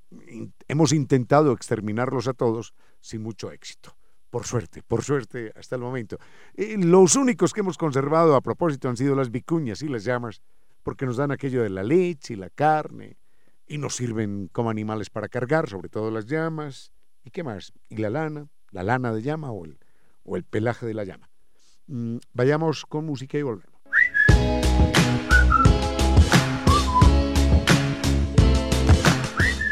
hemos 0.68 0.94
intentado 0.94 1.52
exterminarlos 1.52 2.28
a 2.28 2.34
todos 2.34 2.74
sin 3.02 3.22
mucho 3.22 3.52
éxito. 3.52 3.96
Por 4.30 4.46
suerte, 4.46 4.84
por 4.84 5.04
suerte, 5.04 5.52
hasta 5.56 5.76
el 5.76 5.82
momento. 5.82 6.18
Eh, 6.54 6.76
los 6.78 7.16
únicos 7.16 7.52
que 7.52 7.62
hemos 7.62 7.78
conservado 7.78 8.36
a 8.36 8.42
propósito 8.42 8.88
han 8.88 8.98
sido 8.98 9.16
las 9.16 9.32
vicuñas 9.32 9.82
y 9.82 9.88
las 9.88 10.04
llamas, 10.04 10.42
porque 10.84 11.06
nos 11.06 11.18
dan 11.18 11.32
aquello 11.32 11.64
de 11.64 11.70
la 11.70 11.84
leche 11.84 12.34
y 12.34 12.38
la 12.38 12.50
carne, 12.50 13.18
y 13.66 13.78
nos 13.78 13.96
sirven 13.96 14.48
como 14.52 14.70
animales 14.70 15.10
para 15.10 15.30
cargar, 15.30 15.70
sobre 15.70 15.90
todo 15.90 16.12
las 16.12 16.28
llamas. 16.28 16.92
¿Y 17.24 17.32
qué 17.32 17.44
más? 17.44 17.74
Y 17.90 17.98
la 17.98 18.10
lana, 18.10 18.48
la 18.72 18.84
lana 18.84 19.14
de 19.14 19.22
llama 19.22 19.52
o 19.52 19.66
el, 19.66 20.44
pelaje 20.44 20.86
de 20.86 20.94
la 20.94 21.04
llama. 21.04 21.30
Mm, 21.88 22.18
vayamos 22.34 22.86
con 22.86 23.06
música 23.06 23.38
y 23.38 23.42
volvemos. 23.42 23.79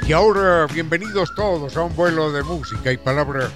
Y 0.07 0.13
ahora, 0.13 0.67
bienvenidos 0.73 1.35
todos 1.35 1.75
a 1.75 1.83
un 1.83 1.93
vuelo 1.93 2.31
de 2.31 2.41
música 2.41 2.93
y 2.93 2.97
palabra. 2.97 3.49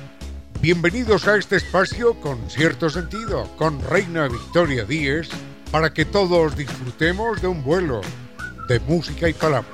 Bienvenidos 0.59 1.25
a 1.25 1.37
este 1.37 1.55
espacio 1.55 2.19
con 2.19 2.49
cierto 2.49 2.89
sentido, 2.89 3.47
con 3.55 3.81
Reina 3.89 4.27
Victoria 4.27 4.83
Díez, 4.83 5.29
para 5.71 5.93
que 5.93 6.03
todos 6.03 6.57
disfrutemos 6.57 7.41
de 7.41 7.47
un 7.47 7.63
vuelo 7.63 8.01
de 8.67 8.81
música 8.81 9.29
y 9.29 9.33
palabra. 9.33 9.69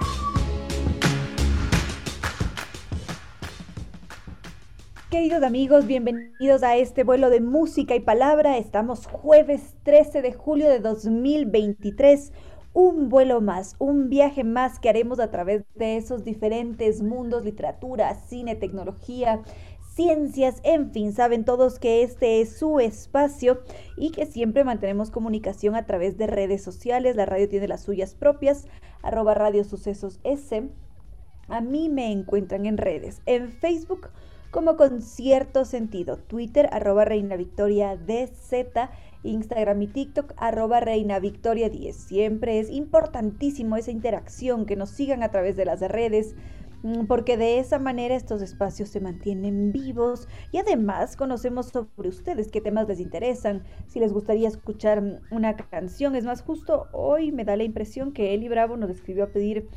Queridos 5.09 5.41
amigos, 5.41 5.88
bienvenidos 5.88 6.61
a 6.61 6.75
este 6.75 7.03
vuelo 7.03 7.32
de 7.32 7.41
música 7.41 7.95
y 7.95 8.01
palabra. 8.01 8.59
Estamos 8.59 9.07
jueves 9.07 9.73
13 9.82 10.21
de 10.21 10.34
julio 10.34 10.69
de 10.69 10.80
2023 10.80 12.32
un 12.78 13.09
vuelo 13.09 13.41
más, 13.41 13.75
un 13.80 14.07
viaje 14.07 14.43
más 14.43 14.78
que 14.78 14.88
haremos 14.88 15.19
a 15.19 15.32
través 15.32 15.63
de 15.73 15.97
esos 15.97 16.23
diferentes 16.23 17.01
mundos, 17.01 17.43
literatura, 17.43 18.13
cine, 18.13 18.55
tecnología, 18.55 19.41
ciencias, 19.95 20.61
en 20.61 20.91
fin, 20.91 21.11
saben 21.11 21.43
todos 21.43 21.80
que 21.80 22.03
este 22.03 22.39
es 22.39 22.59
su 22.59 22.80
espacio 22.80 23.63
y 23.95 24.11
que 24.11 24.28
siempre 24.28 24.63
mantenemos 24.63 25.09
comunicación 25.09 25.73
a 25.73 25.88
través 25.88 26.19
de 26.19 26.28
redes 26.28 26.61
sociales. 26.61 27.15
La 27.15 27.25
radio 27.25 27.49
tiene 27.49 27.67
las 27.67 27.82
suyas 27.82 28.13
propias, 28.13 28.67
arroba 29.01 29.34
Radio 29.34 29.63
Sucesos 29.63 30.19
S. 30.23 30.69
A 31.47 31.61
mí 31.61 31.89
me 31.89 32.11
encuentran 32.11 32.67
en 32.67 32.78
redes, 32.78 33.23
en 33.25 33.53
Facebook 33.53 34.11
como 34.51 34.78
con 34.78 35.01
cierto 35.01 35.65
sentido, 35.65 36.17
Twitter 36.17 36.69
arroba 36.71 37.03
Reina 37.05 37.36
Victoria 37.36 37.97
Instagram 39.28 39.82
y 39.82 39.88
TikTok, 39.88 40.34
arroba 40.38 40.80
Reina 40.80 41.19
Victoria 41.19 41.69
10. 41.69 41.95
Siempre 41.95 42.59
es 42.59 42.71
importantísimo 42.71 43.78
esa 43.78 43.91
interacción, 43.91 44.65
que 44.65 44.75
nos 44.75 44.89
sigan 44.89 45.23
a 45.23 45.30
través 45.30 45.55
de 45.55 45.65
las 45.65 45.82
redes, 45.82 46.36
mm, 46.84 47.05
porque 47.05 47.38
de 47.38 47.59
esa 47.59 47.78
manera 47.78 48.15
estos 48.15 48.41
espacios 48.41 48.89
se 48.89 48.99
mantienen 48.99 49.71
vivos 49.71 50.28
y 50.51 50.57
además 50.57 51.15
conocemos 51.15 51.67
sobre 51.67 52.09
ustedes 52.09 52.49
qué 52.49 52.61
temas 52.61 52.88
les 52.88 52.99
interesan, 52.99 53.63
si 53.88 53.99
les 53.99 54.13
gustaría 54.13 54.47
escuchar 54.47 55.01
mm, 55.01 55.19
una 55.32 55.55
canción. 55.55 56.15
Es 56.15 56.25
más, 56.25 56.41
justo 56.41 56.88
hoy 56.93 57.32
me 57.32 57.45
da 57.45 57.55
la 57.55 57.63
impresión 57.63 58.13
que 58.13 58.34
Eli 58.34 58.47
Bravo 58.47 58.78
nos 58.78 58.89
escribió 58.89 59.25
a 59.25 59.28
pedir 59.28 59.67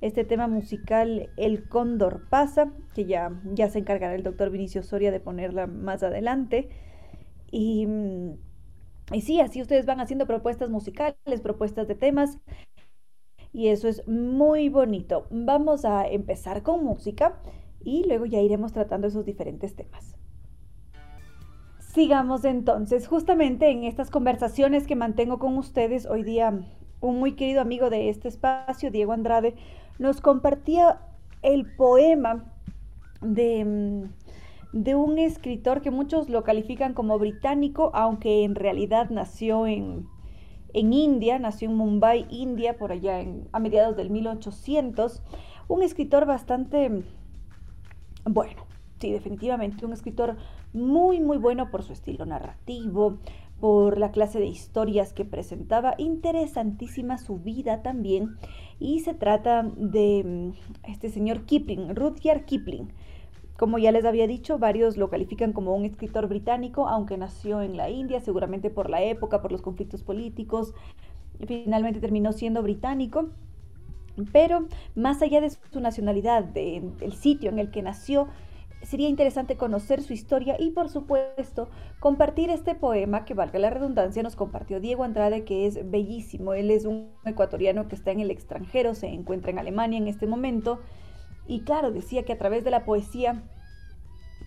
este 0.00 0.24
tema 0.24 0.48
musical 0.48 1.28
El 1.36 1.68
Cóndor 1.68 2.26
pasa, 2.30 2.72
que 2.94 3.04
ya, 3.04 3.38
ya 3.52 3.68
se 3.68 3.80
encargará 3.80 4.14
el 4.14 4.22
doctor 4.22 4.50
Vinicio 4.50 4.82
Soria 4.82 5.10
de 5.10 5.20
ponerla 5.20 5.66
más 5.66 6.02
adelante. 6.02 6.70
Y 7.50 7.86
mm, 7.86 8.32
y 9.12 9.22
sí, 9.22 9.40
así 9.40 9.60
ustedes 9.60 9.86
van 9.86 10.00
haciendo 10.00 10.26
propuestas 10.26 10.70
musicales, 10.70 11.40
propuestas 11.42 11.88
de 11.88 11.94
temas. 11.94 12.38
Y 13.52 13.68
eso 13.68 13.88
es 13.88 14.06
muy 14.06 14.68
bonito. 14.68 15.26
Vamos 15.30 15.84
a 15.84 16.06
empezar 16.06 16.62
con 16.62 16.84
música 16.84 17.40
y 17.80 18.04
luego 18.06 18.26
ya 18.26 18.40
iremos 18.40 18.72
tratando 18.72 19.08
esos 19.08 19.24
diferentes 19.24 19.74
temas. 19.74 20.16
Sigamos 21.80 22.44
entonces, 22.44 23.08
justamente 23.08 23.68
en 23.70 23.82
estas 23.82 24.10
conversaciones 24.10 24.86
que 24.86 24.94
mantengo 24.94 25.40
con 25.40 25.58
ustedes, 25.58 26.06
hoy 26.06 26.22
día 26.22 26.60
un 27.00 27.18
muy 27.18 27.32
querido 27.32 27.60
amigo 27.60 27.90
de 27.90 28.10
este 28.10 28.28
espacio, 28.28 28.92
Diego 28.92 29.12
Andrade, 29.12 29.56
nos 29.98 30.20
compartía 30.20 31.00
el 31.42 31.74
poema 31.74 32.44
de 33.20 33.64
mm, 33.64 34.19
de 34.72 34.94
un 34.94 35.18
escritor 35.18 35.80
que 35.80 35.90
muchos 35.90 36.28
lo 36.28 36.44
califican 36.44 36.94
como 36.94 37.18
británico, 37.18 37.90
aunque 37.94 38.44
en 38.44 38.54
realidad 38.54 39.10
nació 39.10 39.66
en, 39.66 40.06
en 40.72 40.92
India, 40.92 41.38
nació 41.38 41.70
en 41.70 41.76
Mumbai, 41.76 42.26
India, 42.30 42.76
por 42.76 42.92
allá 42.92 43.24
a 43.52 43.58
mediados 43.58 43.96
del 43.96 44.10
1800. 44.10 45.22
Un 45.68 45.82
escritor 45.82 46.26
bastante, 46.26 47.04
bueno, 48.24 48.66
sí, 49.00 49.10
definitivamente, 49.10 49.84
un 49.84 49.92
escritor 49.92 50.36
muy, 50.72 51.20
muy 51.20 51.38
bueno 51.38 51.70
por 51.70 51.82
su 51.82 51.92
estilo 51.92 52.26
narrativo, 52.26 53.18
por 53.60 53.98
la 53.98 54.10
clase 54.10 54.38
de 54.38 54.46
historias 54.46 55.12
que 55.12 55.24
presentaba, 55.24 55.94
interesantísima 55.98 57.18
su 57.18 57.38
vida 57.38 57.82
también, 57.82 58.36
y 58.78 59.00
se 59.00 59.14
trata 59.14 59.62
de 59.76 60.24
mm, 60.24 60.90
este 60.90 61.10
señor 61.10 61.44
Kipling, 61.44 61.94
Rudyard 61.94 62.44
Kipling. 62.44 62.92
Como 63.60 63.76
ya 63.76 63.92
les 63.92 64.06
había 64.06 64.26
dicho, 64.26 64.58
varios 64.58 64.96
lo 64.96 65.10
califican 65.10 65.52
como 65.52 65.76
un 65.76 65.84
escritor 65.84 66.28
británico, 66.28 66.88
aunque 66.88 67.18
nació 67.18 67.60
en 67.60 67.76
la 67.76 67.90
India, 67.90 68.18
seguramente 68.18 68.70
por 68.70 68.88
la 68.88 69.02
época, 69.02 69.42
por 69.42 69.52
los 69.52 69.60
conflictos 69.60 70.02
políticos. 70.02 70.72
Finalmente 71.46 72.00
terminó 72.00 72.32
siendo 72.32 72.62
británico. 72.62 73.28
Pero 74.32 74.66
más 74.94 75.20
allá 75.20 75.42
de 75.42 75.50
su 75.50 75.78
nacionalidad, 75.78 76.42
del 76.42 77.12
sitio 77.12 77.50
en 77.50 77.58
el 77.58 77.70
que 77.70 77.82
nació, 77.82 78.28
sería 78.80 79.10
interesante 79.10 79.58
conocer 79.58 80.00
su 80.00 80.14
historia 80.14 80.56
y 80.58 80.70
por 80.70 80.88
supuesto 80.88 81.68
compartir 81.98 82.48
este 82.48 82.74
poema 82.74 83.26
que 83.26 83.34
valga 83.34 83.58
la 83.58 83.68
redundancia 83.68 84.22
nos 84.22 84.36
compartió 84.36 84.80
Diego 84.80 85.04
Andrade 85.04 85.44
que 85.44 85.66
es 85.66 85.90
bellísimo. 85.90 86.54
Él 86.54 86.70
es 86.70 86.86
un 86.86 87.10
ecuatoriano 87.26 87.88
que 87.88 87.94
está 87.94 88.10
en 88.10 88.20
el 88.20 88.30
extranjero, 88.30 88.94
se 88.94 89.08
encuentra 89.08 89.50
en 89.50 89.58
Alemania 89.58 89.98
en 89.98 90.08
este 90.08 90.26
momento 90.26 90.80
y 91.50 91.62
claro, 91.62 91.90
decía 91.90 92.24
que 92.24 92.32
a 92.32 92.38
través 92.38 92.62
de 92.62 92.70
la 92.70 92.84
poesía 92.84 93.42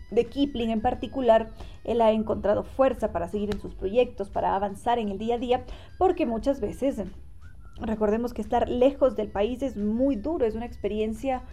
de 0.09 0.25
Kipling 0.25 0.69
en 0.69 0.81
particular, 0.81 1.51
él 1.83 1.99
ha 1.99 2.11
encontrado 2.11 2.63
fuerza 2.63 3.11
para 3.11 3.27
seguir 3.27 3.53
en 3.53 3.59
sus 3.59 3.75
proyectos, 3.75 4.29
para 4.29 4.55
avanzar 4.55 4.99
en 4.99 5.09
el 5.09 5.17
día 5.17 5.35
a 5.35 5.37
día, 5.37 5.65
porque 5.97 6.25
muchas 6.25 6.61
veces, 6.61 7.03
recordemos 7.81 8.33
que 8.33 8.41
estar 8.41 8.69
lejos 8.69 9.17
del 9.17 9.27
país 9.27 9.61
es 9.63 9.75
muy 9.75 10.15
duro, 10.15 10.45
es 10.45 10.55
una 10.55 10.65
experiencia 10.65 11.43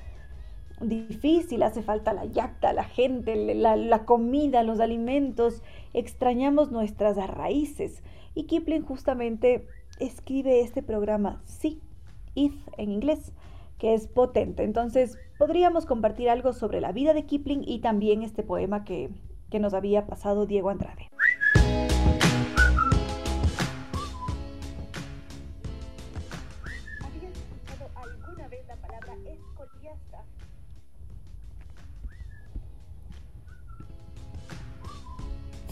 difícil, 0.81 1.65
hace 1.65 1.83
falta 1.83 2.13
la 2.13 2.27
yacta, 2.27 2.73
la 2.73 2.85
gente, 2.85 3.35
la, 3.57 4.05
comida, 4.05 4.63
los 4.63 4.79
alimentos, 4.79 5.65
extrañamos 5.95 6.71
nuestras 6.71 7.17
raíces. 7.17 8.05
Y 8.37 8.45
Kipling 8.45 8.85
justamente 8.85 9.67
escribe 9.99 10.61
este 10.61 10.81
programa, 10.81 11.43
sí, 11.45 11.81
If 12.37 12.55
en 12.79 12.93
inglés, 12.93 13.33
que 13.81 13.95
es 13.95 14.07
potente. 14.07 14.62
Entonces, 14.62 15.18
podríamos 15.39 15.87
compartir 15.87 16.28
algo 16.28 16.53
sobre 16.53 16.81
la 16.81 16.93
vida 16.93 17.14
de 17.14 17.24
Kipling 17.24 17.64
y 17.66 17.81
también 17.81 18.22
este 18.22 18.45
poema 18.45 18.85
que, 18.85 19.11
que 19.51 19.59
nos 19.59 19.74
había 19.74 20.07
pasado 20.07 20.47
Diego 20.47 20.68
Andrade. 20.70 21.09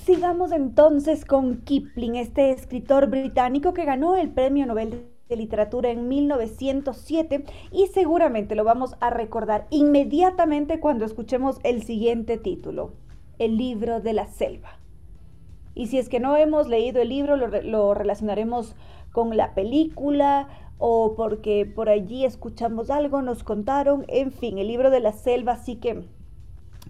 Sigamos 0.04 0.52
entonces 0.52 1.26
con 1.26 1.60
Kipling, 1.60 2.16
este 2.16 2.50
escritor 2.50 3.08
británico 3.08 3.74
que 3.74 3.84
ganó 3.84 4.16
el 4.16 4.30
Premio 4.30 4.64
Nobel 4.64 5.17
de 5.28 5.36
Literatura 5.36 5.90
en 5.90 6.08
1907 6.08 7.44
y 7.70 7.86
seguramente 7.88 8.54
lo 8.54 8.64
vamos 8.64 8.96
a 9.00 9.10
recordar 9.10 9.66
inmediatamente 9.70 10.80
cuando 10.80 11.04
escuchemos 11.04 11.58
el 11.64 11.82
siguiente 11.82 12.38
título, 12.38 12.92
El 13.38 13.58
libro 13.58 14.00
de 14.00 14.14
la 14.14 14.26
selva. 14.26 14.78
Y 15.74 15.88
si 15.88 15.98
es 15.98 16.08
que 16.08 16.18
no 16.18 16.36
hemos 16.36 16.66
leído 16.66 17.02
el 17.02 17.10
libro, 17.10 17.36
lo, 17.36 17.94
relacionaremos 17.94 18.74
con 19.12 19.36
la 19.36 19.54
película 19.54 20.48
o 20.78 21.14
porque 21.14 21.66
por 21.66 21.88
allí 21.88 22.24
escuchamos 22.24 22.88
algo, 22.88 23.20
nos 23.20 23.44
contaron, 23.44 24.04
en 24.08 24.32
fin, 24.32 24.58
el 24.58 24.68
libro 24.68 24.90
de 24.90 25.00
la 25.00 25.12
selva 25.12 25.56
sí 25.56 25.76
que 25.76 26.04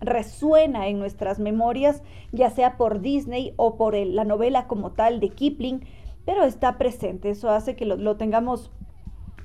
resuena 0.01 0.87
en 0.87 1.01
nuestras 1.01 1.41
memorias, 1.41 2.03
ya 2.31 2.51
sea 2.51 2.77
por 2.77 3.01
Disney 3.01 3.53
o 3.57 3.77
por 3.77 3.97
la 3.97 4.25
novela 4.25 4.69
como 4.69 4.93
tal 4.93 5.19
de 5.19 5.31
Kipling, 5.31 5.81
pero 6.29 6.45
está 6.45 6.77
presente. 6.77 7.31
Eso 7.31 7.49
hace 7.49 7.75
que 7.75 7.87
lo, 7.87 8.17
tengamos 8.19 8.71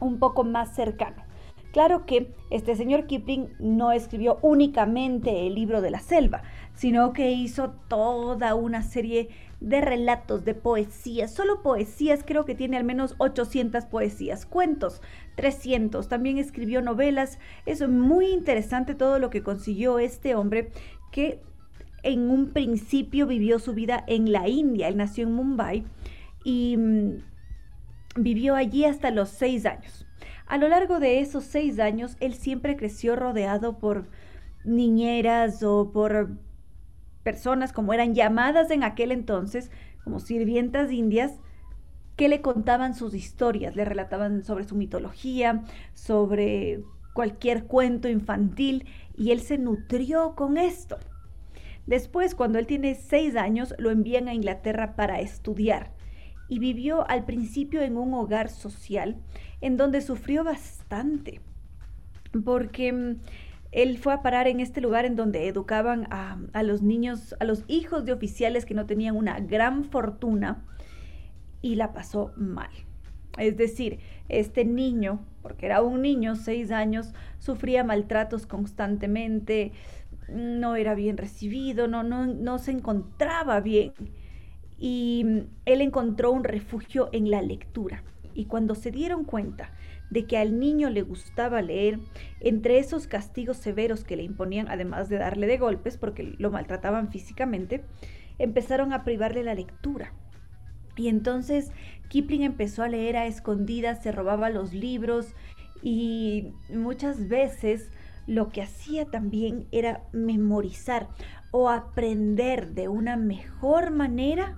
un 0.02 0.20
poco 0.20 0.44
más 0.44 0.76
cercano. 0.76 1.24
Claro 1.72 2.06
que 2.06 2.36
este 2.50 2.76
señor 2.76 3.06
Kipling 3.08 3.48
no 3.58 3.94
escribió 3.94 4.38
únicamente 4.42 5.48
el 5.48 5.56
libro 5.56 5.80
de 5.80 5.92
la 5.92 6.02
selva, 6.02 6.44
sino 6.74 7.14
que 7.14 7.32
hizo 7.32 7.70
toda 7.88 8.54
una 8.56 8.84
serie 8.84 9.30
de 9.62 9.80
relatos, 9.80 10.44
de 10.44 10.56
poesías, 10.56 11.34
solo 11.34 11.64
poesías, 11.64 12.26
creo 12.26 12.44
que 12.44 12.54
tiene 12.54 12.76
al 12.76 12.84
menos 12.84 13.16
800 13.18 13.86
poesías, 13.86 14.46
cuentos, 14.46 15.02
300, 15.36 16.10
también 16.10 16.38
escribió 16.38 16.82
novelas, 16.82 17.40
es 17.66 17.88
muy 17.88 18.26
interesante 18.26 18.94
todo 18.94 19.20
lo 19.20 19.30
que 19.30 19.42
consiguió 19.42 20.00
este 20.00 20.36
hombre 20.36 20.70
que 21.14 21.40
en 22.04 22.30
un 22.30 22.50
principio 22.50 23.26
vivió 23.26 23.58
su 23.60 23.74
vida 23.74 24.04
en 24.06 24.34
la 24.34 24.50
India, 24.50 24.90
él 24.90 24.98
nació 24.98 25.24
en 25.24 25.34
Mumbai 25.34 25.86
y 26.44 26.78
mm, 26.78 27.24
vivió 28.18 28.56
allí 28.56 28.86
hasta 28.86 29.12
los 29.12 29.30
seis 29.30 29.66
años. 29.66 30.06
A 30.46 30.58
lo 30.58 30.68
largo 30.68 31.00
de 31.00 31.20
esos 31.20 31.44
seis 31.44 31.80
años, 31.80 32.16
él 32.20 32.34
siempre 32.34 32.76
creció 32.76 33.16
rodeado 33.16 33.80
por 33.80 34.08
niñeras 34.64 35.64
o 35.64 35.92
por 35.92 36.38
personas 37.24 37.72
como 37.74 37.94
eran 37.94 38.14
llamadas 38.14 38.70
en 38.72 38.84
aquel 38.84 39.12
entonces, 39.12 39.72
como 40.04 40.20
sirvientas 40.20 40.92
indias, 40.92 41.40
que 42.16 42.28
le 42.28 42.42
contaban 42.42 42.94
sus 42.94 43.16
historias, 43.16 43.76
le 43.76 43.86
relataban 43.86 44.44
sobre 44.44 44.66
su 44.66 44.76
mitología, 44.76 45.64
sobre 45.94 46.84
cualquier 47.14 47.66
cuento 47.66 48.10
infantil, 48.10 48.86
y 49.18 49.32
él 49.32 49.40
se 49.40 49.58
nutrió 49.58 50.36
con 50.36 50.58
esto. 50.58 50.98
Después, 51.88 52.36
cuando 52.36 52.60
él 52.60 52.68
tiene 52.68 52.96
seis 52.96 53.36
años, 53.36 53.74
lo 53.78 53.90
envían 53.90 54.28
a 54.28 54.34
Inglaterra 54.34 54.96
para 54.96 55.20
estudiar 55.22 55.92
y 56.50 56.60
vivió 56.60 57.10
al 57.10 57.26
principio 57.26 57.82
en 57.82 57.98
un 57.98 58.14
hogar 58.14 58.50
social 58.50 59.18
en 59.62 59.78
donde 59.78 60.02
sufrió 60.02 60.44
bastante, 60.44 61.42
porque 62.44 62.92
mm, 62.92 63.16
él 63.72 63.98
fue 63.98 64.14
a 64.14 64.22
parar 64.22 64.48
en 64.48 64.60
este 64.60 64.82
lugar 64.82 65.06
en 65.06 65.16
donde 65.16 65.48
educaban 65.48 66.08
a, 66.12 66.64
los 66.64 66.84
niños, 66.84 67.36
a 67.40 67.44
los 67.44 67.64
hijos 67.68 68.06
de 68.06 68.14
oficiales 68.14 68.66
que 68.66 68.76
no 68.76 68.86
tenían 68.86 69.16
una 69.16 69.40
gran 69.40 69.84
fortuna 69.84 70.64
y 71.62 71.76
la 71.76 71.92
pasó 71.92 72.32
mal. 72.36 72.70
Es 73.40 73.58
decir, 73.58 74.00
este 74.30 74.64
niño, 74.64 75.26
porque 75.42 75.66
era 75.66 75.82
un 75.82 76.04
niño, 76.04 76.36
seis 76.36 76.70
años, 76.70 77.14
sufría 77.40 77.84
maltratos 77.84 78.46
constantemente, 78.46 79.72
no 80.30 80.76
era 80.76 80.94
bien 80.94 81.18
recibido, 81.18 81.88
no, 81.88 82.04
no, 82.04 82.28
no 82.28 82.60
se 82.60 82.72
encontraba 82.72 83.60
bien. 83.60 83.94
Y 84.84 85.24
mm, 85.24 85.40
él 85.66 85.80
encontró 85.80 86.32
un 86.32 86.44
refugio 86.44 87.08
en 87.14 87.32
la 87.32 87.42
lectura. 87.42 88.04
Y 88.34 88.46
cuando 88.46 88.76
se 88.76 88.92
dieron 88.92 89.24
cuenta 89.24 89.72
de 90.10 90.26
que 90.26 90.38
al 90.38 90.60
niño 90.60 90.90
le 90.90 91.04
gustaba 91.04 91.62
leer, 91.62 92.00
entre 92.42 92.80
esos 92.80 93.08
castigos 93.08 93.56
severos 93.56 94.04
que 94.04 94.18
le 94.18 94.24
imponían, 94.24 94.68
además 94.68 95.08
de 95.08 95.20
darle 95.20 95.48
de 95.48 95.58
golpes, 95.58 95.98
porque 95.98 96.36
lo 96.38 96.52
maltrataban 96.52 97.10
físicamente, 97.10 97.86
empezaron 98.40 98.92
a 98.92 99.06
privarle 99.06 99.44
la 99.44 99.56
lectura. 99.56 100.12
Y 100.98 101.08
entonces 101.08 101.72
Kipling 102.10 102.44
empezó 102.44 102.84
a 102.84 102.90
leer 102.90 103.16
a 103.16 103.26
escondidas, 103.26 104.04
se 104.04 104.12
robaba 104.12 104.50
los 104.50 104.74
libros 104.74 105.34
y 105.82 106.52
muchas 106.70 107.30
veces 107.30 107.90
lo 108.28 108.50
que 108.50 108.62
hacía 108.62 109.06
también 109.06 109.66
era 109.72 110.04
memorizar 110.12 111.08
o 111.52 111.70
aprender 111.70 112.74
de 112.74 112.90
una 112.90 113.16
mejor 113.16 113.92
manera 113.92 114.58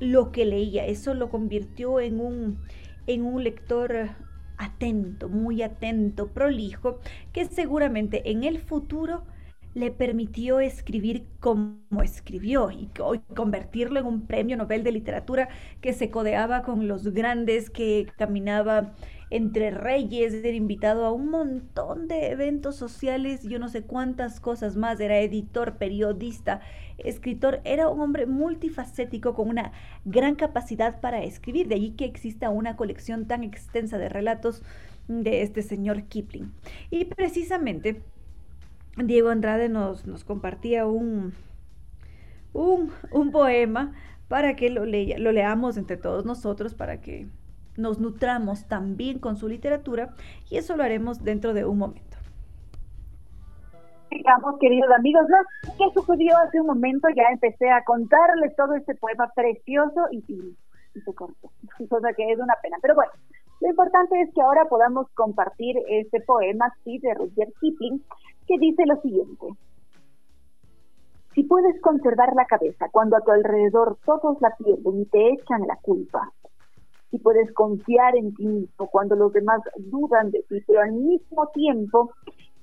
lo 0.00 0.32
que 0.32 0.44
leía. 0.44 0.86
Eso 0.86 1.14
lo 1.14 1.30
convirtió 1.30 2.00
en 2.00 2.20
un, 2.20 2.58
en 3.06 3.24
un 3.24 3.44
lector 3.44 4.10
atento, 4.56 5.28
muy 5.28 5.62
atento, 5.62 6.28
prolijo, 6.28 6.98
que 7.32 7.44
seguramente 7.46 8.30
en 8.30 8.44
el 8.44 8.58
futuro 8.58 9.24
le 9.74 9.90
permitió 9.90 10.60
escribir 10.60 11.26
como 11.40 12.02
escribió 12.02 12.70
y 12.70 12.90
convertirlo 13.34 14.00
en 14.00 14.06
un 14.06 14.26
premio 14.26 14.56
Nobel 14.56 14.82
de 14.82 14.92
literatura 14.92 15.48
que 15.80 15.92
se 15.92 16.10
codeaba 16.10 16.62
con 16.62 16.88
los 16.88 17.04
grandes, 17.12 17.70
que 17.70 18.06
caminaba 18.16 18.94
entre 19.30 19.70
reyes, 19.70 20.32
era 20.32 20.56
invitado 20.56 21.04
a 21.04 21.12
un 21.12 21.30
montón 21.30 22.08
de 22.08 22.30
eventos 22.30 22.76
sociales, 22.76 23.42
yo 23.42 23.58
no 23.58 23.68
sé 23.68 23.82
cuántas 23.82 24.40
cosas 24.40 24.76
más, 24.76 24.98
era 25.00 25.18
editor, 25.18 25.76
periodista, 25.76 26.60
escritor, 26.98 27.60
era 27.64 27.88
un 27.88 28.00
hombre 28.00 28.26
multifacético 28.26 29.34
con 29.34 29.48
una 29.48 29.72
gran 30.04 30.34
capacidad 30.34 31.00
para 31.00 31.22
escribir, 31.22 31.68
de 31.68 31.74
allí 31.74 31.90
que 31.90 32.06
exista 32.06 32.50
una 32.50 32.76
colección 32.76 33.26
tan 33.26 33.44
extensa 33.44 33.98
de 33.98 34.08
relatos 34.08 34.62
de 35.08 35.42
este 35.42 35.62
señor 35.62 36.04
Kipling. 36.04 36.52
Y 36.90 37.04
precisamente 37.06 38.02
Diego 38.96 39.28
Andrade 39.28 39.68
nos, 39.68 40.06
nos 40.06 40.24
compartía 40.24 40.86
un, 40.86 41.32
un, 42.52 42.92
un, 43.10 43.30
poema 43.30 43.92
para 44.28 44.56
que 44.56 44.70
lo, 44.70 44.84
lea, 44.84 45.18
lo 45.18 45.32
leamos 45.32 45.76
entre 45.76 45.96
todos 45.96 46.24
nosotros, 46.24 46.74
para 46.74 47.00
que 47.00 47.26
nos 47.78 47.98
nutramos 48.00 48.66
también 48.66 49.18
con 49.18 49.36
su 49.36 49.48
literatura 49.48 50.14
y 50.50 50.58
eso 50.58 50.76
lo 50.76 50.82
haremos 50.82 51.24
dentro 51.24 51.54
de 51.54 51.64
un 51.64 51.78
momento. 51.78 52.18
Digamos, 54.10 54.58
queridos 54.58 54.90
amigos, 54.90 55.22
¿no? 55.28 55.36
¿qué 55.76 55.84
sucedió 55.94 56.36
hace 56.38 56.60
un 56.60 56.66
momento? 56.66 57.08
Ya 57.14 57.24
empecé 57.30 57.70
a 57.70 57.84
contarles 57.84 58.56
todo 58.56 58.74
este 58.74 58.94
poema 58.94 59.30
precioso 59.34 60.06
y, 60.10 60.24
y, 60.28 61.00
se 61.00 61.14
cortó, 61.14 61.50
cosa 61.88 62.12
que 62.14 62.32
es 62.32 62.38
una 62.38 62.54
pena. 62.62 62.78
Pero 62.80 62.94
bueno, 62.94 63.12
lo 63.60 63.68
importante 63.68 64.20
es 64.20 64.32
que 64.34 64.40
ahora 64.40 64.64
podamos 64.64 65.08
compartir 65.14 65.76
este 65.88 66.20
poema, 66.20 66.74
sí, 66.84 66.98
de 66.98 67.14
Roger 67.14 67.52
Kipling, 67.60 68.02
que 68.46 68.58
dice 68.58 68.84
lo 68.86 69.00
siguiente. 69.02 69.46
Si 71.34 71.44
puedes 71.44 71.80
conservar 71.82 72.34
la 72.34 72.46
cabeza 72.46 72.86
cuando 72.90 73.16
a 73.16 73.20
tu 73.20 73.30
alrededor 73.30 73.98
todos 74.04 74.40
la 74.40 74.56
pierden 74.56 75.02
y 75.02 75.04
te 75.04 75.34
echan 75.34 75.66
la 75.68 75.76
culpa, 75.76 76.32
si 77.10 77.18
puedes 77.18 77.52
confiar 77.52 78.16
en 78.16 78.34
ti 78.34 78.46
mismo 78.46 78.88
cuando 78.88 79.16
los 79.16 79.32
demás 79.32 79.60
dudan 79.76 80.30
de 80.30 80.42
ti, 80.48 80.60
pero 80.66 80.80
al 80.80 80.92
mismo 80.92 81.46
tiempo 81.48 82.12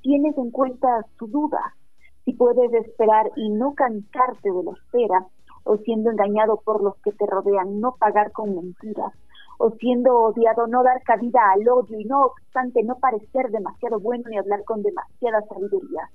tienes 0.02 0.38
en 0.38 0.52
cuenta 0.52 0.88
su 1.18 1.28
duda, 1.28 1.76
si 2.24 2.34
puedes 2.34 2.72
esperar 2.74 3.32
y 3.36 3.50
no 3.50 3.74
cansarte 3.74 4.52
de 4.52 4.64
la 4.64 4.72
espera, 4.72 5.26
o 5.64 5.78
siendo 5.78 6.12
engañado 6.12 6.62
por 6.64 6.84
los 6.84 6.96
que 6.98 7.12
te 7.12 7.26
rodean, 7.26 7.80
no 7.80 7.96
pagar 8.00 8.32
con 8.32 8.56
mentiras, 8.56 9.14
o 9.58 9.72
siendo 9.72 10.16
odiado, 10.16 10.68
no 10.68 10.84
dar 10.84 11.02
cabida 11.04 11.40
al 11.52 11.68
odio 11.68 12.00
y 12.00 12.06
no 12.06 12.26
obstante 12.26 12.84
no 12.84 13.00
parecer 13.00 13.50
demasiado 13.50 14.00
bueno 14.00 14.26
ni 14.30 14.38
hablar 14.38 14.64
con 14.64 14.84
demasiada 14.84 15.42
sabiduría. 15.48 16.10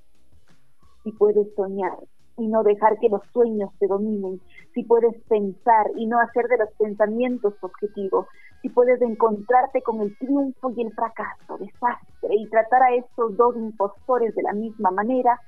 Si 1.03 1.13
puedes 1.13 1.53
soñar 1.55 1.99
y 2.41 2.49
no 2.49 2.63
dejar 2.63 2.99
que 2.99 3.09
los 3.09 3.23
sueños 3.33 3.71
te 3.79 3.87
dominen, 3.87 4.41
si 4.75 4.83
puedes 4.85 5.15
pensar 5.29 5.87
y 5.97 6.07
no 6.07 6.19
hacer 6.19 6.49
de 6.49 6.59
los 6.59 6.71
pensamientos 6.79 7.55
objetivo, 7.61 8.27
si 8.63 8.69
puedes 8.71 9.01
encontrarte 9.03 9.83
con 9.83 10.01
el 10.01 10.17
triunfo 10.19 10.71
y 10.77 10.83
el 10.83 10.93
fracaso, 10.93 11.59
desastre, 11.59 12.35
y 12.37 12.49
tratar 12.49 12.83
a 12.83 12.95
estos 12.95 13.37
dos 13.37 13.57
impostores 13.57 14.35
de 14.35 14.43
la 14.43 14.53
misma 14.53 14.91
manera, 14.91 15.39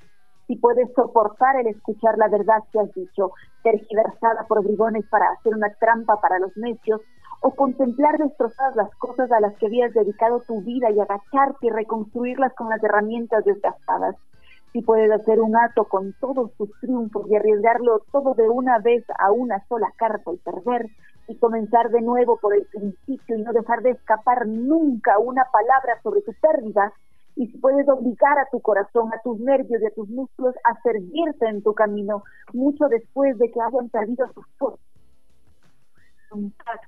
si 0.46 0.56
puedes 0.56 0.92
soportar 0.94 1.56
el 1.56 1.68
escuchar 1.68 2.18
la 2.18 2.28
verdad 2.28 2.62
que 2.70 2.80
has 2.80 2.92
dicho, 2.92 3.32
tergiversada 3.62 4.44
por 4.46 4.62
bribones 4.62 5.06
para 5.08 5.30
hacer 5.30 5.54
una 5.54 5.72
trampa 5.80 6.20
para 6.20 6.38
los 6.38 6.54
necios, 6.56 7.00
o 7.40 7.50
contemplar 7.54 8.18
destrozadas 8.18 8.76
las 8.76 8.94
cosas 8.96 9.30
a 9.32 9.40
las 9.40 9.56
que 9.56 9.66
habías 9.66 9.92
dedicado 9.94 10.40
tu 10.40 10.60
vida 10.62 10.90
y 10.90 11.00
agacharte 11.00 11.66
y 11.66 11.70
reconstruirlas 11.70 12.54
con 12.54 12.68
las 12.68 12.82
herramientas 12.84 13.44
desgastadas 13.44 14.16
si 14.72 14.80
puedes 14.80 15.10
hacer 15.10 15.40
un 15.40 15.54
acto 15.56 15.84
con 15.84 16.14
todos 16.14 16.52
tus 16.54 16.70
triunfos 16.80 17.30
y 17.30 17.36
arriesgarlo 17.36 18.04
todo 18.10 18.34
de 18.34 18.48
una 18.48 18.78
vez 18.78 19.04
a 19.18 19.30
una 19.30 19.64
sola 19.68 19.92
carta 19.96 20.32
y 20.32 20.38
perder, 20.38 20.88
y 21.28 21.36
comenzar 21.36 21.90
de 21.90 22.00
nuevo 22.00 22.38
por 22.38 22.54
el 22.54 22.64
principio 22.66 23.36
y 23.36 23.42
no 23.42 23.52
dejar 23.52 23.82
de 23.82 23.90
escapar 23.90 24.46
nunca 24.46 25.18
una 25.18 25.44
palabra 25.52 26.00
sobre 26.02 26.22
tu 26.22 26.32
pérdida, 26.40 26.92
y 27.36 27.46
si 27.46 27.58
puedes 27.58 27.88
obligar 27.88 28.38
a 28.38 28.48
tu 28.50 28.60
corazón, 28.60 29.10
a 29.12 29.20
tus 29.22 29.38
nervios 29.40 29.80
y 29.80 29.86
a 29.86 29.90
tus 29.90 30.08
músculos 30.08 30.54
a 30.64 30.80
servirte 30.82 31.46
en 31.46 31.62
tu 31.62 31.74
camino, 31.74 32.24
mucho 32.52 32.88
después 32.88 33.38
de 33.38 33.50
que 33.50 33.60
hayan 33.60 33.88
perdido 33.88 34.26
sus 34.32 34.46
fuerzas. 34.58 34.80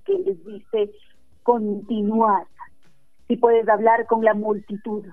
que 0.04 0.18
les 0.18 0.44
dice 0.44 0.90
continuar. 1.42 2.46
Si 3.28 3.36
puedes 3.36 3.66
hablar 3.68 4.06
con 4.06 4.22
la 4.22 4.34
multitud, 4.34 5.06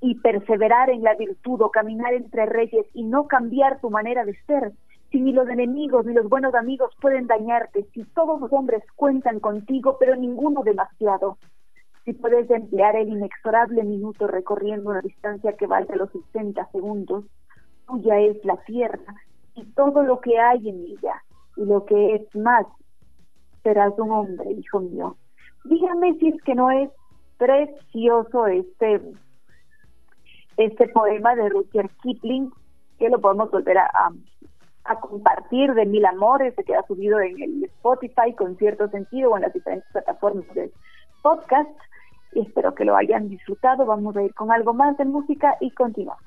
y 0.00 0.14
perseverar 0.16 0.90
en 0.90 1.02
la 1.02 1.14
virtud 1.14 1.60
o 1.60 1.70
caminar 1.70 2.14
entre 2.14 2.46
reyes 2.46 2.86
y 2.94 3.04
no 3.04 3.26
cambiar 3.26 3.80
tu 3.80 3.90
manera 3.90 4.24
de 4.24 4.34
ser, 4.46 4.72
si 5.10 5.20
ni 5.20 5.32
los 5.32 5.48
enemigos 5.48 6.06
ni 6.06 6.14
los 6.14 6.28
buenos 6.28 6.54
amigos 6.54 6.94
pueden 7.00 7.26
dañarte, 7.26 7.84
si 7.92 8.04
todos 8.04 8.40
los 8.40 8.52
hombres 8.52 8.82
cuentan 8.96 9.40
contigo, 9.40 9.96
pero 9.98 10.16
ninguno 10.16 10.62
demasiado, 10.62 11.36
si 12.04 12.12
puedes 12.14 12.48
emplear 12.50 12.96
el 12.96 13.08
inexorable 13.08 13.82
minuto 13.84 14.26
recorriendo 14.26 14.90
una 14.90 15.02
distancia 15.02 15.52
que 15.52 15.66
valga 15.66 15.96
los 15.96 16.10
60 16.10 16.66
segundos, 16.70 17.24
tuya 17.86 18.18
es 18.20 18.42
la 18.44 18.56
tierra 18.64 19.14
y 19.54 19.64
todo 19.72 20.02
lo 20.02 20.20
que 20.20 20.38
hay 20.38 20.68
en 20.68 20.76
ella, 20.86 21.22
y 21.56 21.64
lo 21.64 21.84
que 21.84 22.14
es 22.14 22.34
más, 22.34 22.66
serás 23.62 23.92
un 23.98 24.10
hombre, 24.12 24.52
hijo 24.52 24.80
mío. 24.80 25.16
Dígame 25.64 26.14
si 26.14 26.28
es 26.28 26.42
que 26.42 26.54
no 26.54 26.70
es 26.70 26.90
precioso 27.36 28.46
este 28.46 29.00
este 30.64 30.88
poema 30.88 31.34
de 31.34 31.48
Rudyard 31.48 31.90
Kipling, 32.02 32.52
que 32.98 33.08
lo 33.08 33.20
podemos 33.20 33.50
volver 33.50 33.78
a, 33.78 33.88
compartir 35.00 35.72
de 35.74 35.86
Mil 35.86 36.04
Amores, 36.04 36.54
se 36.54 36.64
queda 36.64 36.82
subido 36.86 37.20
en 37.20 37.40
el 37.40 37.64
Spotify 37.64 38.34
con 38.36 38.56
cierto 38.56 38.88
sentido 38.88 39.30
o 39.30 39.36
en 39.36 39.42
las 39.42 39.52
diferentes 39.52 39.88
plataformas 39.92 40.46
de 40.54 40.72
podcast. 41.22 41.70
Y 42.32 42.40
espero 42.40 42.74
que 42.74 42.84
lo 42.84 42.96
hayan 42.96 43.28
disfrutado. 43.28 43.86
Vamos 43.86 44.16
a 44.16 44.22
ir 44.22 44.34
con 44.34 44.50
algo 44.50 44.74
más 44.74 44.96
de 44.98 45.04
música 45.04 45.56
y 45.60 45.70
continuamos. 45.70 46.22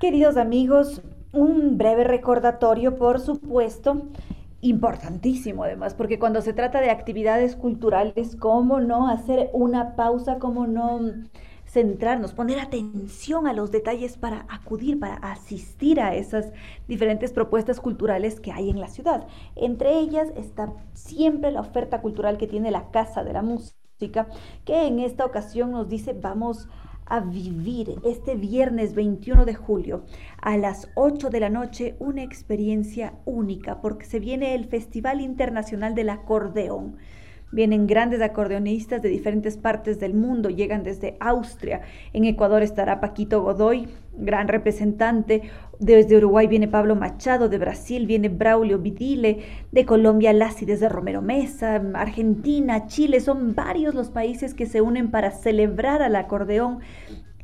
Queridos 0.00 0.36
amigos, 0.36 1.02
un 1.32 1.76
breve 1.76 2.04
recordatorio, 2.04 2.96
por 2.96 3.18
supuesto, 3.20 4.02
importantísimo 4.64 5.64
además, 5.64 5.94
porque 5.94 6.18
cuando 6.18 6.40
se 6.40 6.54
trata 6.54 6.80
de 6.80 6.90
actividades 6.90 7.54
culturales, 7.54 8.34
¿cómo 8.36 8.80
no 8.80 9.08
hacer 9.08 9.50
una 9.52 9.94
pausa? 9.94 10.38
¿Cómo 10.38 10.66
no 10.66 11.00
centrarnos, 11.66 12.32
poner 12.32 12.58
atención 12.60 13.46
a 13.46 13.52
los 13.52 13.70
detalles 13.70 14.16
para 14.16 14.46
acudir, 14.48 14.98
para 14.98 15.16
asistir 15.16 16.00
a 16.00 16.14
esas 16.14 16.50
diferentes 16.88 17.32
propuestas 17.32 17.78
culturales 17.78 18.40
que 18.40 18.52
hay 18.52 18.70
en 18.70 18.80
la 18.80 18.88
ciudad? 18.88 19.26
Entre 19.54 19.98
ellas 19.98 20.28
está 20.34 20.72
siempre 20.94 21.50
la 21.50 21.60
oferta 21.60 22.00
cultural 22.00 22.38
que 22.38 22.46
tiene 22.46 22.70
la 22.70 22.90
Casa 22.90 23.22
de 23.22 23.34
la 23.34 23.42
Música, 23.42 24.28
que 24.64 24.86
en 24.86 24.98
esta 24.98 25.26
ocasión 25.26 25.72
nos 25.72 25.90
dice 25.90 26.14
vamos 26.14 26.68
a 26.68 26.83
a 27.06 27.20
vivir 27.20 27.96
este 28.04 28.34
viernes 28.34 28.94
21 28.94 29.44
de 29.44 29.54
julio 29.54 30.04
a 30.40 30.56
las 30.56 30.88
8 30.94 31.30
de 31.30 31.40
la 31.40 31.50
noche 31.50 31.96
una 31.98 32.22
experiencia 32.22 33.14
única 33.24 33.80
porque 33.80 34.06
se 34.06 34.20
viene 34.20 34.54
el 34.54 34.64
Festival 34.66 35.20
Internacional 35.20 35.94
del 35.94 36.10
Acordeón. 36.10 36.96
Vienen 37.52 37.86
grandes 37.86 38.20
acordeonistas 38.20 39.00
de 39.00 39.08
diferentes 39.08 39.56
partes 39.56 40.00
del 40.00 40.12
mundo, 40.12 40.50
llegan 40.50 40.82
desde 40.82 41.16
Austria. 41.20 41.82
En 42.12 42.24
Ecuador 42.24 42.62
estará 42.62 43.00
Paquito 43.00 43.42
Godoy, 43.42 43.86
gran 44.16 44.48
representante. 44.48 45.42
Desde 45.84 46.16
Uruguay 46.16 46.46
viene 46.46 46.66
Pablo 46.66 46.96
Machado, 46.96 47.50
de 47.50 47.58
Brasil 47.58 48.06
viene 48.06 48.30
Braulio 48.30 48.78
Vidile, 48.78 49.40
de 49.70 49.84
Colombia 49.84 50.32
Lassi 50.32 50.64
desde 50.64 50.88
Romero 50.88 51.20
Mesa, 51.20 51.74
Argentina, 51.92 52.86
Chile, 52.86 53.20
son 53.20 53.54
varios 53.54 53.94
los 53.94 54.08
países 54.08 54.54
que 54.54 54.64
se 54.64 54.80
unen 54.80 55.10
para 55.10 55.30
celebrar 55.30 56.00
al 56.00 56.16
acordeón 56.16 56.78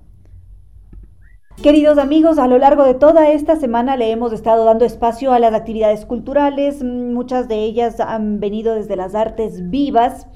Queridos 1.62 1.98
amigos, 1.98 2.38
a 2.38 2.46
lo 2.46 2.56
largo 2.56 2.84
de 2.84 2.94
toda 2.94 3.30
esta 3.30 3.54
semana 3.56 3.98
le 3.98 4.10
hemos 4.10 4.32
estado 4.32 4.64
dando 4.64 4.86
espacio 4.86 5.32
a 5.32 5.38
las 5.38 5.52
actividades 5.52 6.06
culturales, 6.06 6.82
muchas 6.82 7.48
de 7.48 7.56
ellas 7.64 8.00
han 8.00 8.40
venido 8.40 8.74
desde 8.74 8.96
las 8.96 9.14
artes 9.14 9.68
vivas. 9.68 10.26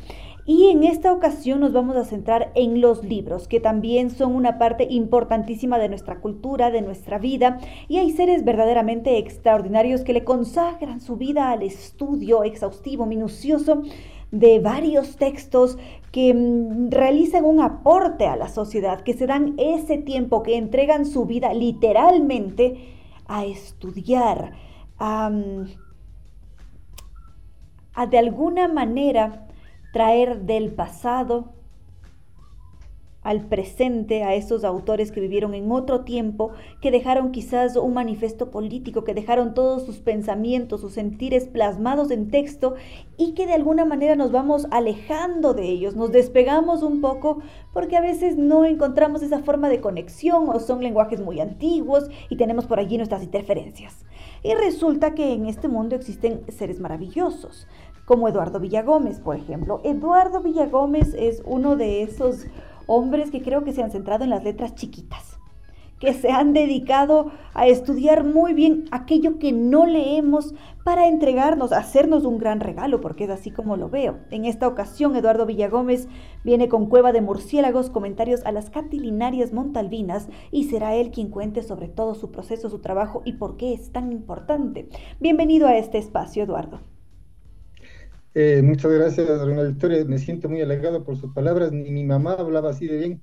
Y 0.47 0.67
en 0.67 0.85
esta 0.85 1.11
ocasión 1.11 1.61
nos 1.61 1.73
vamos 1.73 1.97
a 1.97 2.05
centrar 2.05 2.53
en 2.55 2.83
los 2.83 3.03
libros, 3.03 3.49
que 3.49 3.61
también 3.61 4.11
son 4.11 4.35
una 4.35 4.59
parte 4.59 4.87
importantísima 4.91 5.79
de 5.79 5.89
nuestra 5.89 6.21
cultura, 6.21 6.71
de 6.71 6.83
nuestra 6.83 7.19
vida, 7.19 7.59
y 7.89 7.97
hay 7.97 8.11
seres 8.11 8.45
verdaderamente 8.45 9.17
extraordinarios 9.17 10.03
que 10.03 10.13
le 10.13 10.25
consagran 10.25 11.01
su 11.01 11.17
vida 11.17 11.51
al 11.51 11.63
estudio 11.63 12.45
exhaustivo, 12.45 13.07
minucioso 13.07 13.85
de 14.35 14.59
varios 14.59 15.16
textos 15.16 15.78
que 16.11 16.35
mm, 16.35 16.91
realizan 16.91 17.45
un 17.45 17.61
aporte 17.61 18.26
a 18.26 18.37
la 18.37 18.49
sociedad, 18.49 19.01
que 19.03 19.14
se 19.14 19.26
dan 19.26 19.55
ese 19.59 19.97
tiempo, 19.97 20.43
que 20.43 20.57
entregan 20.57 21.07
su 21.07 21.24
vida 21.24 21.55
literalmente 21.55 22.95
a 23.26 23.45
estudiar, 23.45 24.53
a, 24.99 25.30
a 27.95 28.07
de 28.07 28.18
alguna 28.18 28.66
manera 28.66 29.47
traer 29.93 30.43
del 30.43 30.72
pasado 30.72 31.54
al 33.25 33.47
presente 33.47 34.22
a 34.22 34.35
esos 34.35 34.62
autores 34.62 35.11
que 35.11 35.20
vivieron 35.20 35.55
en 35.55 35.72
otro 35.72 36.03
tiempo, 36.03 36.53
que 36.81 36.91
dejaron 36.91 37.33
quizás 37.33 37.75
un 37.77 37.95
manifiesto 37.95 38.51
político, 38.51 39.03
que 39.03 39.14
dejaron 39.14 39.55
todos 39.55 39.85
sus 39.85 39.99
pensamientos, 39.99 40.83
sus 40.83 40.93
sentires 40.93 41.47
plasmados 41.47 42.11
en 42.11 42.31
texto 42.31 42.75
y 43.16 43.33
que 43.33 43.47
de 43.47 43.55
alguna 43.55 43.85
manera 43.85 44.14
nos 44.14 44.31
vamos 44.31 44.66
alejando 44.70 45.55
de 45.55 45.64
ellos, 45.64 45.97
nos 45.97 46.12
despegamos 46.12 46.83
un 46.83 47.01
poco 47.01 47.39
porque 47.72 47.97
a 47.97 48.03
veces 48.03 48.37
no 48.37 48.64
encontramos 48.64 49.22
esa 49.22 49.41
forma 49.41 49.68
de 49.68 49.81
conexión 49.81 50.49
o 50.49 50.61
son 50.61 50.83
lenguajes 50.83 51.20
muy 51.20 51.41
antiguos 51.41 52.11
y 52.29 52.37
tenemos 52.37 52.66
por 52.66 52.79
allí 52.79 52.99
nuestras 52.99 53.22
interferencias. 53.22 54.05
Y 54.43 54.55
resulta 54.55 55.14
que 55.14 55.33
en 55.33 55.47
este 55.47 55.68
mundo 55.68 55.97
existen 55.97 56.43
seres 56.49 56.79
maravillosos, 56.79 57.66
como 58.05 58.29
Eduardo 58.29 58.61
Villagómez, 58.61 59.18
por 59.20 59.37
ejemplo. 59.37 59.81
Eduardo 59.83 60.43
Villagómez 60.43 61.14
es 61.14 61.43
uno 61.47 61.77
de 61.77 62.03
esos 62.03 62.47
hombres 62.87 63.30
que 63.30 63.43
creo 63.43 63.64
que 63.64 63.72
se 63.72 63.82
han 63.82 63.91
centrado 63.91 64.24
en 64.24 64.30
las 64.30 64.45
letras 64.45 64.74
chiquitas, 64.74 65.39
que 66.01 66.12
se 66.12 66.30
han 66.30 66.53
dedicado 66.53 67.30
a 67.55 67.66
estudiar 67.66 68.24
muy 68.24 68.53
bien 68.53 68.85
aquello 68.91 69.39
que 69.39 69.53
no 69.53 69.87
leemos 69.87 70.55
para 70.85 71.09
entregarnos, 71.09 71.72
hacernos 71.72 72.24
un 72.24 72.39
gran 72.39 72.61
regalo, 72.61 73.01
porque 73.01 73.24
es 73.24 73.30
así 73.30 73.51
como 73.51 73.76
lo 73.76 73.89
veo. 73.89 74.18
En 74.30 74.45
esta 74.45 74.68
ocasión, 74.68 75.16
Eduardo 75.16 75.47
Villagómez 75.47 76.09
viene 76.45 76.68
con 76.68 76.87
Cueva 76.87 77.12
de 77.12 77.22
Murciélagos, 77.22 77.89
comentarios 77.89 78.45
a 78.45 78.53
las 78.53 78.68
catilinarias 78.68 79.53
montalvinas, 79.53 80.28
y 80.51 80.64
será 80.64 80.95
él 80.95 81.11
quien 81.11 81.30
cuente 81.30 81.62
sobre 81.62 81.89
todo 81.89 82.14
su 82.14 82.30
proceso, 82.30 82.68
su 82.68 82.80
trabajo 82.80 83.22
y 83.24 83.35
por 83.35 83.57
qué 83.57 83.72
es 83.72 83.93
tan 83.93 84.12
importante. 84.12 84.89
Bienvenido 85.20 85.68
a 85.68 85.76
este 85.78 85.99
espacio, 85.99 86.43
Eduardo. 86.43 86.80
Eh, 88.35 88.62
muchas 88.62 88.91
gracias, 88.93 89.28
Reina 89.43 89.62
Victoria. 89.62 90.05
Me 90.05 90.18
siento 90.18 90.49
muy 90.49 90.61
halagado 90.61 91.05
por 91.05 91.16
sus 91.16 91.32
palabras. 91.32 91.72
Ni 91.72 91.91
mi 91.91 92.05
mamá 92.05 92.35
hablaba 92.35 92.70
así 92.70 92.87
de 92.87 92.97
bien 92.99 93.22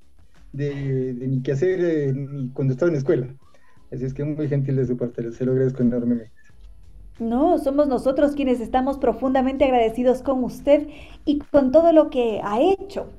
de, 0.51 1.13
de 1.13 1.27
mi 1.27 1.41
quehacer 1.43 1.79
eh, 1.83 2.13
cuando 2.53 2.73
estaba 2.73 2.91
en 2.91 2.97
escuela. 2.97 3.35
Así 3.91 4.05
es 4.05 4.13
que 4.13 4.23
muy 4.23 4.47
gentil 4.47 4.77
de 4.77 4.87
su 4.87 4.97
parte, 4.97 5.31
se 5.31 5.45
lo 5.45 5.51
agradezco 5.53 5.83
enormemente. 5.83 6.31
No, 7.19 7.57
somos 7.59 7.87
nosotros 7.87 8.33
quienes 8.35 8.59
estamos 8.59 8.97
profundamente 8.97 9.65
agradecidos 9.65 10.23
con 10.23 10.43
usted 10.43 10.87
y 11.23 11.39
con 11.39 11.71
todo 11.71 11.91
lo 11.93 12.09
que 12.09 12.41
ha 12.43 12.59
hecho. 12.61 13.11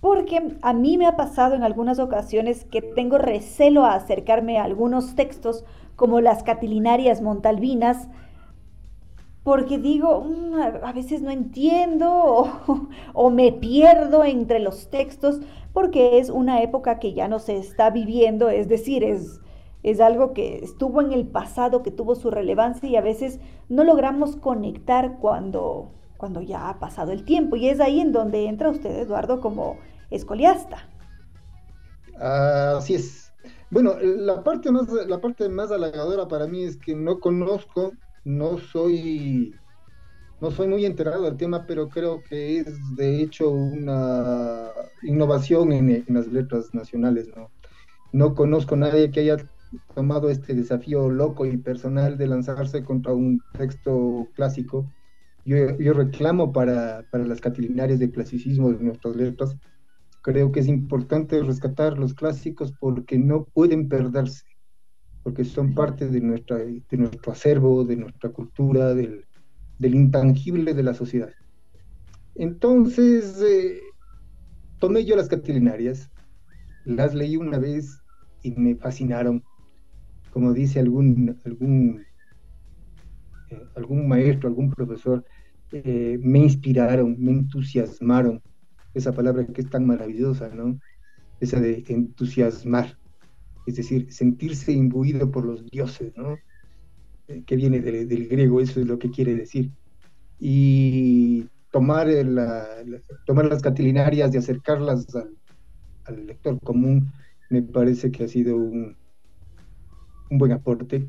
Porque 0.00 0.56
a 0.60 0.72
mí 0.72 0.98
me 0.98 1.06
ha 1.06 1.16
pasado 1.16 1.54
en 1.54 1.62
algunas 1.62 1.98
ocasiones 1.98 2.64
que 2.64 2.82
tengo 2.82 3.16
recelo 3.18 3.84
a 3.84 3.94
acercarme 3.94 4.58
a 4.58 4.64
algunos 4.64 5.14
textos 5.14 5.64
como 5.96 6.20
las 6.20 6.42
catilinarias 6.42 7.22
montalvinas, 7.22 8.08
porque 9.44 9.78
digo, 9.78 10.24
mm, 10.24 10.54
a 10.82 10.92
veces 10.92 11.22
no 11.22 11.30
entiendo 11.30 12.10
o, 13.12 13.30
me 13.30 13.52
pierdo 13.52 14.24
entre 14.24 14.58
los 14.58 14.88
textos, 14.88 15.40
porque 15.72 16.18
es 16.18 16.30
una 16.30 16.62
época 16.62 16.98
que 16.98 17.12
ya 17.12 17.28
no 17.28 17.38
se 17.38 17.58
está 17.58 17.90
viviendo, 17.90 18.48
es 18.48 18.68
decir, 18.68 19.04
es, 19.04 19.40
es 19.82 20.00
algo 20.00 20.32
que 20.32 20.58
estuvo 20.64 21.02
en 21.02 21.12
el 21.12 21.26
pasado, 21.26 21.82
que 21.82 21.90
tuvo 21.90 22.14
su 22.14 22.30
relevancia 22.30 22.88
y 22.88 22.96
a 22.96 23.02
veces 23.02 23.38
no 23.68 23.84
logramos 23.84 24.36
conectar 24.36 25.18
cuando, 25.20 25.90
cuando 26.16 26.40
ya 26.40 26.70
ha 26.70 26.78
pasado 26.78 27.12
el 27.12 27.24
tiempo. 27.24 27.56
Y 27.56 27.68
es 27.68 27.80
ahí 27.80 28.00
en 28.00 28.12
donde 28.12 28.46
entra 28.46 28.70
usted, 28.70 28.98
Eduardo, 28.98 29.40
como 29.40 29.76
escoliasta. 30.10 30.88
Así 32.18 32.94
es. 32.94 33.32
Bueno, 33.70 33.94
la 34.00 34.42
parte 34.42 34.70
más, 34.70 34.88
la 34.88 35.20
parte 35.20 35.48
más 35.50 35.70
halagadora 35.70 36.28
para 36.28 36.46
mí 36.46 36.62
es 36.62 36.76
que 36.78 36.94
no 36.94 37.18
conozco 37.18 37.92
no 38.24 38.58
soy 38.58 39.54
no 40.40 40.50
soy 40.50 40.68
muy 40.68 40.84
enterado 40.84 41.22
del 41.22 41.36
tema, 41.36 41.64
pero 41.66 41.88
creo 41.88 42.22
que 42.22 42.58
es 42.58 42.96
de 42.96 43.22
hecho 43.22 43.50
una 43.50 44.70
innovación 45.02 45.72
en, 45.72 46.04
las 46.08 46.26
letras 46.26 46.74
nacionales, 46.74 47.28
¿no? 47.34 47.50
No 48.12 48.34
conozco 48.34 48.74
a 48.74 48.78
nadie 48.78 49.10
que 49.10 49.20
haya 49.20 49.36
tomado 49.94 50.28
este 50.28 50.54
desafío 50.54 51.08
loco 51.08 51.46
y 51.46 51.56
personal 51.56 52.18
de 52.18 52.26
lanzarse 52.26 52.84
contra 52.84 53.14
un 53.14 53.40
texto 53.56 54.28
clásico. 54.34 54.86
Yo, 55.46 55.78
yo 55.78 55.94
reclamo 55.94 56.52
para, 56.52 57.04
para 57.10 57.24
las 57.24 57.40
catilinarias 57.40 57.98
de 57.98 58.10
clasicismo 58.10 58.70
de 58.70 58.84
nuestras 58.84 59.16
letras. 59.16 59.56
Creo 60.20 60.52
que 60.52 60.60
es 60.60 60.68
importante 60.68 61.42
rescatar 61.42 61.98
los 61.98 62.12
clásicos 62.12 62.72
porque 62.78 63.18
no 63.18 63.44
pueden 63.44 63.88
perderse 63.88 64.53
porque 65.24 65.44
son 65.44 65.74
parte 65.74 66.06
de, 66.06 66.20
nuestra, 66.20 66.58
de 66.58 66.96
nuestro 66.96 67.32
acervo, 67.32 67.84
de 67.84 67.96
nuestra 67.96 68.30
cultura, 68.30 68.94
del, 68.94 69.24
del 69.78 69.94
intangible 69.94 70.74
de 70.74 70.82
la 70.82 70.94
sociedad. 70.94 71.32
Entonces, 72.34 73.40
eh, 73.42 73.80
tomé 74.78 75.04
yo 75.04 75.16
las 75.16 75.28
catilinarias, 75.28 76.10
las 76.84 77.14
leí 77.14 77.36
una 77.36 77.58
vez, 77.58 77.98
y 78.42 78.52
me 78.52 78.76
fascinaron. 78.76 79.42
Como 80.30 80.52
dice 80.52 80.78
algún, 80.78 81.40
algún, 81.44 82.04
eh, 83.48 83.62
algún 83.76 84.06
maestro, 84.06 84.48
algún 84.48 84.70
profesor, 84.70 85.24
eh, 85.72 86.18
me 86.22 86.40
inspiraron, 86.40 87.16
me 87.18 87.32
entusiasmaron. 87.32 88.42
Esa 88.92 89.12
palabra 89.12 89.46
que 89.46 89.62
es 89.62 89.70
tan 89.70 89.86
maravillosa, 89.86 90.48
¿no? 90.54 90.78
Esa 91.40 91.60
de 91.60 91.82
entusiasmar, 91.88 92.98
es 93.66 93.76
decir, 93.76 94.12
sentirse 94.12 94.72
imbuido 94.72 95.30
por 95.30 95.44
los 95.44 95.64
dioses, 95.66 96.12
¿no? 96.16 96.36
Eh, 97.28 97.42
que 97.46 97.56
viene 97.56 97.80
del 97.80 98.28
griego, 98.28 98.60
eso 98.60 98.80
es 98.80 98.86
lo 98.86 98.98
que 98.98 99.10
quiere 99.10 99.34
decir. 99.34 99.70
Y 100.38 101.46
tomar, 101.70 102.06
las 102.06 103.62
catilinarias 103.62 104.34
y 104.34 104.38
acercarlas 104.38 105.06
al, 105.14 106.26
lector 106.26 106.60
común 106.60 107.10
me 107.50 107.62
parece 107.62 108.12
que 108.12 108.24
ha 108.24 108.28
sido 108.28 108.56
un, 108.56 108.96
buen 110.30 110.52
aporte. 110.52 111.08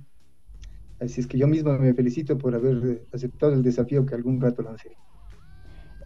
Así 0.99 1.19
es 1.19 1.27
que 1.27 1.37
yo 1.37 1.47
mismo 1.47 1.77
me 1.77 1.93
felicito 1.93 2.37
por 2.37 2.55
haber 2.55 3.05
aceptado 3.13 3.53
el 3.53 3.63
desafío 3.63 4.05
que 4.05 4.15
algún 4.15 4.39
rato 4.39 4.61
lancé. 4.61 4.95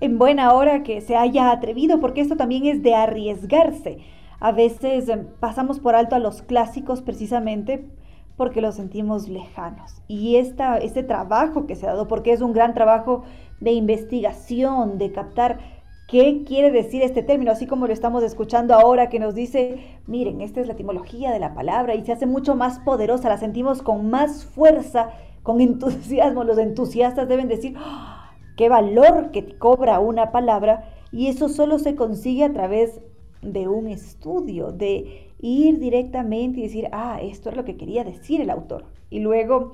En 0.01 0.17
buena 0.17 0.53
hora 0.53 0.81
que 0.81 1.01
se 1.01 1.15
haya 1.15 1.51
atrevido, 1.51 1.99
porque 1.99 2.21
esto 2.21 2.35
también 2.35 2.65
es 2.65 2.81
de 2.81 2.95
arriesgarse. 2.95 3.99
A 4.39 4.51
veces 4.51 5.09
em, 5.09 5.27
pasamos 5.39 5.79
por 5.79 5.95
alto 5.95 6.15
a 6.15 6.19
los 6.19 6.41
clásicos 6.41 7.01
precisamente 7.01 7.89
porque 8.37 8.61
los 8.61 8.75
sentimos 8.75 9.27
lejanos. 9.27 10.01
Y 10.07 10.37
esta, 10.37 10.77
este 10.77 11.03
trabajo 11.03 11.67
que 11.67 11.75
se 11.75 11.85
ha 11.85 11.89
dado, 11.89 12.07
porque 12.07 12.31
es 12.31 12.41
un 12.41 12.53
gran 12.53 12.73
trabajo 12.73 13.23
de 13.59 13.73
investigación, 13.73 14.97
de 14.97 15.11
captar 15.11 15.59
qué 16.07 16.43
quiere 16.45 16.71
decir 16.71 17.01
este 17.01 17.21
término, 17.21 17.51
así 17.51 17.67
como 17.67 17.85
lo 17.85 17.93
estamos 17.93 18.23
escuchando 18.23 18.73
ahora 18.73 19.09
que 19.09 19.19
nos 19.19 19.35
dice, 19.35 19.99
miren, 20.07 20.39
esta 20.39 20.61
es 20.61 20.67
la 20.67 20.73
etimología 20.73 21.31
de 21.31 21.39
la 21.39 21.53
palabra 21.53 21.95
y 21.95 22.05
se 22.05 22.13
hace 22.13 22.25
mucho 22.25 22.55
más 22.55 22.79
poderosa, 22.79 23.29
la 23.29 23.37
sentimos 23.37 23.81
con 23.81 24.09
más 24.09 24.45
fuerza, 24.45 25.09
con 25.43 25.59
entusiasmo. 25.61 26.45
Los 26.45 26.57
entusiastas 26.57 27.27
deben 27.27 27.49
decir, 27.49 27.75
¡Ah! 27.77 28.31
qué 28.55 28.69
valor 28.69 29.31
que 29.31 29.57
cobra 29.57 29.99
una 29.99 30.31
palabra 30.31 30.85
y 31.11 31.27
eso 31.27 31.49
solo 31.49 31.77
se 31.77 31.95
consigue 31.95 32.45
a 32.45 32.53
través 32.53 33.01
de 33.41 33.67
un 33.67 33.87
estudio, 33.87 34.71
de 34.71 35.31
ir 35.39 35.79
directamente 35.79 36.59
y 36.59 36.63
decir, 36.63 36.89
ah, 36.91 37.19
esto 37.21 37.49
es 37.49 37.55
lo 37.55 37.65
que 37.65 37.77
quería 37.77 38.03
decir 38.03 38.41
el 38.41 38.49
autor. 38.49 38.85
Y 39.09 39.19
luego 39.19 39.73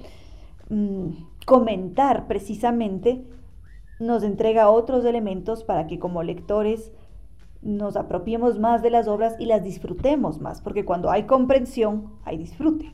mm, 0.69 1.09
comentar 1.45 2.27
precisamente 2.27 3.23
nos 3.99 4.23
entrega 4.23 4.69
otros 4.69 5.05
elementos 5.05 5.63
para 5.63 5.87
que 5.87 5.99
como 5.99 6.21
lectores 6.23 6.91
nos 7.61 7.95
apropiemos 7.95 8.59
más 8.59 8.83
de 8.83 8.91
las 8.91 9.07
obras 9.07 9.35
y 9.39 9.45
las 9.45 9.63
disfrutemos 9.63 10.39
más, 10.39 10.61
porque 10.61 10.85
cuando 10.85 11.09
hay 11.09 11.23
comprensión, 11.23 12.11
hay 12.23 12.37
disfrute. 12.37 12.93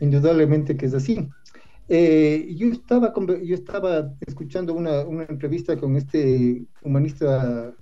Indudablemente 0.00 0.76
que 0.76 0.86
es 0.86 0.94
así. 0.94 1.28
Eh, 1.88 2.54
yo, 2.56 2.68
estaba, 2.68 3.12
yo 3.42 3.54
estaba 3.54 4.14
escuchando 4.24 4.72
una, 4.74 5.04
una 5.04 5.24
entrevista 5.24 5.76
con 5.76 5.96
este 5.96 6.64
humanista 6.82 7.74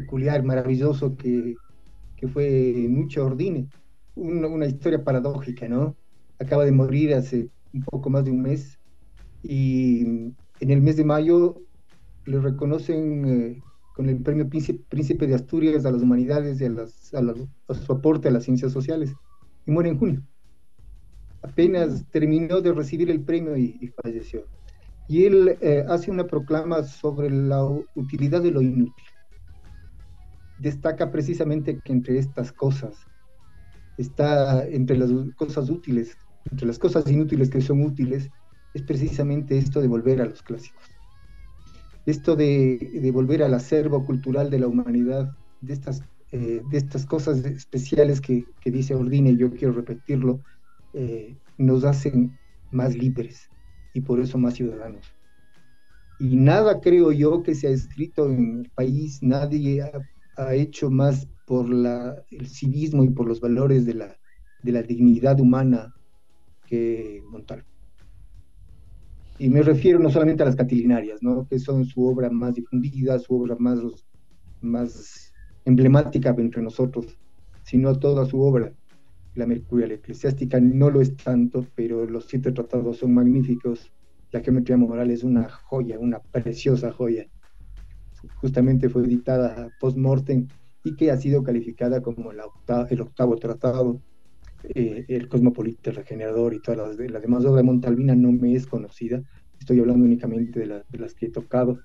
peculiar, 0.00 0.42
maravilloso, 0.42 1.16
que, 1.16 1.54
que 2.16 2.28
fue 2.28 2.86
Nucha 2.88 3.22
Ordine. 3.22 3.68
Una, 4.14 4.66
historia 4.66 5.02
paradójica, 5.02 5.68
¿no? 5.68 5.96
Acaba 6.38 6.64
de 6.64 6.72
morir 6.72 7.14
hace 7.14 7.48
un 7.72 7.82
poco 7.82 8.10
más 8.10 8.24
de 8.24 8.30
un 8.30 8.42
mes 8.42 8.78
y 9.42 10.02
en 10.60 10.70
el 10.70 10.82
mes 10.82 10.96
de 10.96 11.04
mayo 11.04 11.62
le 12.26 12.40
reconocen 12.40 13.24
eh, 13.24 13.62
con 13.94 14.08
el 14.08 14.20
premio 14.20 14.48
Príncipe, 14.48 15.26
de 15.26 15.34
Asturias 15.34 15.86
a 15.86 15.92
las 15.92 16.02
humanidades 16.02 16.60
y 16.60 16.64
a, 16.66 17.74
su 17.74 17.92
aporte 17.92 18.28
a 18.28 18.30
las 18.30 18.44
ciencias 18.44 18.72
sociales 18.72 19.14
y 19.66 19.70
muere 19.70 19.90
en 19.90 19.98
junio. 19.98 20.22
Apenas 21.42 22.04
terminó 22.10 22.60
de 22.60 22.72
recibir 22.72 23.10
el 23.10 23.20
premio 23.22 23.56
y, 23.56 23.92
falleció. 24.02 24.44
Y 25.08 25.24
él 25.24 25.56
eh, 25.60 25.84
hace 25.88 26.10
una 26.10 26.26
proclama 26.26 26.82
sobre 26.82 27.30
la 27.30 27.64
utilidad 27.94 28.42
de 28.42 28.50
lo 28.50 28.60
inútil 28.60 29.09
destaca 30.60 31.10
precisamente 31.10 31.80
que 31.82 31.92
entre 31.92 32.18
estas 32.18 32.52
cosas 32.52 33.06
está, 33.96 34.66
entre 34.66 34.96
las 34.98 35.10
cosas 35.36 35.70
útiles, 35.70 36.16
entre 36.50 36.66
las 36.66 36.78
cosas 36.78 37.10
inútiles 37.10 37.50
que 37.50 37.60
son 37.60 37.82
útiles, 37.82 38.30
es 38.74 38.82
precisamente 38.82 39.56
esto 39.58 39.80
de 39.80 39.88
volver 39.88 40.20
a 40.20 40.26
los 40.26 40.42
clásicos. 40.42 40.84
Esto 42.06 42.36
de, 42.36 43.10
volver 43.12 43.42
al 43.42 43.54
acervo 43.54 44.04
cultural 44.04 44.50
de 44.50 44.58
la 44.58 44.68
humanidad, 44.68 45.30
de 45.60 45.72
estas, 45.72 46.02
eh, 46.32 46.62
de 46.70 46.78
estas 46.78 47.06
cosas 47.06 47.44
especiales 47.44 48.20
que, 48.20 48.46
dice 48.64 48.94
Ordine, 48.94 49.30
y 49.30 49.36
yo 49.36 49.50
quiero 49.50 49.72
repetirlo, 49.74 50.40
eh, 50.92 51.36
nos 51.58 51.84
hacen 51.84 52.38
más 52.70 52.94
libres 52.96 53.48
y 53.92 54.00
por 54.00 54.20
eso 54.20 54.38
más 54.38 54.54
ciudadanos. 54.54 55.06
Y 56.18 56.36
nada 56.36 56.80
creo 56.80 57.12
yo 57.12 57.42
que 57.42 57.54
se 57.54 57.66
ha 57.66 57.70
escrito 57.70 58.26
en 58.26 58.60
el 58.60 58.70
país, 58.74 59.22
nadie 59.22 59.82
ha 59.82 59.90
ha 60.46 60.54
hecho 60.54 60.90
más 60.90 61.28
por 61.46 61.68
la, 61.68 62.22
el 62.30 62.46
civismo 62.46 63.04
y 63.04 63.10
por 63.10 63.26
los 63.26 63.40
valores 63.40 63.84
de 63.84 63.94
la, 63.94 64.16
de 64.62 64.72
la 64.72 64.82
dignidad 64.82 65.40
humana 65.40 65.94
que 66.66 67.22
Montalvo. 67.28 67.66
Y 69.38 69.48
me 69.48 69.62
refiero 69.62 69.98
no 69.98 70.10
solamente 70.10 70.42
a 70.42 70.46
las 70.46 70.56
catilinarias, 70.56 71.22
¿no? 71.22 71.46
que 71.48 71.58
son 71.58 71.86
su 71.86 72.06
obra 72.06 72.30
más 72.30 72.54
difundida, 72.54 73.18
su 73.18 73.34
obra 73.34 73.56
más, 73.58 73.80
más 74.60 75.32
emblemática 75.64 76.34
entre 76.36 76.62
nosotros, 76.62 77.18
sino 77.62 77.98
toda 77.98 78.26
su 78.26 78.40
obra. 78.40 78.72
La 79.34 79.46
Mercurial 79.46 79.92
Eclesiástica 79.92 80.60
no 80.60 80.90
lo 80.90 81.00
es 81.00 81.16
tanto, 81.16 81.66
pero 81.74 82.04
los 82.04 82.26
siete 82.26 82.52
tratados 82.52 82.98
son 82.98 83.14
magníficos. 83.14 83.90
La 84.30 84.40
geometría 84.40 84.76
moral 84.76 85.10
es 85.10 85.24
una 85.24 85.48
joya, 85.48 85.98
una 85.98 86.20
preciosa 86.20 86.92
joya 86.92 87.26
justamente 88.36 88.88
fue 88.88 89.04
editada 89.04 89.68
post-mortem 89.78 90.46
y 90.84 90.96
que 90.96 91.10
ha 91.10 91.16
sido 91.16 91.42
calificada 91.42 92.00
como 92.00 92.32
el 92.32 92.40
octavo 93.00 93.36
tratado, 93.36 94.00
eh, 94.62 95.04
el 95.08 95.28
cosmopolita 95.28 95.90
regenerador 95.90 96.54
y 96.54 96.60
todas 96.60 96.98
las, 96.98 97.10
la 97.10 97.20
demás 97.20 97.44
obra 97.44 97.58
de 97.58 97.62
Montalvina 97.62 98.14
no 98.14 98.32
me 98.32 98.54
es 98.54 98.66
conocida, 98.66 99.22
estoy 99.58 99.80
hablando 99.80 100.04
únicamente 100.04 100.60
de, 100.60 100.98
las 100.98 101.14
que 101.14 101.26
he 101.26 101.30
tocado, 101.30 101.78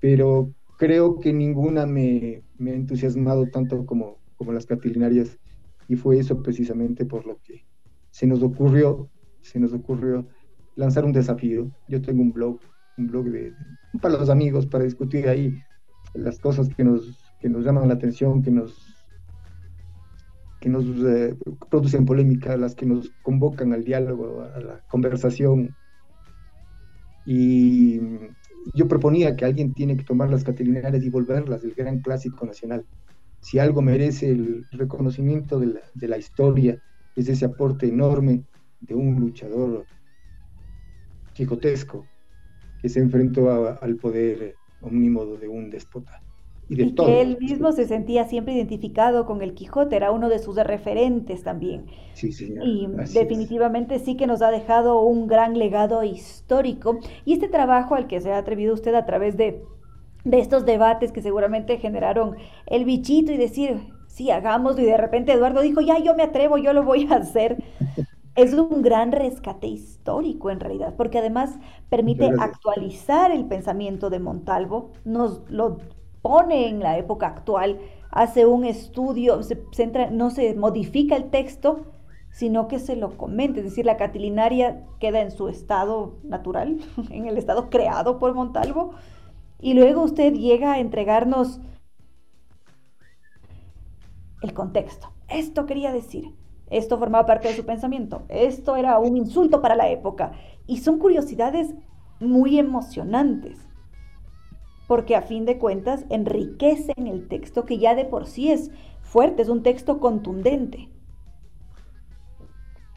pero 0.00 0.52
creo 0.78 1.18
que 1.18 1.32
ninguna 1.32 1.86
me, 1.86 2.42
me 2.58 2.72
ha 2.72 2.74
entusiasmado 2.74 3.46
tanto 3.46 3.86
como, 3.86 4.18
como 4.36 4.52
las 4.52 4.66
catilinarias 4.66 5.38
y 5.88 5.96
fue 5.96 6.18
eso 6.18 6.42
precisamente 6.42 7.04
por 7.06 7.26
lo 7.26 7.38
que 7.42 7.64
se 8.10 8.26
nos 8.26 8.42
ocurrió, 8.42 9.08
se 9.40 9.58
nos 9.58 9.72
ocurrió 9.72 10.26
lanzar 10.76 11.04
un 11.04 11.12
desafío. 11.12 11.70
Yo 11.88 12.00
tengo 12.00 12.22
un 12.22 12.32
blog, 12.32 12.60
un 12.96 13.06
blog 13.06 13.26
de, 13.26 13.52
para 14.00 14.18
los 14.18 14.28
amigos, 14.28 14.66
para 14.66 14.84
discutir 14.84 15.28
ahí 15.28 15.60
las 16.14 16.38
cosas 16.38 16.68
que 16.68 16.84
nos, 16.84 17.18
que 17.40 17.48
nos 17.48 17.64
llaman 17.64 17.88
la 17.88 17.94
atención, 17.94 18.42
que 18.42 18.50
nos, 18.50 18.96
que 20.60 20.68
nos 20.68 20.84
eh, 21.04 21.36
producen 21.70 22.04
polémica, 22.04 22.56
las 22.56 22.74
que 22.74 22.86
nos 22.86 23.10
convocan 23.22 23.72
al 23.72 23.84
diálogo, 23.84 24.42
a 24.42 24.60
la 24.60 24.80
conversación. 24.88 25.74
Y 27.26 28.00
yo 28.74 28.88
proponía 28.88 29.36
que 29.36 29.44
alguien 29.44 29.74
tiene 29.74 29.96
que 29.96 30.04
tomar 30.04 30.30
las 30.30 30.44
catilinarias 30.44 31.02
y 31.04 31.10
volverlas 31.10 31.62
el 31.64 31.74
gran 31.74 32.00
clásico 32.00 32.46
nacional. 32.46 32.84
Si 33.40 33.58
algo 33.58 33.82
merece 33.82 34.30
el 34.30 34.64
reconocimiento 34.72 35.60
de 35.60 35.66
la, 35.66 35.80
de 35.94 36.08
la 36.08 36.18
historia, 36.18 36.82
es 37.14 37.28
ese 37.28 37.44
aporte 37.44 37.86
enorme 37.86 38.44
de 38.80 38.94
un 38.94 39.20
luchador 39.20 39.86
quijotesco 41.34 42.06
que 42.80 42.88
se 42.88 43.00
enfrentó 43.00 43.68
al 43.80 43.96
poder 43.96 44.54
omnímodo 44.80 45.36
de 45.36 45.48
un 45.48 45.70
déspota. 45.70 46.20
Y, 46.70 46.74
de 46.74 46.94
que 46.94 47.22
él 47.22 47.38
mismo 47.40 47.72
se 47.72 47.86
sentía 47.86 48.24
siempre 48.26 48.52
identificado 48.52 49.24
con 49.24 49.40
el 49.40 49.54
Quijote, 49.54 49.96
era 49.96 50.10
uno 50.10 50.28
de 50.28 50.38
sus 50.38 50.56
referentes 50.56 51.42
también. 51.42 51.86
Sí, 52.12 52.30
señor. 52.30 52.66
Y 52.66 52.86
definitivamente 53.14 53.98
sí 53.98 54.16
que 54.16 54.26
nos 54.26 54.42
ha 54.42 54.50
dejado 54.50 55.00
un 55.00 55.28
gran 55.28 55.58
legado 55.58 56.04
histórico. 56.04 56.98
Y 57.24 57.32
este 57.32 57.48
trabajo 57.48 57.94
al 57.94 58.06
que 58.06 58.20
se 58.20 58.32
ha 58.32 58.38
atrevido 58.38 58.74
usted 58.74 58.94
a 58.94 59.06
través 59.06 59.38
de, 59.38 59.62
de 60.24 60.40
estos 60.40 60.66
debates 60.66 61.10
que 61.10 61.22
seguramente 61.22 61.78
generaron 61.78 62.36
el 62.66 62.84
bichito 62.84 63.32
y 63.32 63.38
decir, 63.38 63.80
sí, 64.18 64.30
hagámoslo. 64.30 64.82
Y 64.82 64.86
de 64.86 64.96
repente 64.98 65.32
Eduardo 65.32 65.62
dijo, 65.62 65.80
ya, 65.80 65.98
yo 65.98 66.14
me 66.14 66.24
atrevo, 66.24 66.58
yo 66.58 66.72
lo 66.72 66.82
voy 66.82 67.06
a 67.10 67.16
hacer. 67.16 67.56
Es 68.38 68.54
un 68.54 68.82
gran 68.82 69.10
rescate 69.10 69.66
histórico 69.66 70.50
en 70.50 70.60
realidad, 70.60 70.94
porque 70.96 71.18
además 71.18 71.58
permite 71.88 72.30
actualizar 72.38 73.32
el 73.32 73.46
pensamiento 73.46 74.10
de 74.10 74.20
Montalvo, 74.20 74.92
nos 75.04 75.42
lo 75.50 75.78
pone 76.22 76.68
en 76.68 76.78
la 76.78 76.98
época 76.98 77.26
actual, 77.26 77.80
hace 78.12 78.46
un 78.46 78.64
estudio, 78.64 79.42
se 79.42 79.60
centra, 79.72 80.10
no 80.10 80.30
se 80.30 80.54
modifica 80.54 81.16
el 81.16 81.30
texto, 81.30 81.86
sino 82.30 82.68
que 82.68 82.78
se 82.78 82.94
lo 82.94 83.16
comenta, 83.16 83.58
es 83.58 83.64
decir, 83.64 83.84
la 83.84 83.96
catilinaria 83.96 84.84
queda 85.00 85.20
en 85.20 85.32
su 85.32 85.48
estado 85.48 86.20
natural, 86.22 86.78
en 87.10 87.26
el 87.26 87.38
estado 87.38 87.70
creado 87.70 88.20
por 88.20 88.34
Montalvo, 88.34 88.92
y 89.58 89.74
luego 89.74 90.04
usted 90.04 90.32
llega 90.34 90.74
a 90.74 90.78
entregarnos 90.78 91.60
el 94.42 94.54
contexto. 94.54 95.12
Esto 95.26 95.66
quería 95.66 95.92
decir, 95.92 96.36
esto 96.70 96.98
formaba 96.98 97.26
parte 97.26 97.48
de 97.48 97.54
su 97.54 97.64
pensamiento, 97.64 98.22
esto 98.28 98.76
era 98.76 98.98
un 98.98 99.16
insulto 99.16 99.60
para 99.62 99.76
la 99.76 99.88
época. 99.88 100.32
Y 100.66 100.78
son 100.78 100.98
curiosidades 100.98 101.74
muy 102.20 102.58
emocionantes, 102.58 103.58
porque 104.86 105.16
a 105.16 105.22
fin 105.22 105.44
de 105.44 105.58
cuentas 105.58 106.04
enriquecen 106.10 107.06
el 107.06 107.28
texto 107.28 107.64
que 107.64 107.78
ya 107.78 107.94
de 107.94 108.04
por 108.04 108.26
sí 108.26 108.50
es 108.50 108.70
fuerte, 109.02 109.42
es 109.42 109.48
un 109.48 109.62
texto 109.62 109.98
contundente. 109.98 110.88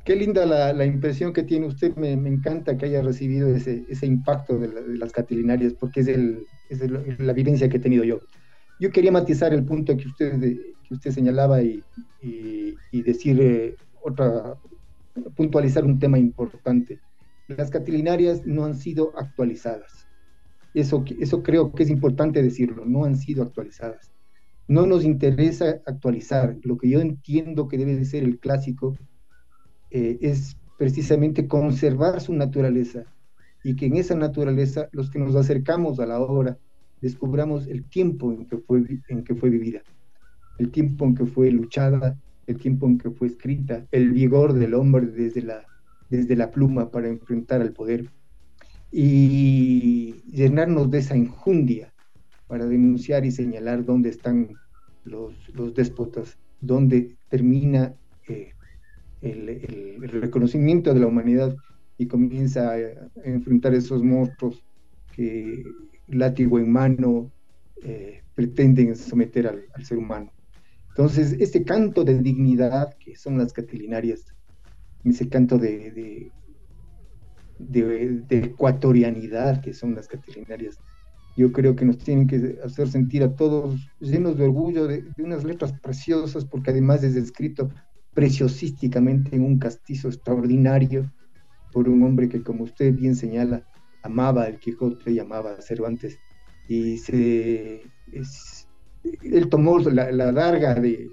Qué 0.04 0.16
linda 0.16 0.46
la, 0.48 0.86
impresión 0.86 1.32
que 1.32 1.44
tiene 1.44 1.68
usted, 1.68 1.96
me, 1.96 2.12
encanta 2.14 2.76
que 2.76 2.88
haya 2.88 3.04
recibido 3.04 3.48
ese, 3.54 3.86
impacto 4.02 4.58
de, 4.58 4.98
las 4.98 5.12
catilinarias, 5.12 5.74
porque 5.74 6.00
es, 6.00 6.08
el, 6.08 6.48
la 7.20 7.34
vivencia 7.34 7.70
que 7.70 7.78
he 7.78 7.80
tenido 7.80 8.04
yo. 8.04 8.20
Yo 8.82 8.90
quería 8.90 9.12
matizar 9.12 9.54
el 9.54 9.64
punto 9.64 9.96
que 9.96 10.08
usted, 10.08 10.40
que 10.40 10.94
usted 10.96 11.12
señalaba 11.12 11.62
y, 11.62 11.84
decir 12.92 13.40
eh, 13.40 13.76
otra, 14.04 14.58
puntualizar 15.36 15.86
un 15.86 16.00
tema 16.00 16.18
importante. 16.18 17.00
Las 17.48 17.70
catilinarias 17.70 18.44
no 18.48 18.66
han 18.66 18.74
sido 18.76 19.14
actualizadas. 19.16 20.08
Eso, 20.74 21.06
eso 21.20 21.44
creo 21.44 21.72
que 21.74 21.84
es 21.84 21.92
importante 21.92 22.42
decirlo, 22.42 22.84
no 22.84 23.06
han 23.06 23.18
sido 23.18 23.44
actualizadas. 23.44 24.12
No 24.68 24.88
nos 24.88 25.06
interesa 25.06 25.80
actualizar. 25.86 26.58
Lo 26.64 26.80
que 26.80 26.90
yo 26.90 27.02
entiendo 27.02 27.68
que 27.68 27.78
debe 27.78 27.96
de 27.96 28.06
ser 28.06 28.24
el 28.24 28.40
clásico 28.40 28.98
eh, 29.92 30.18
es 30.22 30.58
precisamente 30.80 31.48
conservar 31.48 32.20
su 32.20 32.34
naturaleza 32.34 33.04
y 33.64 33.76
que 33.76 33.86
en 33.86 33.98
esa 33.98 34.16
naturaleza 34.16 34.90
los 34.92 35.12
que 35.12 35.20
nos 35.20 35.36
acercamos 35.36 36.00
a 36.00 36.08
la 36.08 36.20
obra 36.20 36.58
descubramos 37.02 37.68
el 37.68 37.84
tiempo 37.84 38.32
en 38.32 38.46
que 38.46 38.58
fue, 38.58 38.84
en 39.10 39.24
que 39.24 39.36
fue 39.36 39.50
vivida, 39.50 39.82
el 40.58 40.70
tiempo 40.72 41.06
en 41.06 41.16
que 41.16 41.26
fue 41.26 41.52
luchada, 41.52 42.18
el 42.48 42.58
tiempo 42.58 42.88
en 42.88 42.98
que 42.98 43.10
fue 43.12 43.28
escrita, 43.28 43.86
el 43.92 44.12
vigor 44.12 44.54
del 44.54 44.74
hombre 44.74 45.08
desde 45.08 45.42
la, 45.42 45.66
desde 46.10 46.36
la 46.36 46.52
pluma 46.52 46.92
para 46.92 47.08
enfrentar 47.08 47.62
al 47.62 47.74
poder. 47.74 48.10
Y 48.92 50.16
llenarnos 50.30 50.92
de 50.92 51.00
esa 51.00 51.16
injundia 51.16 51.94
para 52.48 52.66
denunciar 52.66 53.26
y 53.26 53.32
señalar 53.32 53.86
dónde 53.86 54.10
están 54.10 54.50
los, 55.06 55.34
los 55.54 55.74
déspotas, 55.74 56.38
dónde 56.60 57.16
termina 57.30 57.94
eh, 58.28 58.52
el, 59.22 59.50
el, 59.50 60.10
reconocimiento 60.10 60.94
de 60.94 61.00
la 61.00 61.08
humanidad 61.08 61.56
y 61.98 62.08
comienza 62.08 62.74
a, 62.74 62.78
enfrentar 63.24 63.74
esos 63.74 64.04
monstruos 64.04 64.64
que 65.16 65.64
látigo 66.12 66.60
en 66.60 66.72
mano, 66.72 67.32
eh, 67.84 68.22
pretenden 68.36 68.96
someter 68.96 69.48
al, 69.48 69.86
ser 69.86 69.98
humano. 69.98 70.32
Entonces, 70.90 71.36
este 71.40 71.64
canto 71.64 72.04
de 72.04 72.20
dignidad, 72.20 72.94
que 73.00 73.16
son 73.16 73.38
las 73.38 73.54
catilinarias, 73.54 74.26
ese 75.04 75.30
canto 75.30 75.58
de, 75.58 76.32
de, 77.60 78.22
de, 78.28 78.38
ecuatorianidad, 78.40 79.62
que 79.62 79.74
son 79.74 79.96
las 79.96 80.08
catilinarias, 80.08 80.78
yo 81.38 81.52
creo 81.52 81.76
que 81.76 81.86
nos 81.86 81.98
tienen 81.98 82.28
que 82.28 82.60
hacer 82.64 82.90
sentir 82.90 83.24
a 83.24 83.36
todos 83.36 83.80
llenos 84.00 84.38
de 84.38 84.44
orgullo 84.44 84.88
de, 84.88 85.06
unas 85.18 85.44
letras 85.44 85.74
preciosas, 85.82 86.46
porque 86.46 86.72
además 86.72 87.04
es 87.04 87.16
escrito 87.16 87.70
preciosísticamente 88.14 89.36
en 89.36 89.44
un 89.44 89.58
castizo 89.58 90.10
extraordinario 90.10 91.12
por 91.72 91.88
un 91.88 92.04
hombre 92.04 92.28
que, 92.28 92.44
como 92.44 92.66
usted 92.66 92.94
bien 92.94 93.16
señala, 93.16 93.66
amaba 94.04 94.48
el 94.48 94.60
Quijote 94.60 95.12
y 95.12 95.20
amaba 95.20 95.52
a 95.52 95.62
Cervantes. 95.62 96.20
Y 96.68 96.98
se, 96.98 97.82
él 99.24 99.50
tomó 99.50 99.80
la, 99.80 100.12
la 100.12 100.32
larga 100.32 100.76
de, 100.76 101.10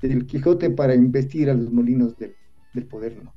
del 0.00 0.26
Quijote 0.26 0.70
para 0.70 0.94
investir 0.94 1.50
a 1.50 1.54
los 1.54 1.70
molinos 1.70 2.16
del, 2.16 2.34
poder. 2.86 3.22
¿no? 3.22 3.32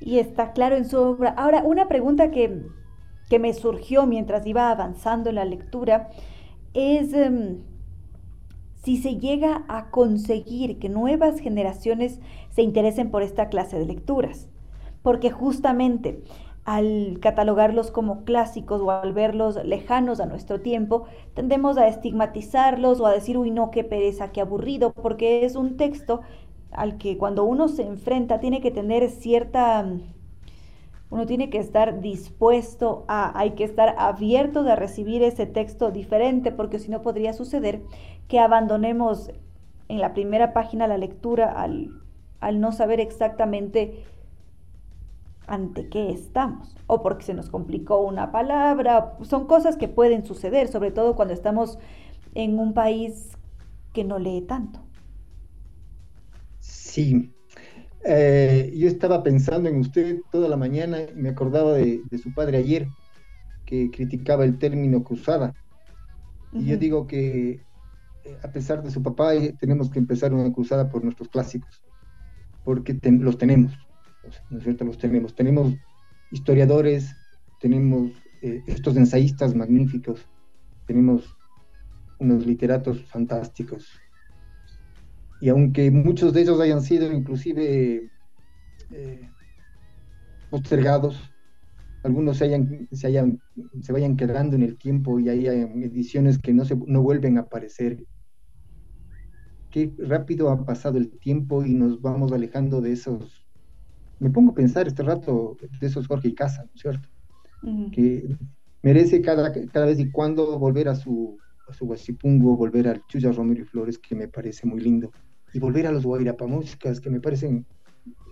Y 0.00 0.18
está 0.18 0.52
claro 0.52 0.76
en 0.76 0.84
su 0.84 0.98
obra. 0.98 1.30
Ahora, 1.30 1.62
una 1.62 1.88
pregunta 1.88 2.30
que, 2.30 2.62
me 3.38 3.54
surgió 3.54 4.06
mientras 4.06 4.44
iba 4.44 4.72
avanzando 4.72 5.28
en 5.28 5.36
la 5.36 5.44
lectura 5.44 6.08
es 6.74 7.12
em, 7.12 7.58
si 8.82 8.96
se 8.96 9.18
llega 9.18 9.64
a 9.68 9.90
conseguir 9.90 10.80
que 10.80 10.88
nuevas 10.88 11.38
generaciones 11.38 12.18
se 12.50 12.62
interesen 12.62 13.12
por 13.12 13.22
esta 13.22 13.48
clase 13.48 13.78
de 13.78 13.86
lecturas 13.86 14.49
porque 15.02 15.30
justamente 15.30 16.22
al 16.64 17.18
catalogarlos 17.20 17.90
como 17.90 18.24
clásicos 18.24 18.80
o 18.82 18.90
al 18.90 19.12
verlos 19.12 19.58
lejanos 19.64 20.20
a 20.20 20.26
nuestro 20.26 20.60
tiempo, 20.60 21.04
tendemos 21.34 21.78
a 21.78 21.88
estigmatizarlos 21.88 23.00
o 23.00 23.06
a 23.06 23.12
decir, 23.12 23.38
uy, 23.38 23.50
no, 23.50 23.70
qué 23.70 23.82
pereza, 23.82 24.30
qué 24.30 24.40
aburrido, 24.40 24.92
porque 24.92 25.44
es 25.44 25.56
un 25.56 25.76
texto 25.76 26.20
al 26.70 26.98
que 26.98 27.18
cuando 27.18 27.44
uno 27.44 27.68
se 27.68 27.82
enfrenta 27.82 28.40
tiene 28.40 28.60
que 28.60 28.70
tener 28.70 29.10
cierta... 29.10 29.86
Uno 31.10 31.26
tiene 31.26 31.50
que 31.50 31.58
estar 31.58 32.00
dispuesto 32.00 33.04
a, 33.08 33.36
hay 33.36 33.52
que 33.52 33.64
estar 33.64 33.96
abierto 33.98 34.62
de 34.62 34.76
recibir 34.76 35.24
ese 35.24 35.44
texto 35.44 35.90
diferente, 35.90 36.52
porque 36.52 36.78
si 36.78 36.88
no 36.88 37.02
podría 37.02 37.32
suceder 37.32 37.82
que 38.28 38.38
abandonemos 38.38 39.32
en 39.88 40.00
la 40.00 40.14
primera 40.14 40.52
página 40.52 40.86
la 40.86 40.98
lectura 40.98 41.50
al, 41.50 41.90
al 42.38 42.60
no 42.60 42.70
saber 42.70 43.00
exactamente 43.00 44.04
ante 45.50 45.88
qué 45.88 46.12
estamos 46.12 46.76
o 46.86 47.02
porque 47.02 47.24
se 47.24 47.34
nos 47.34 47.50
complicó 47.50 48.00
una 48.00 48.32
palabra. 48.32 49.16
Son 49.22 49.46
cosas 49.46 49.76
que 49.76 49.88
pueden 49.88 50.24
suceder, 50.24 50.68
sobre 50.68 50.92
todo 50.92 51.16
cuando 51.16 51.34
estamos 51.34 51.78
en 52.34 52.58
un 52.58 52.72
país 52.72 53.32
que 53.92 54.04
no 54.04 54.18
lee 54.18 54.42
tanto. 54.42 54.80
Sí, 56.60 57.34
eh, 58.04 58.72
yo 58.76 58.86
estaba 58.86 59.22
pensando 59.22 59.68
en 59.68 59.80
usted 59.80 60.20
toda 60.30 60.48
la 60.48 60.56
mañana 60.56 60.98
y 61.02 61.14
me 61.14 61.30
acordaba 61.30 61.72
de, 61.72 62.00
su 62.22 62.32
padre 62.32 62.58
ayer, 62.58 62.86
que 63.66 63.90
criticaba 63.90 64.44
el 64.44 64.58
término 64.58 65.02
cruzada. 65.02 65.54
Y 66.52 66.64
yo 66.66 66.76
digo 66.76 67.06
que 67.06 67.60
eh, 68.24 68.38
a 68.42 68.52
pesar 68.52 68.82
de 68.82 68.90
su 68.90 69.02
papá, 69.02 69.34
eh, 69.34 69.54
tenemos 69.58 69.90
que 69.90 69.98
empezar 69.98 70.32
una 70.32 70.52
cruzada 70.52 70.88
por 70.88 71.02
nuestros 71.02 71.28
clásicos, 71.28 71.82
porque 72.64 72.98
los 73.02 73.36
tenemos 73.36 73.72
¿no 74.50 74.58
es 74.58 74.64
cierto? 74.64 74.84
Los 74.84 74.98
tenemos. 74.98 75.34
Tenemos 75.34 75.74
historiadores, 76.30 77.14
tenemos 77.60 78.10
eh, 78.42 78.62
estos 78.66 78.96
ensayistas 78.96 79.54
magníficos, 79.54 80.26
tenemos 80.86 81.36
unos 82.18 82.46
literatos 82.46 83.04
fantásticos. 83.04 83.88
Y 85.40 85.48
aunque 85.48 85.90
muchos 85.90 86.32
de 86.32 86.42
ellos 86.42 86.60
hayan 86.60 86.82
sido 86.82 87.10
inclusive 87.12 88.10
eh, 88.92 89.30
postergados, 90.50 91.30
algunos 92.02 92.38
se, 92.38 92.44
hayan, 92.44 92.88
se, 92.92 93.06
hayan, 93.06 93.40
se 93.82 93.92
vayan 93.92 94.16
quedando 94.16 94.56
en 94.56 94.62
el 94.62 94.78
tiempo 94.78 95.18
y 95.18 95.28
hay 95.28 95.46
ediciones 95.46 96.38
que 96.38 96.52
no, 96.52 96.64
se, 96.64 96.76
no 96.86 97.02
vuelven 97.02 97.38
a 97.38 97.42
aparecer. 97.42 98.04
Qué 99.70 99.94
rápido 99.98 100.50
ha 100.50 100.64
pasado 100.64 100.98
el 100.98 101.10
tiempo 101.18 101.64
y 101.64 101.74
nos 101.74 102.00
vamos 102.00 102.32
alejando 102.32 102.80
de 102.80 102.92
esos 102.92 103.46
me 104.20 104.30
pongo 104.30 104.52
a 104.52 104.54
pensar 104.54 104.86
este 104.86 105.02
rato 105.02 105.56
de 105.80 105.86
esos 105.86 106.06
Jorge 106.06 106.28
y 106.28 106.34
Casa, 106.34 106.62
¿no 106.62 106.70
es 106.74 106.80
cierto? 106.80 107.08
Que 107.90 108.36
merece 108.82 109.20
cada, 109.22 109.52
cada 109.52 109.86
vez 109.86 109.98
y 109.98 110.10
cuando 110.10 110.58
volver 110.58 110.88
a 110.88 110.94
su, 110.94 111.38
a 111.66 111.72
su 111.72 111.86
Guasipungo, 111.86 112.56
volver 112.56 112.88
al 112.88 113.04
Chuya 113.06 113.32
Romero 113.32 113.62
y 113.62 113.64
Flores, 113.64 113.98
que 113.98 114.14
me 114.14 114.28
parece 114.28 114.66
muy 114.66 114.80
lindo, 114.80 115.12
y 115.52 115.58
volver 115.58 115.86
a 115.86 115.92
los 115.92 116.04
Guairapamuscas, 116.04 117.00
que 117.00 117.10
me 117.10 117.20
parecen, 117.20 117.66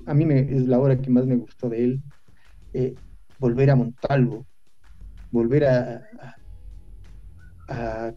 a 0.06 0.14
mí 0.14 0.26
me, 0.26 0.40
es 0.40 0.66
la 0.66 0.78
hora 0.78 1.00
que 1.00 1.10
más 1.10 1.26
me 1.26 1.36
gustó 1.36 1.68
de 1.68 1.84
él, 1.84 2.02
eh, 2.74 2.94
volver 3.38 3.70
a 3.70 3.76
Montalvo, 3.76 4.46
volver 5.30 5.64
a, 5.64 6.02
a, 7.68 8.12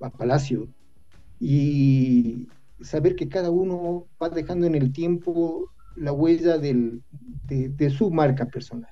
a 0.00 0.10
Palacio, 0.10 0.68
y 1.40 2.48
saber 2.80 3.16
que 3.16 3.28
cada 3.28 3.50
uno 3.50 4.08
va 4.22 4.28
dejando 4.28 4.66
en 4.66 4.74
el 4.74 4.92
tiempo 4.92 5.70
la 5.96 6.12
huella 6.12 6.58
de, 6.58 7.90
su 7.90 8.10
marca 8.10 8.46
personal. 8.46 8.90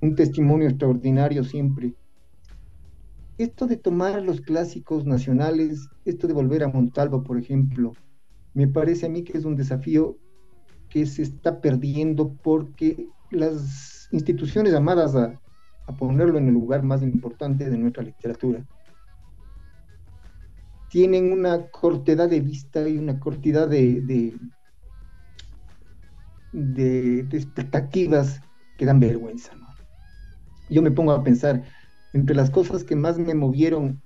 Un 0.00 0.14
testimonio 0.14 0.68
extraordinario 0.68 1.44
siempre. 1.44 1.94
Esto 3.38 3.66
de 3.66 3.76
tomar 3.76 4.22
los 4.22 4.40
clásicos 4.40 5.06
nacionales, 5.06 5.88
esto 6.04 6.26
de 6.26 6.34
volver 6.34 6.62
a 6.62 6.68
Montalvo, 6.68 7.22
por 7.22 7.38
ejemplo, 7.38 7.92
me 8.54 8.68
parece 8.68 9.06
a 9.06 9.08
mí 9.08 9.22
que 9.22 9.38
es 9.38 9.44
un 9.44 9.56
desafío 9.56 10.18
que 10.88 11.06
se 11.06 11.22
está 11.22 11.60
perdiendo 11.60 12.34
porque 12.42 13.06
las 13.30 14.08
instituciones 14.10 14.72
llamadas 14.72 15.14
a, 15.14 15.40
ponerlo 15.98 16.38
en 16.38 16.46
el 16.46 16.54
lugar 16.54 16.84
más 16.84 17.02
importante 17.02 17.68
de 17.68 17.76
nuestra 17.76 18.04
literatura 18.04 18.64
tienen 20.90 21.32
una 21.32 21.68
cortedad 21.68 22.28
de 22.28 22.40
vista 22.40 22.86
y 22.88 22.98
una 22.98 23.18
cortedad 23.18 23.68
de, 23.68 24.36
expectativas 26.52 28.40
que 28.76 28.86
dan 28.86 29.00
vergüenza. 29.00 29.52
Yo 30.68 30.82
me 30.82 30.90
pongo 30.90 31.12
a 31.12 31.22
pensar, 31.22 31.64
entre 32.12 32.36
las 32.36 32.50
cosas 32.50 32.84
que 32.84 32.96
más 32.96 33.18
me 33.18 33.34
movieron 33.34 34.02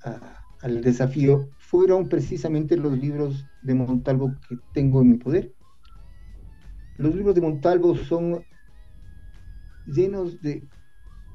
al 0.60 0.80
desafío 0.82 1.48
fueron 1.58 2.08
precisamente 2.08 2.76
los 2.76 2.98
libros 2.98 3.46
de 3.62 3.74
Montalvo 3.74 4.34
que 4.48 4.58
tengo 4.72 5.02
en 5.02 5.10
mi 5.10 5.18
poder. 5.18 5.52
Los 6.96 7.14
libros 7.14 7.34
de 7.34 7.40
Montalvo 7.40 7.96
son 7.96 8.44
llenos 9.86 10.40
de 10.40 10.66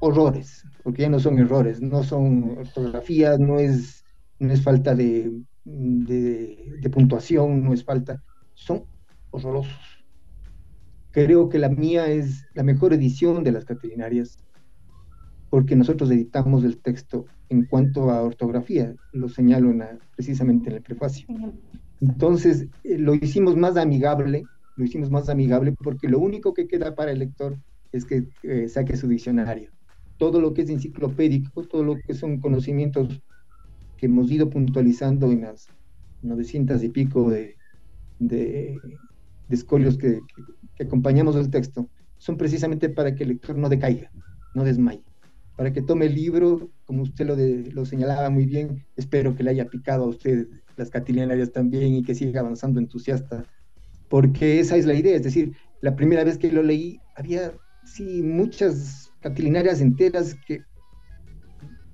horrores, 0.00 0.64
porque 0.82 1.02
ya 1.02 1.08
no 1.08 1.20
son 1.20 1.38
errores, 1.38 1.80
no 1.80 2.02
son 2.02 2.58
ortografías, 2.58 3.38
no 3.38 3.58
es, 3.58 4.02
no 4.38 4.52
es 4.52 4.62
falta 4.62 4.94
de, 4.94 5.30
de, 5.64 6.90
puntuación, 6.90 7.62
no 7.62 7.72
es 7.72 7.84
falta, 7.84 8.22
son 8.54 8.84
horrorosos. 9.30 9.89
Creo 11.12 11.48
que 11.48 11.58
la 11.58 11.68
mía 11.68 12.06
es 12.06 12.46
la 12.54 12.62
mejor 12.62 12.92
edición 12.92 13.42
de 13.42 13.52
las 13.52 13.64
caterinarias, 13.64 14.38
porque 15.48 15.74
nosotros 15.74 16.10
editamos 16.10 16.64
el 16.64 16.78
texto 16.78 17.26
en 17.48 17.64
cuanto 17.64 18.10
a 18.10 18.22
ortografía, 18.22 18.94
lo 19.12 19.28
señalo 19.28 19.74
precisamente 20.14 20.70
en 20.70 20.76
el 20.76 20.82
prefacio. 20.82 21.26
Entonces, 22.00 22.68
eh, 22.84 22.96
lo 22.96 23.14
hicimos 23.14 23.56
más 23.56 23.76
amigable, 23.76 24.46
lo 24.76 24.84
hicimos 24.84 25.10
más 25.10 25.28
amigable 25.28 25.74
porque 25.82 26.08
lo 26.08 26.20
único 26.20 26.54
que 26.54 26.68
queda 26.68 26.94
para 26.94 27.10
el 27.10 27.18
lector 27.18 27.58
es 27.92 28.04
que 28.04 28.28
eh, 28.44 28.68
saque 28.68 28.96
su 28.96 29.08
diccionario. 29.08 29.70
Todo 30.16 30.40
lo 30.40 30.54
que 30.54 30.62
es 30.62 30.70
enciclopédico, 30.70 31.62
todo 31.64 31.82
lo 31.82 31.98
que 31.98 32.14
son 32.14 32.38
conocimientos 32.40 33.20
que 33.96 34.06
hemos 34.06 34.30
ido 34.30 34.48
puntualizando 34.48 35.30
en 35.32 35.42
las 35.42 35.68
900 36.22 36.82
y 36.84 36.88
pico 36.88 37.28
de, 37.30 37.56
de, 38.18 38.80
escolios 39.54 39.96
que, 39.96 40.20
que, 40.76 40.84
acompañamos 40.84 41.36
el 41.36 41.50
texto, 41.50 41.88
son 42.18 42.36
precisamente 42.36 42.88
para 42.88 43.14
que 43.14 43.24
el 43.24 43.30
lector 43.30 43.56
no 43.56 43.68
decaiga, 43.68 44.10
no 44.54 44.64
desmaye, 44.64 45.04
para 45.56 45.72
que 45.72 45.82
tome 45.82 46.06
el 46.06 46.14
libro, 46.14 46.70
como 46.84 47.02
usted 47.02 47.26
lo, 47.26 47.36
lo 47.72 47.84
señalaba 47.84 48.30
muy 48.30 48.46
bien, 48.46 48.84
espero 48.96 49.34
que 49.34 49.42
le 49.42 49.50
haya 49.50 49.66
picado 49.66 50.04
a 50.04 50.08
usted 50.08 50.48
las 50.76 50.90
catilinarias 50.90 51.52
también 51.52 51.94
y 51.94 52.02
que 52.02 52.14
siga 52.14 52.40
avanzando 52.40 52.80
entusiasta, 52.80 53.44
porque 54.08 54.60
esa 54.60 54.76
es 54.76 54.86
la 54.86 54.94
idea, 54.94 55.16
es 55.16 55.22
decir, 55.22 55.54
la 55.80 55.96
primera 55.96 56.24
vez 56.24 56.38
que 56.38 56.52
lo 56.52 56.62
leí 56.62 57.00
había 57.16 57.52
sí, 57.84 58.22
muchas 58.22 59.12
catilinarias 59.20 59.80
enteras 59.80 60.36
que, 60.46 60.62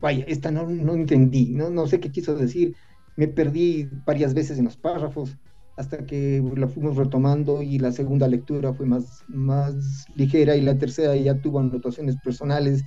vaya, 0.00 0.24
esta 0.28 0.50
no, 0.50 0.68
no 0.68 0.94
entendí, 0.94 1.52
no, 1.52 1.70
no 1.70 1.86
sé 1.86 2.00
qué 2.00 2.10
quiso 2.10 2.34
decir, 2.34 2.74
me 3.16 3.28
perdí 3.28 3.88
varias 4.04 4.34
veces 4.34 4.58
en 4.58 4.66
los 4.66 4.76
párrafos 4.76 5.36
hasta 5.76 6.06
que 6.06 6.42
la 6.56 6.68
fuimos 6.68 6.96
retomando 6.96 7.62
y 7.62 7.78
la 7.78 7.92
segunda 7.92 8.26
lectura 8.28 8.72
fue 8.72 8.86
más, 8.86 9.24
más 9.28 10.06
ligera 10.14 10.56
y 10.56 10.62
la 10.62 10.78
tercera 10.78 11.14
ya 11.16 11.40
tuvo 11.40 11.60
anotaciones 11.60 12.16
personales 12.16 12.82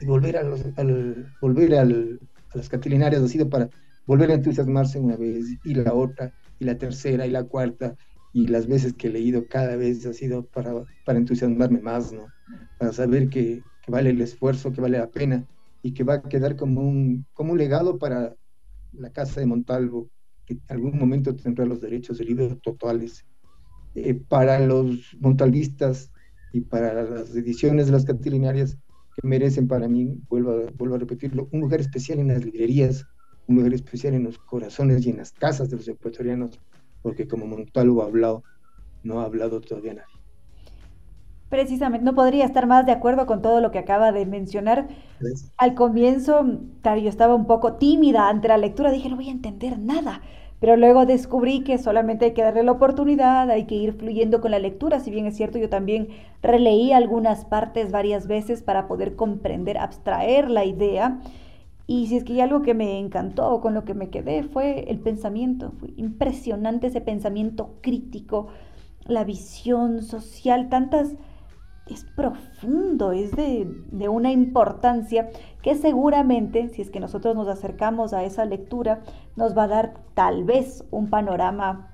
y 0.00 0.06
volver 0.06 0.36
a, 0.36 0.42
los, 0.42 0.64
al, 0.76 1.32
volver 1.40 1.74
al, 1.76 2.20
a 2.52 2.58
las 2.58 2.68
catilinarias 2.68 3.22
ha 3.22 3.28
sido 3.28 3.48
para 3.48 3.70
volver 4.06 4.30
a 4.30 4.34
entusiasmarse 4.34 4.98
una 4.98 5.16
vez 5.16 5.46
y 5.64 5.74
la 5.74 5.94
otra 5.94 6.32
y 6.58 6.64
la 6.64 6.76
tercera 6.76 7.26
y 7.26 7.30
la 7.30 7.44
cuarta 7.44 7.96
y 8.32 8.48
las 8.48 8.66
veces 8.66 8.92
que 8.94 9.08
he 9.08 9.10
leído 9.12 9.46
cada 9.48 9.76
vez 9.76 10.04
ha 10.06 10.12
sido 10.12 10.44
para, 10.46 10.72
para 11.04 11.18
entusiasmarme 11.18 11.80
más, 11.80 12.12
¿no? 12.12 12.26
Para 12.78 12.92
saber 12.92 13.28
que, 13.28 13.62
que, 13.82 13.90
vale 13.90 14.10
el 14.10 14.20
esfuerzo, 14.20 14.72
que 14.72 14.80
vale 14.80 14.98
la 14.98 15.10
pena 15.10 15.46
y 15.82 15.92
que 15.92 16.04
va 16.04 16.14
a 16.14 16.22
quedar 16.22 16.56
como 16.56 16.80
un, 16.80 17.26
como 17.32 17.52
un 17.52 17.58
legado 17.58 17.98
para 17.98 18.34
la 18.92 19.10
Casa 19.10 19.40
de 19.40 19.46
Montalvo, 19.46 20.10
que 20.50 20.54
en 20.54 20.76
algún 20.76 20.98
momento 20.98 21.34
tendrá 21.36 21.64
los 21.64 21.80
derechos 21.80 22.18
de 22.18 22.24
libro 22.24 22.56
totales. 22.56 23.24
Eh, 23.94 24.14
para 24.14 24.58
los 24.60 25.16
montalvistas 25.20 26.12
y 26.52 26.60
para 26.60 27.02
las 27.04 27.34
ediciones 27.34 27.86
de 27.86 27.92
las 27.92 28.04
catilinarias 28.04 28.76
que 29.16 29.26
merecen 29.26 29.68
para 29.68 29.88
mí, 29.88 30.18
vuelvo 30.28 30.52
a, 30.52 30.70
vuelvo 30.76 30.94
a 30.96 30.98
repetirlo, 30.98 31.48
un 31.52 31.60
lugar 31.60 31.80
especial 31.80 32.18
en 32.18 32.28
las 32.28 32.44
librerías, 32.44 33.04
un 33.46 33.56
lugar 33.56 33.74
especial 33.74 34.14
en 34.14 34.24
los 34.24 34.38
corazones 34.38 35.06
y 35.06 35.10
en 35.10 35.18
las 35.18 35.32
casas 35.32 35.70
de 35.70 35.76
los 35.76 35.88
ecuatorianos, 35.88 36.60
porque 37.02 37.26
como 37.26 37.46
Montalvo 37.46 38.02
ha 38.02 38.06
hablado, 38.06 38.42
no 39.02 39.20
ha 39.20 39.24
hablado 39.24 39.60
todavía 39.60 39.94
nadie. 39.94 40.20
Precisamente, 41.48 42.04
no 42.04 42.14
podría 42.14 42.44
estar 42.44 42.68
más 42.68 42.86
de 42.86 42.92
acuerdo 42.92 43.26
con 43.26 43.42
todo 43.42 43.60
lo 43.60 43.72
que 43.72 43.80
acaba 43.80 44.12
de 44.12 44.24
mencionar. 44.24 44.88
Al 45.56 45.74
comienzo, 45.74 46.60
claro, 46.80 47.00
yo 47.00 47.08
estaba 47.08 47.34
un 47.34 47.48
poco 47.48 47.74
tímida 47.74 48.28
ante 48.28 48.46
la 48.46 48.56
lectura, 48.56 48.92
dije, 48.92 49.08
no 49.08 49.16
voy 49.16 49.28
a 49.28 49.32
entender 49.32 49.76
nada, 49.80 50.22
pero 50.60 50.76
luego 50.76 51.06
descubrí 51.06 51.64
que 51.64 51.78
solamente 51.78 52.26
hay 52.26 52.32
que 52.34 52.42
darle 52.42 52.62
la 52.62 52.72
oportunidad, 52.72 53.50
hay 53.50 53.64
que 53.64 53.76
ir 53.76 53.94
fluyendo 53.94 54.42
con 54.42 54.50
la 54.50 54.58
lectura, 54.58 55.00
si 55.00 55.10
bien 55.10 55.24
es 55.26 55.36
cierto, 55.36 55.58
yo 55.58 55.70
también 55.70 56.08
releí 56.42 56.92
algunas 56.92 57.46
partes 57.46 57.90
varias 57.90 58.26
veces 58.26 58.62
para 58.62 58.86
poder 58.86 59.16
comprender, 59.16 59.78
abstraer 59.78 60.50
la 60.50 60.66
idea. 60.66 61.18
Y 61.86 62.06
si 62.06 62.18
es 62.18 62.24
que 62.24 62.34
hay 62.34 62.40
algo 62.42 62.60
que 62.60 62.74
me 62.74 62.98
encantó, 62.98 63.60
con 63.60 63.72
lo 63.74 63.84
que 63.84 63.94
me 63.94 64.10
quedé, 64.10 64.42
fue 64.42 64.84
el 64.90 65.00
pensamiento. 65.00 65.72
Fue 65.80 65.88
impresionante 65.96 66.88
ese 66.88 67.00
pensamiento 67.00 67.78
crítico, 67.80 68.48
la 69.06 69.24
visión 69.24 70.02
social, 70.02 70.68
tantas... 70.68 71.14
Es 71.86 72.04
profundo, 72.14 73.10
es 73.10 73.32
de, 73.32 73.66
de 73.90 74.08
una 74.08 74.30
importancia 74.30 75.28
que 75.62 75.74
seguramente, 75.74 76.68
si 76.68 76.82
es 76.82 76.90
que 76.90 77.00
nosotros 77.00 77.34
nos 77.34 77.48
acercamos 77.48 78.12
a 78.12 78.24
esa 78.24 78.44
lectura, 78.44 79.02
nos 79.36 79.56
va 79.56 79.64
a 79.64 79.68
dar 79.68 79.94
tal 80.14 80.44
vez 80.44 80.84
un 80.90 81.10
panorama 81.10 81.90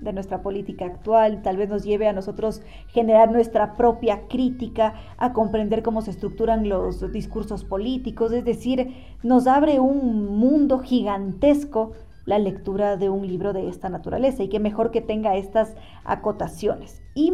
de 0.00 0.12
nuestra 0.12 0.42
política 0.42 0.84
actual, 0.86 1.42
tal 1.42 1.56
vez 1.56 1.68
nos 1.68 1.84
lleve 1.84 2.08
a 2.08 2.12
nosotros 2.12 2.62
generar 2.88 3.30
nuestra 3.30 3.76
propia 3.76 4.26
crítica, 4.28 4.94
a 5.18 5.32
comprender 5.32 5.82
cómo 5.82 6.02
se 6.02 6.10
estructuran 6.10 6.68
los 6.68 7.10
discursos 7.12 7.64
políticos, 7.64 8.32
es 8.32 8.44
decir, 8.44 8.92
nos 9.22 9.46
abre 9.46 9.80
un 9.80 10.36
mundo 10.36 10.80
gigantesco 10.80 11.92
la 12.26 12.38
lectura 12.38 12.96
de 12.96 13.10
un 13.10 13.26
libro 13.26 13.52
de 13.52 13.68
esta 13.68 13.88
naturaleza 13.88 14.42
y 14.42 14.48
que 14.48 14.60
mejor 14.60 14.90
que 14.90 15.00
tenga 15.00 15.36
estas 15.36 15.74
acotaciones. 16.04 17.02
Y 17.14 17.32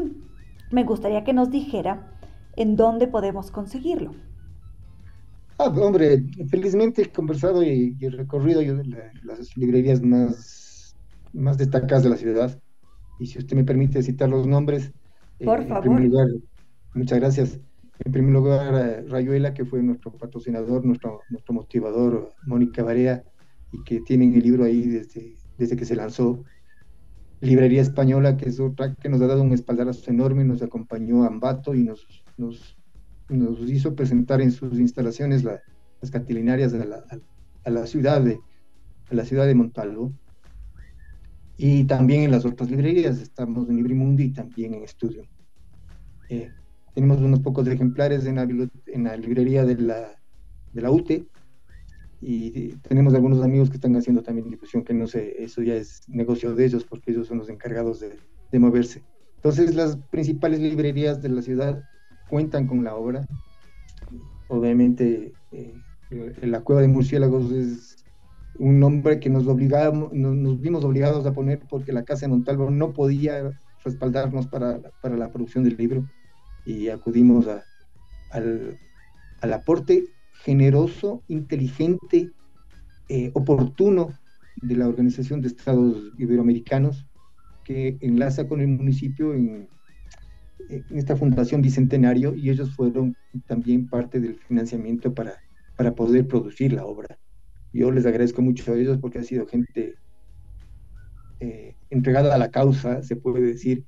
me 0.70 0.85
gustaría 0.85 1.24
que 1.24 1.32
nos 1.32 1.51
dijera 1.51 2.12
en 2.56 2.77
dónde 2.77 3.06
podemos 3.06 3.51
conseguirlo. 3.51 4.12
Ah, 5.62 5.69
hombre, 5.69 6.24
felizmente 6.49 7.03
he 7.03 7.12
conversado 7.12 7.62
y, 7.62 7.97
he 8.01 8.09
recorrido 8.09 8.62
las 9.23 9.57
librerías 9.57 10.01
más 10.01 10.61
más 11.32 11.59
destacadas 11.59 12.03
de 12.03 12.11
la 12.11 12.16
ciudad. 12.16 12.61
Y 13.19 13.27
si 13.27 13.39
usted 13.39 13.57
me 13.57 13.65
permite 13.65 14.03
citar 14.03 14.28
los 14.28 14.47
nombres. 14.47 14.93
Eh, 15.39 15.45
Por 15.45 15.66
favor. 15.66 16.01
muchas 16.95 17.19
gracias. 17.19 17.61
En 18.03 18.12
primer 18.12 18.32
lugar, 18.32 18.74
eh, 18.74 19.05
Rayuela, 19.09 19.53
que 19.53 19.65
fue 19.65 19.82
nuestro 19.82 20.12
patrocinador, 20.12 20.85
nuestro, 20.85 21.20
nuestro 21.28 21.55
motivador, 21.55 22.32
Mónica 22.47 22.82
Barea, 22.82 23.23
y 23.73 23.82
que 23.85 24.01
tienen 24.01 24.35
el 24.35 24.43
libro 24.43 24.65
ahí 24.65 24.87
desde, 24.87 25.35
desde 25.59 25.77
que 25.77 25.85
se 25.85 25.97
lanzó. 25.97 26.43
Librería 27.43 27.82
Española, 27.82 28.37
que 28.37 28.49
es 28.49 28.61
otra 28.61 28.95
que 28.95 29.09
nos 29.09 29.20
ha 29.20 29.27
dado 29.27 29.43
un 29.43 29.53
espaldarazo 29.53 30.11
enorme, 30.11 30.45
nos 30.45 30.62
acompañó 30.62 31.24
a 31.24 31.28
Ambato 31.28 31.74
y 31.74 31.85
nos, 31.85 32.07
nos, 32.37 32.77
nos 33.31 33.61
hizo 33.70 33.94
presentar 33.94 34.40
en 34.40 34.51
sus 34.51 34.78
instalaciones 34.78 35.44
las 35.44 36.11
catilinarias 36.11 36.74
a 36.74 36.85
la, 36.85 37.05
a 37.65 37.70
la, 37.70 37.86
ciudad 37.86 38.20
de, 38.20 38.39
a 39.11 39.15
la 39.15 39.24
ciudad 39.24 39.47
de 39.47 39.55
Montalvo 39.55 40.12
y 41.57 41.85
también 41.85 42.23
en 42.23 42.31
las 42.31 42.44
otras 42.44 42.70
librerías, 42.70 43.20
estamos 43.20 43.69
en 43.69 43.77
Librimundi 43.77 44.31
también 44.31 44.73
en 44.74 44.82
Estudio. 44.82 45.24
Eh, 46.31 46.51
tenemos 46.94 47.20
unos 47.20 47.40
pocos 47.40 47.69
ejemplares 47.69 48.24
en 48.27 48.36
la, 48.36 48.43
en 48.86 49.05
la 49.05 49.16
librería 49.16 49.65
de 49.65 49.77
la, 49.77 50.16
de 50.73 50.81
la 50.81 50.90
UTE 50.90 51.27
y 52.23 52.73
tenemos 52.89 53.15
algunos 53.15 53.43
amigos 53.44 53.70
que 53.70 53.77
están 53.77 53.97
haciendo 53.97 54.23
también 54.23 54.51
difusión, 54.51 54.85
que 54.85 54.94
no 54.94 55.07
sé, 55.07 55.43
eso 55.43 55.62
ya 55.62 55.74
es 55.74 56.02
negocio 56.09 56.55
de 56.55 56.66
ellos 56.66 56.85
porque 56.85 57.12
ellos 57.12 57.28
son 57.28 57.39
los 57.39 57.48
encargados 57.48 58.01
de, 58.01 58.16
de 58.51 58.59
moverse. 58.59 59.02
Entonces 59.36 59.74
las 59.74 59.97
principales 60.11 60.61
librerías 60.61 61.23
de 61.23 61.28
la 61.31 61.43
ciudad 61.43 61.82
cuentan 62.31 62.66
con 62.66 62.85
la 62.85 62.94
obra. 62.94 63.27
Obviamente 64.48 65.32
eh, 65.52 65.74
la 66.43 66.61
Cueva 66.61 66.81
de 66.81 66.89
Murciélagos 66.89 67.51
es 67.52 68.05
un 68.59 68.81
nombre 68.81 69.20
que 69.20 69.31
nos 69.31 69.47
obligamos, 69.47 70.12
nos, 70.12 70.61
vimos 70.61 70.85
obligados 70.85 71.27
a 71.27 71.32
poner 71.32 71.61
porque 71.69 71.93
la 71.93 72.05
Casa 72.05 72.23
de 72.23 72.28
Montalvo 72.28 72.70
no 72.70 72.93
podía 72.93 73.52
respaldarnos 73.85 74.47
para, 74.47 74.81
para 75.02 75.16
la 75.16 75.31
producción 75.31 75.65
del 75.65 75.77
libro 75.77 76.05
y 76.65 76.89
acudimos 76.89 77.47
a, 77.48 77.62
al, 78.31 78.78
al, 79.40 79.52
aporte 79.52 80.05
generoso, 80.44 81.23
inteligente, 81.28 82.31
eh, 83.09 83.31
oportuno 83.35 84.11
de 84.57 84.77
la 84.77 84.89
Organización 84.89 85.40
de 85.40 85.48
Estados 85.48 86.12
Iberoamericanos 86.19 87.07
que 87.65 87.97
enlaza 88.01 88.47
con 88.47 88.61
el 88.61 88.69
municipio 88.69 89.32
en, 89.32 89.69
esta 90.91 91.16
fundación 91.16 91.62
bicentenario 91.62 92.35
y 92.35 92.51
ellos 92.51 92.74
fueron 92.74 93.16
también 93.47 93.89
parte 93.89 94.20
del 94.20 94.37
financiamiento 94.37 95.15
para, 95.15 95.35
para 95.77 95.95
poder 95.95 96.27
producir 96.27 96.73
la 96.73 96.85
obra. 96.85 97.19
Yo 97.73 97.91
les 97.91 98.07
agradezco 98.07 98.43
mucho 98.43 98.73
a 98.73 98.77
ellos 98.77 98.99
porque 98.99 99.19
ha 99.19 99.23
sido 99.23 99.47
gente 99.47 99.95
eh, 101.41 101.74
entregada 101.89 102.35
a 102.35 102.39
la 102.39 102.51
causa, 102.51 103.03
se 103.03 103.16
puede 103.16 103.41
decir. 103.41 103.85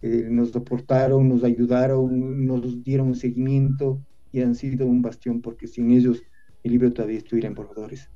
que 0.00 0.28
nos 0.30 0.50
soportaron, 0.50 1.28
nos 1.28 1.44
ayudaron, 1.44 2.46
nos 2.46 2.82
dieron 2.82 3.14
seguimiento 3.14 4.00
y 4.32 4.42
han 4.42 4.54
sido 4.54 4.86
un 4.86 5.00
bastión 5.02 5.40
porque 5.40 5.66
sin 5.66 5.90
ellos 5.90 6.22
el 6.62 6.72
libro 6.72 6.92
todavía 6.92 7.18
estuviera 7.18 7.48
en 7.48 7.54
borradores. 7.54 8.10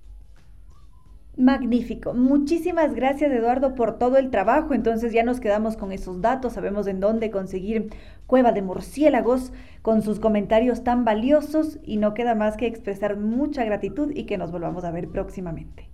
Magnífico. 1.39 2.15
Muchísimas 2.15 2.95
gracias 2.97 3.31
Eduardo 3.31 3.77
por 3.77 3.97
todo 3.97 4.17
el 4.17 4.29
trabajo. 4.31 4.75
Entonces 4.75 5.13
ya 5.13 5.23
nos 5.23 5.39
quedamos 5.39 5.77
con 5.77 5.93
esos 5.93 6.21
datos, 6.21 6.55
sabemos 6.55 6.89
en 6.89 6.99
dónde 6.99 7.31
conseguir 7.31 7.91
Cueva 8.27 8.51
de 8.51 8.61
Murciélagos 8.61 9.53
con 9.81 10.03
sus 10.03 10.19
comentarios 10.19 10.83
tan 10.83 11.05
valiosos 11.05 11.79
y 11.85 11.99
no 11.99 12.13
queda 12.13 12.35
más 12.35 12.57
que 12.57 12.67
expresar 12.67 13.17
mucha 13.17 13.65
gratitud 13.65 14.11
y 14.13 14.25
que 14.25 14.37
nos 14.37 14.51
volvamos 14.51 14.83
a 14.83 14.91
ver 14.91 15.09
próximamente. 15.09 15.89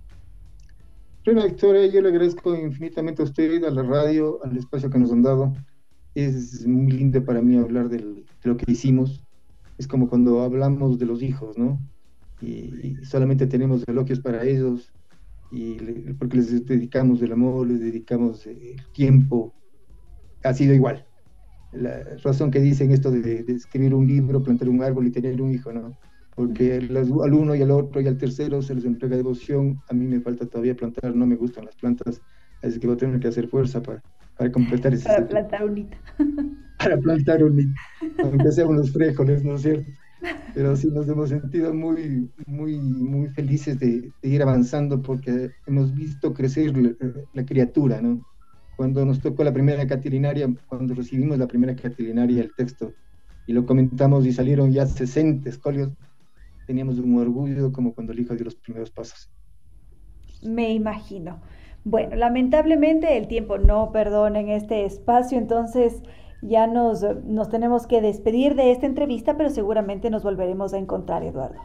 Bueno, 1.26 1.44
Victoria, 1.44 1.86
yo 1.88 2.00
le 2.00 2.08
agradezco 2.08 2.56
infinitamente 2.56 3.20
a 3.20 3.26
usted, 3.26 3.64
a 3.64 3.70
la 3.70 3.82
radio, 3.82 4.42
al 4.44 4.56
espacio 4.56 4.88
que 4.88 4.98
nos 4.98 5.12
han 5.12 5.22
dado. 5.22 5.52
Es 6.14 6.66
muy 6.66 6.92
lindo 6.92 7.22
para 7.22 7.42
mí 7.42 7.58
hablar 7.58 7.90
de 7.90 8.24
lo 8.44 8.56
que 8.56 8.72
hicimos. 8.72 9.22
Es 9.76 9.86
como 9.88 10.08
cuando 10.08 10.40
hablamos 10.40 10.98
de 10.98 11.04
los 11.04 11.22
hijos, 11.22 11.58
¿no? 11.58 11.78
Y, 12.40 12.96
y 13.00 13.04
solamente 13.04 13.46
tenemos 13.46 13.84
elogios 13.86 14.20
para 14.20 14.42
ellos 14.44 14.93
y 15.54 15.76
porque 16.14 16.38
les 16.38 16.66
dedicamos 16.66 17.22
el 17.22 17.32
amor, 17.32 17.68
les 17.68 17.80
dedicamos 17.80 18.44
el 18.46 18.76
tiempo, 18.92 19.54
ha 20.42 20.52
sido 20.52 20.74
igual. 20.74 21.06
La 21.72 22.02
razón 22.24 22.50
que 22.50 22.60
dicen 22.60 22.90
esto 22.90 23.10
de, 23.10 23.44
escribir 23.48 23.94
un 23.94 24.06
libro, 24.06 24.42
plantar 24.42 24.68
un 24.68 24.82
árbol 24.82 25.06
y 25.06 25.10
tener 25.10 25.40
un 25.40 25.52
hijo, 25.52 25.72
¿no? 25.72 25.96
Porque 26.34 26.74
al 26.74 27.34
uno 27.34 27.54
y 27.54 27.62
al 27.62 27.70
otro 27.70 28.00
y 28.00 28.08
al 28.08 28.18
tercero 28.18 28.62
se 28.62 28.74
les 28.74 28.84
entrega 28.84 29.16
devoción, 29.16 29.80
a 29.88 29.94
mí 29.94 30.06
me 30.06 30.20
falta 30.20 30.46
todavía 30.46 30.74
plantar, 30.74 31.14
no 31.14 31.24
me 31.24 31.36
gustan 31.36 31.66
las 31.66 31.76
plantas, 31.76 32.20
así 32.62 32.80
que 32.80 32.88
voy 32.88 32.96
a 32.96 32.98
tener 32.98 33.20
que 33.20 33.28
hacer 33.28 33.46
fuerza 33.46 33.80
para, 33.80 34.02
para 34.36 34.50
completar 34.50 34.92
ese... 34.92 35.04
Para 35.04 35.28
plantar 35.28 35.64
un 35.64 35.78
hito. 35.78 35.96
para 36.78 36.98
plantar 36.98 37.44
un 37.44 37.60
hito, 37.60 37.74
aunque 38.24 38.50
sean 38.50 38.68
unos 38.70 38.92
frijoles, 38.92 39.44
¿no 39.44 39.54
es 39.54 39.62
cierto? 39.62 39.88
Pero 40.54 40.76
sí 40.76 40.88
nos 40.88 41.08
hemos 41.08 41.28
sentido 41.28 41.74
muy, 41.74 42.30
muy, 42.46 42.78
muy 42.78 43.28
felices 43.28 43.78
de, 43.78 44.12
ir 44.22 44.42
avanzando 44.42 45.02
porque 45.02 45.50
hemos 45.66 45.94
visto 45.94 46.32
crecer 46.32 46.72
la, 47.32 47.44
criatura, 47.44 48.00
¿no? 48.00 48.24
Cuando 48.76 49.04
nos 49.04 49.20
tocó 49.20 49.44
la 49.44 49.52
primera 49.52 49.86
catilinaria, 49.86 50.48
cuando 50.68 50.94
recibimos 50.94 51.38
la 51.38 51.46
primera 51.46 51.74
catilinaria, 51.76 52.42
el 52.42 52.52
texto, 52.54 52.92
y 53.46 53.52
lo 53.52 53.66
comentamos 53.66 54.26
y 54.26 54.32
salieron 54.32 54.72
ya 54.72 54.86
60 54.86 55.48
escolios, 55.48 55.90
teníamos 56.66 56.98
un 56.98 57.18
orgullo 57.18 57.72
como 57.72 57.94
cuando 57.94 58.12
el 58.12 58.20
hijo 58.20 58.34
dio 58.34 58.44
los 58.44 58.54
primeros 58.56 58.90
pasos. 58.90 59.30
Me 60.42 60.72
imagino. 60.72 61.40
Bueno, 61.84 62.16
lamentablemente 62.16 63.16
el 63.18 63.28
tiempo 63.28 63.58
no 63.58 63.92
perdona 63.92 64.40
en 64.40 64.48
este 64.48 64.86
espacio, 64.86 65.36
entonces 65.36 66.02
ya 66.46 66.66
nos, 66.66 67.02
nos 67.24 67.48
tenemos 67.48 67.86
que 67.86 68.00
despedir 68.00 68.54
de 68.54 68.70
esta 68.70 68.86
entrevista, 68.86 69.36
pero 69.36 69.50
seguramente 69.50 70.10
nos 70.10 70.22
volveremos 70.22 70.74
a 70.74 70.78
encontrar, 70.78 71.22
Eduardo. 71.22 71.60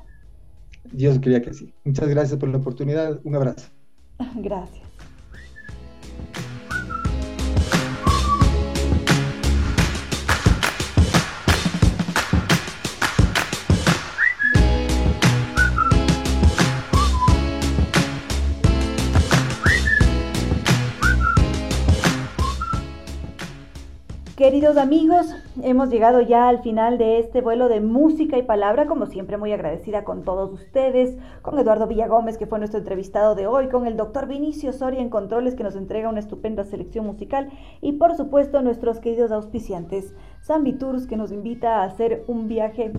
Dios 0.92 1.20
quería 1.20 1.42
que 1.42 1.54
sí. 1.54 1.74
Muchas 1.84 2.08
gracias 2.08 2.40
por 2.40 2.50
la 2.50 2.58
oportunidad. 2.58 3.20
Un 3.24 3.36
abrazo. 3.36 3.70
Gracias. 4.36 4.89
Queridos 24.50 24.78
amigos, 24.78 25.28
hemos 25.62 25.92
llegado 25.92 26.22
ya 26.22 26.50
al 26.50 26.64
final 26.64 26.98
de 26.98 27.20
este 27.20 27.40
vuelo 27.40 27.70
de 27.70 27.82
música 27.82 28.36
y 28.36 28.42
palabra, 28.42 28.88
como 28.88 29.06
siempre 29.06 29.38
muy 29.38 29.54
agradecida 29.54 30.04
con 30.04 30.24
todos 30.24 30.52
ustedes, 30.52 31.20
con 31.44 31.60
Eduardo 31.60 31.86
Villagómez, 31.86 32.40
que 32.40 32.48
fue 32.48 32.58
nuestro 32.58 32.80
entrevistado 32.80 33.36
de 33.36 33.46
hoy, 33.46 33.70
con 33.70 33.86
el 33.86 33.96
doctor 33.96 34.28
Vinicio 34.28 34.74
Soria 34.74 35.02
en 35.02 35.12
Controles, 35.12 35.54
que 35.54 35.62
nos 35.62 35.76
entrega 35.76 36.10
una 36.10 36.20
estupenda 36.20 36.64
selección 36.64 37.06
musical, 37.06 37.52
y 37.80 37.92
por 37.92 38.16
supuesto 38.16 38.64
nuestros 38.64 39.00
queridos 39.00 39.32
auspiciantes, 39.32 40.16
Zambi 40.44 40.74
Tours, 40.74 41.06
que 41.06 41.16
nos 41.16 41.32
invita 41.32 41.76
a 41.76 41.84
hacer 41.84 42.24
un 42.26 42.48
viaje 42.48 42.92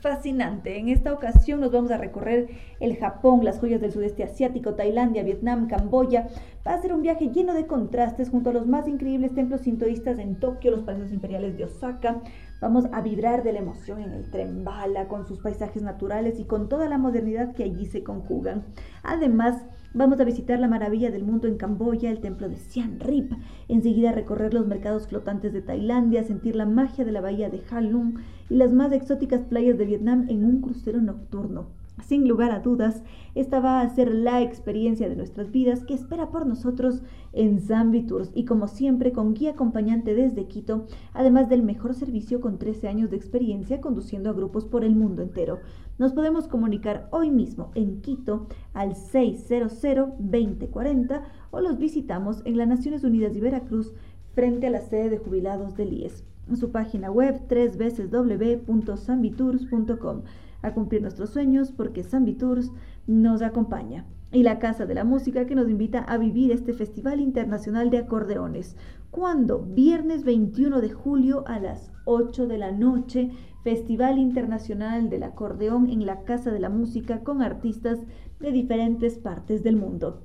fascinante. 0.00 0.78
En 0.78 0.88
esta 0.88 1.12
ocasión 1.12 1.60
nos 1.60 1.72
vamos 1.72 1.90
a 1.90 1.98
recorrer 1.98 2.48
el 2.80 2.96
Japón, 2.96 3.44
las 3.44 3.58
joyas 3.58 3.80
del 3.80 3.92
sudeste 3.92 4.24
asiático, 4.24 4.74
Tailandia, 4.74 5.22
Vietnam, 5.22 5.66
Camboya. 5.68 6.28
Va 6.66 6.74
a 6.74 6.82
ser 6.82 6.92
un 6.92 7.02
viaje 7.02 7.28
lleno 7.28 7.54
de 7.54 7.66
contrastes 7.66 8.30
junto 8.30 8.50
a 8.50 8.52
los 8.52 8.66
más 8.66 8.88
increíbles 8.88 9.34
templos 9.34 9.62
sintoístas 9.62 10.18
en 10.18 10.38
Tokio, 10.38 10.70
los 10.70 10.84
palacios 10.84 11.12
imperiales 11.12 11.56
de 11.56 11.64
Osaka. 11.64 12.22
Vamos 12.60 12.86
a 12.92 13.02
vibrar 13.02 13.42
de 13.42 13.52
la 13.52 13.58
emoción 13.58 14.00
en 14.00 14.12
el 14.12 14.30
tren 14.30 14.64
bala, 14.64 15.08
con 15.08 15.26
sus 15.26 15.40
paisajes 15.40 15.82
naturales 15.82 16.40
y 16.40 16.44
con 16.44 16.68
toda 16.68 16.88
la 16.88 16.98
modernidad 16.98 17.54
que 17.54 17.64
allí 17.64 17.86
se 17.86 18.02
conjugan. 18.02 18.64
Además, 19.02 19.64
Vamos 19.94 20.20
a 20.20 20.24
visitar 20.24 20.58
la 20.58 20.68
maravilla 20.68 21.10
del 21.10 21.24
mundo 21.24 21.48
en 21.48 21.56
Camboya, 21.56 22.10
el 22.10 22.20
templo 22.20 22.48
de 22.48 22.56
Siem 22.56 22.98
Reap. 22.98 23.32
Enseguida 23.68 24.12
recorrer 24.12 24.52
los 24.52 24.66
mercados 24.66 25.06
flotantes 25.06 25.52
de 25.52 25.62
Tailandia, 25.62 26.24
sentir 26.24 26.56
la 26.56 26.66
magia 26.66 27.04
de 27.04 27.12
la 27.12 27.20
bahía 27.20 27.48
de 27.48 27.62
Halong 27.70 28.18
y 28.50 28.56
las 28.56 28.72
más 28.72 28.92
exóticas 28.92 29.42
playas 29.42 29.78
de 29.78 29.86
Vietnam 29.86 30.26
en 30.28 30.44
un 30.44 30.60
crucero 30.60 31.00
nocturno. 31.00 31.66
Sin 32.04 32.28
lugar 32.28 32.50
a 32.50 32.60
dudas, 32.60 33.02
esta 33.34 33.58
va 33.58 33.80
a 33.80 33.88
ser 33.88 34.14
la 34.14 34.42
experiencia 34.42 35.08
de 35.08 35.16
nuestras 35.16 35.50
vidas 35.50 35.82
que 35.84 35.94
espera 35.94 36.28
por 36.30 36.46
nosotros 36.46 37.02
en 37.32 37.58
Zambi 37.58 38.02
Tours 38.02 38.30
y 38.34 38.44
como 38.44 38.68
siempre 38.68 39.12
con 39.12 39.32
guía 39.32 39.52
acompañante 39.52 40.14
desde 40.14 40.46
Quito, 40.46 40.84
además 41.14 41.48
del 41.48 41.62
mejor 41.62 41.94
servicio 41.94 42.38
con 42.40 42.58
13 42.58 42.88
años 42.88 43.08
de 43.10 43.16
experiencia 43.16 43.80
conduciendo 43.80 44.28
a 44.28 44.34
grupos 44.34 44.66
por 44.66 44.84
el 44.84 44.94
mundo 44.94 45.22
entero. 45.22 45.60
Nos 45.98 46.12
podemos 46.12 46.48
comunicar 46.48 47.08
hoy 47.12 47.30
mismo 47.30 47.70
en 47.74 48.02
Quito 48.02 48.46
al 48.74 48.94
600-2040 48.94 51.22
o 51.50 51.60
los 51.60 51.78
visitamos 51.78 52.42
en 52.44 52.58
las 52.58 52.68
Naciones 52.68 53.04
Unidas 53.04 53.34
y 53.34 53.40
Veracruz 53.40 53.94
frente 54.34 54.66
a 54.66 54.70
la 54.70 54.82
sede 54.82 55.08
de 55.08 55.16
jubilados 55.18 55.76
del 55.76 55.94
IES. 55.94 56.24
En 56.48 56.56
su 56.56 56.70
página 56.70 57.10
web 57.10 57.40
www.sambitours.com 57.48 60.22
a 60.62 60.72
cumplir 60.72 61.02
nuestros 61.02 61.30
sueños 61.30 61.72
porque 61.72 62.02
Zambi 62.02 62.34
Tours 62.34 62.72
nos 63.06 63.42
acompaña. 63.42 64.06
Y 64.32 64.42
la 64.42 64.58
Casa 64.58 64.86
de 64.86 64.94
la 64.94 65.04
Música 65.04 65.46
que 65.46 65.54
nos 65.54 65.68
invita 65.68 66.00
a 66.00 66.18
vivir 66.18 66.52
este 66.52 66.72
Festival 66.72 67.20
Internacional 67.20 67.90
de 67.90 67.98
Acordeones. 67.98 68.76
¿Cuándo? 69.10 69.60
Viernes 69.60 70.24
21 70.24 70.80
de 70.80 70.90
julio 70.90 71.44
a 71.46 71.60
las 71.60 71.92
8 72.04 72.46
de 72.46 72.58
la 72.58 72.72
noche 72.72 73.30
Festival 73.62 74.18
Internacional 74.18 75.10
del 75.10 75.22
Acordeón 75.22 75.88
en 75.88 76.04
la 76.06 76.24
Casa 76.24 76.50
de 76.50 76.60
la 76.60 76.68
Música 76.68 77.20
con 77.20 77.42
artistas 77.42 78.00
de 78.40 78.52
diferentes 78.52 79.18
partes 79.18 79.62
del 79.62 79.76
mundo. 79.76 80.22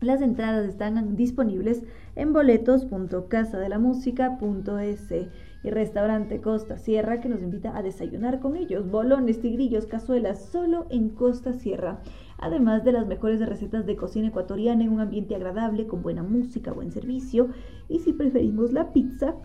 Las 0.00 0.20
entradas 0.20 0.68
están 0.68 1.16
disponibles 1.16 1.84
en 2.14 2.32
boletos.casadelamusica.es 2.32 5.12
restaurante 5.70 6.40
Costa 6.40 6.76
Sierra 6.76 7.20
que 7.20 7.28
nos 7.28 7.42
invita 7.42 7.76
a 7.76 7.82
desayunar 7.82 8.40
con 8.40 8.56
ellos. 8.56 8.90
Bolones, 8.90 9.40
tigrillos, 9.40 9.86
cazuelas, 9.86 10.44
solo 10.46 10.86
en 10.90 11.10
Costa 11.10 11.52
Sierra. 11.52 12.00
Además 12.38 12.84
de 12.84 12.92
las 12.92 13.06
mejores 13.06 13.46
recetas 13.46 13.86
de 13.86 13.96
cocina 13.96 14.28
ecuatoriana 14.28 14.84
en 14.84 14.92
un 14.92 15.00
ambiente 15.00 15.34
agradable, 15.34 15.86
con 15.86 16.02
buena 16.02 16.22
música, 16.22 16.72
buen 16.72 16.90
servicio. 16.90 17.48
Y 17.88 18.00
si 18.00 18.12
preferimos 18.12 18.72
la 18.72 18.92
pizza, 18.92 19.36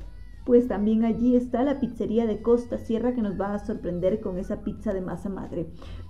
pues 0.45 0.67
también 0.67 1.05
allí 1.05 1.35
está 1.35 1.63
la 1.63 1.79
pizzería 1.79 2.25
de 2.25 2.41
Costa 2.41 2.77
Sierra 2.77 3.13
que 3.13 3.21
nos 3.21 3.39
va 3.39 3.53
a 3.53 3.59
sorprender 3.59 4.19
con 4.19 4.37
esa 4.37 4.63
pizza 4.63 4.93
de 4.93 5.01
masa 5.01 5.29
madre. 5.29 5.67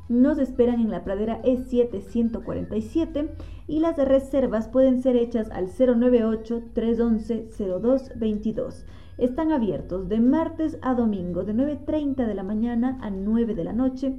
Nos 0.08 0.40
esperan 0.40 0.80
en 0.80 0.90
la 0.90 1.04
pradera 1.04 1.42
E7 1.44 3.30
y 3.68 3.80
las 3.80 3.98
reservas 3.98 4.68
pueden 4.68 5.02
ser 5.02 5.16
hechas 5.16 5.50
al 5.52 5.68
098 5.68 6.64
311 6.74 7.50
0222. 7.58 8.86
Están 9.22 9.52
abiertos 9.52 10.10
de 10.10 10.20
martes 10.20 10.80
a 10.82 10.96
domingo 10.96 11.44
de 11.44 11.54
9.30 11.54 12.26
de 12.26 12.34
la 12.34 12.42
mañana 12.42 12.98
a 13.02 13.12
9 13.12 13.54
de 13.54 13.64
la 13.64 13.72
noche 13.72 14.16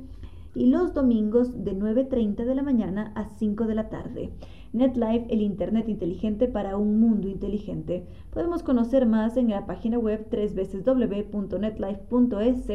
y 0.54 0.66
los 0.66 0.94
domingos 0.94 1.64
de 1.64 1.76
9.30 1.76 2.44
de 2.44 2.54
la 2.54 2.62
mañana 2.62 3.10
a 3.16 3.24
5 3.24 3.66
de 3.66 3.74
la 3.74 3.88
tarde. 3.88 4.30
NetLife, 4.72 5.26
el 5.28 5.42
Internet 5.42 5.88
inteligente 5.88 6.46
para 6.46 6.76
un 6.76 7.00
mundo 7.00 7.26
inteligente. 7.26 8.06
Podemos 8.30 8.62
conocer 8.62 9.06
más 9.06 9.36
en 9.36 9.50
la 9.50 9.66
página 9.66 9.98
web 9.98 10.24
www.netlife.es 10.30 12.68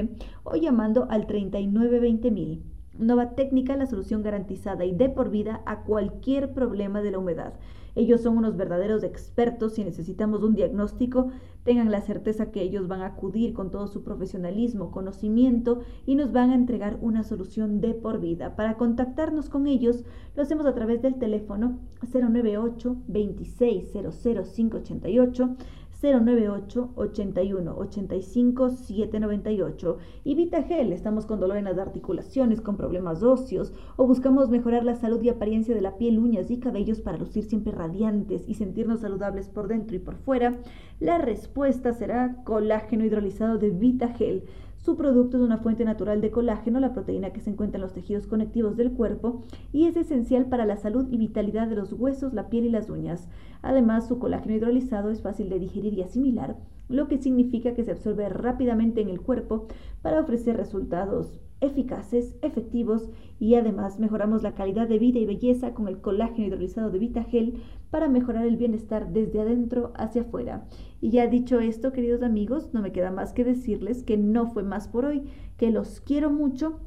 o 0.43 0.55
llamando 0.57 1.07
al 1.09 1.27
3920.000. 1.27 2.59
Nova 2.99 3.35
Técnica, 3.35 3.77
la 3.77 3.85
solución 3.85 4.21
garantizada 4.21 4.83
y 4.83 4.91
de 4.91 5.07
por 5.07 5.29
vida 5.29 5.61
a 5.65 5.83
cualquier 5.83 6.51
problema 6.51 7.01
de 7.01 7.11
la 7.11 7.19
humedad. 7.19 7.53
Ellos 7.97 8.21
son 8.21 8.37
unos 8.37 8.55
verdaderos 8.55 9.03
expertos. 9.03 9.73
Si 9.73 9.83
necesitamos 9.83 10.43
un 10.43 10.53
diagnóstico, 10.53 11.31
tengan 11.63 11.89
la 11.89 12.01
certeza 12.01 12.51
que 12.51 12.61
ellos 12.61 12.87
van 12.87 13.01
a 13.01 13.07
acudir 13.07 13.55
con 13.55 13.71
todo 13.71 13.87
su 13.87 14.03
profesionalismo, 14.03 14.91
conocimiento 14.91 15.79
y 16.05 16.13
nos 16.13 16.31
van 16.31 16.51
a 16.51 16.55
entregar 16.55 16.99
una 17.01 17.23
solución 17.23 17.81
de 17.81 17.95
por 17.95 18.19
vida. 18.19 18.55
Para 18.55 18.77
contactarnos 18.77 19.49
con 19.49 19.65
ellos, 19.65 20.03
lo 20.35 20.43
hacemos 20.43 20.67
a 20.67 20.75
través 20.75 21.01
del 21.01 21.15
teléfono 21.15 21.79
098 22.13 22.97
2600588 23.07 25.55
098 26.01 26.91
81 26.95 27.75
85 27.77 28.69
798 28.69 29.97
y 30.23 30.35
VitaGel, 30.35 30.93
estamos 30.93 31.25
con 31.25 31.39
dolor 31.39 31.57
en 31.57 31.65
las 31.65 31.79
articulaciones, 31.79 32.61
con 32.61 32.77
problemas 32.77 33.23
óseos 33.23 33.73
o 33.95 34.05
buscamos 34.05 34.49
mejorar 34.49 34.83
la 34.83 34.95
salud 34.95 35.21
y 35.23 35.29
apariencia 35.29 35.73
de 35.73 35.81
la 35.81 35.97
piel, 35.97 36.19
uñas 36.19 36.51
y 36.51 36.59
cabellos 36.59 37.01
para 37.01 37.17
lucir 37.17 37.45
siempre 37.45 37.71
radiantes 37.71 38.47
y 38.47 38.53
sentirnos 38.53 38.99
saludables 38.99 39.49
por 39.49 39.67
dentro 39.67 39.95
y 39.95 39.99
por 39.99 40.15
fuera, 40.15 40.57
la 40.99 41.17
respuesta 41.17 41.93
será 41.93 42.43
colágeno 42.43 43.03
hidrolizado 43.03 43.57
de 43.57 43.71
VitaGel. 43.71 44.43
Su 44.87 44.95
producto 44.95 45.35
es 45.35 45.43
una 45.43 45.57
fuente 45.57 45.83
natural 45.83 46.21
de 46.21 46.31
colágeno, 46.31 46.79
la 46.79 46.93
proteína 46.93 47.33
que 47.33 47.41
se 47.41 47.49
encuentra 47.49 47.77
en 47.77 47.81
los 47.81 47.91
tejidos 47.91 48.25
conectivos 48.25 48.77
del 48.77 48.93
cuerpo 48.93 49.43
y 49.73 49.83
es 49.83 49.97
esencial 49.97 50.45
para 50.45 50.65
la 50.65 50.77
salud 50.77 51.07
y 51.11 51.17
vitalidad 51.17 51.67
de 51.67 51.75
los 51.75 51.91
huesos, 51.91 52.33
la 52.33 52.47
piel 52.47 52.63
y 52.63 52.69
las 52.69 52.89
uñas. 52.89 53.27
Además, 53.61 54.07
su 54.07 54.17
colágeno 54.17 54.55
hidrolizado 54.55 55.11
es 55.11 55.21
fácil 55.21 55.49
de 55.49 55.59
digerir 55.59 55.93
y 55.93 56.03
asimilar, 56.03 56.55
lo 56.87 57.09
que 57.09 57.17
significa 57.17 57.73
que 57.73 57.83
se 57.83 57.91
absorbe 57.91 58.29
rápidamente 58.29 59.01
en 59.01 59.09
el 59.09 59.19
cuerpo 59.19 59.67
para 60.01 60.21
ofrecer 60.21 60.55
resultados 60.55 61.37
eficaces, 61.61 62.35
efectivos 62.41 63.09
y 63.39 63.55
además 63.55 63.99
mejoramos 63.99 64.43
la 64.43 64.55
calidad 64.55 64.87
de 64.87 64.99
vida 64.99 65.19
y 65.19 65.25
belleza 65.25 65.73
con 65.73 65.87
el 65.87 66.01
colágeno 66.01 66.47
hidrolizado 66.47 66.89
de 66.89 66.99
VitaGel 66.99 67.61
para 67.89 68.07
mejorar 68.07 68.45
el 68.45 68.57
bienestar 68.57 69.11
desde 69.11 69.41
adentro 69.41 69.93
hacia 69.95 70.23
afuera. 70.23 70.65
Y 71.01 71.11
ya 71.11 71.27
dicho 71.27 71.59
esto, 71.59 71.91
queridos 71.91 72.23
amigos, 72.23 72.69
no 72.73 72.81
me 72.81 72.91
queda 72.91 73.11
más 73.11 73.33
que 73.33 73.43
decirles 73.43 74.03
que 74.03 74.17
no 74.17 74.47
fue 74.47 74.63
más 74.63 74.87
por 74.87 75.05
hoy, 75.05 75.23
que 75.57 75.71
los 75.71 76.01
quiero 76.01 76.29
mucho 76.29 76.79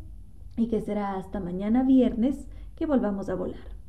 y 0.57 0.69
que 0.69 0.81
será 0.81 1.17
hasta 1.17 1.41
mañana 1.41 1.83
viernes 1.83 2.47
que 2.77 2.87
volvamos 2.87 3.29
a 3.29 3.35
volar. 3.35 3.81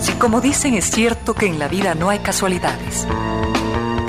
Si 0.00 0.12
como 0.14 0.40
dicen 0.40 0.74
es 0.74 0.86
cierto 0.86 1.34
que 1.34 1.46
en 1.46 1.58
la 1.58 1.68
vida 1.68 1.94
no 1.94 2.08
hay 2.08 2.18
casualidades, 2.18 3.06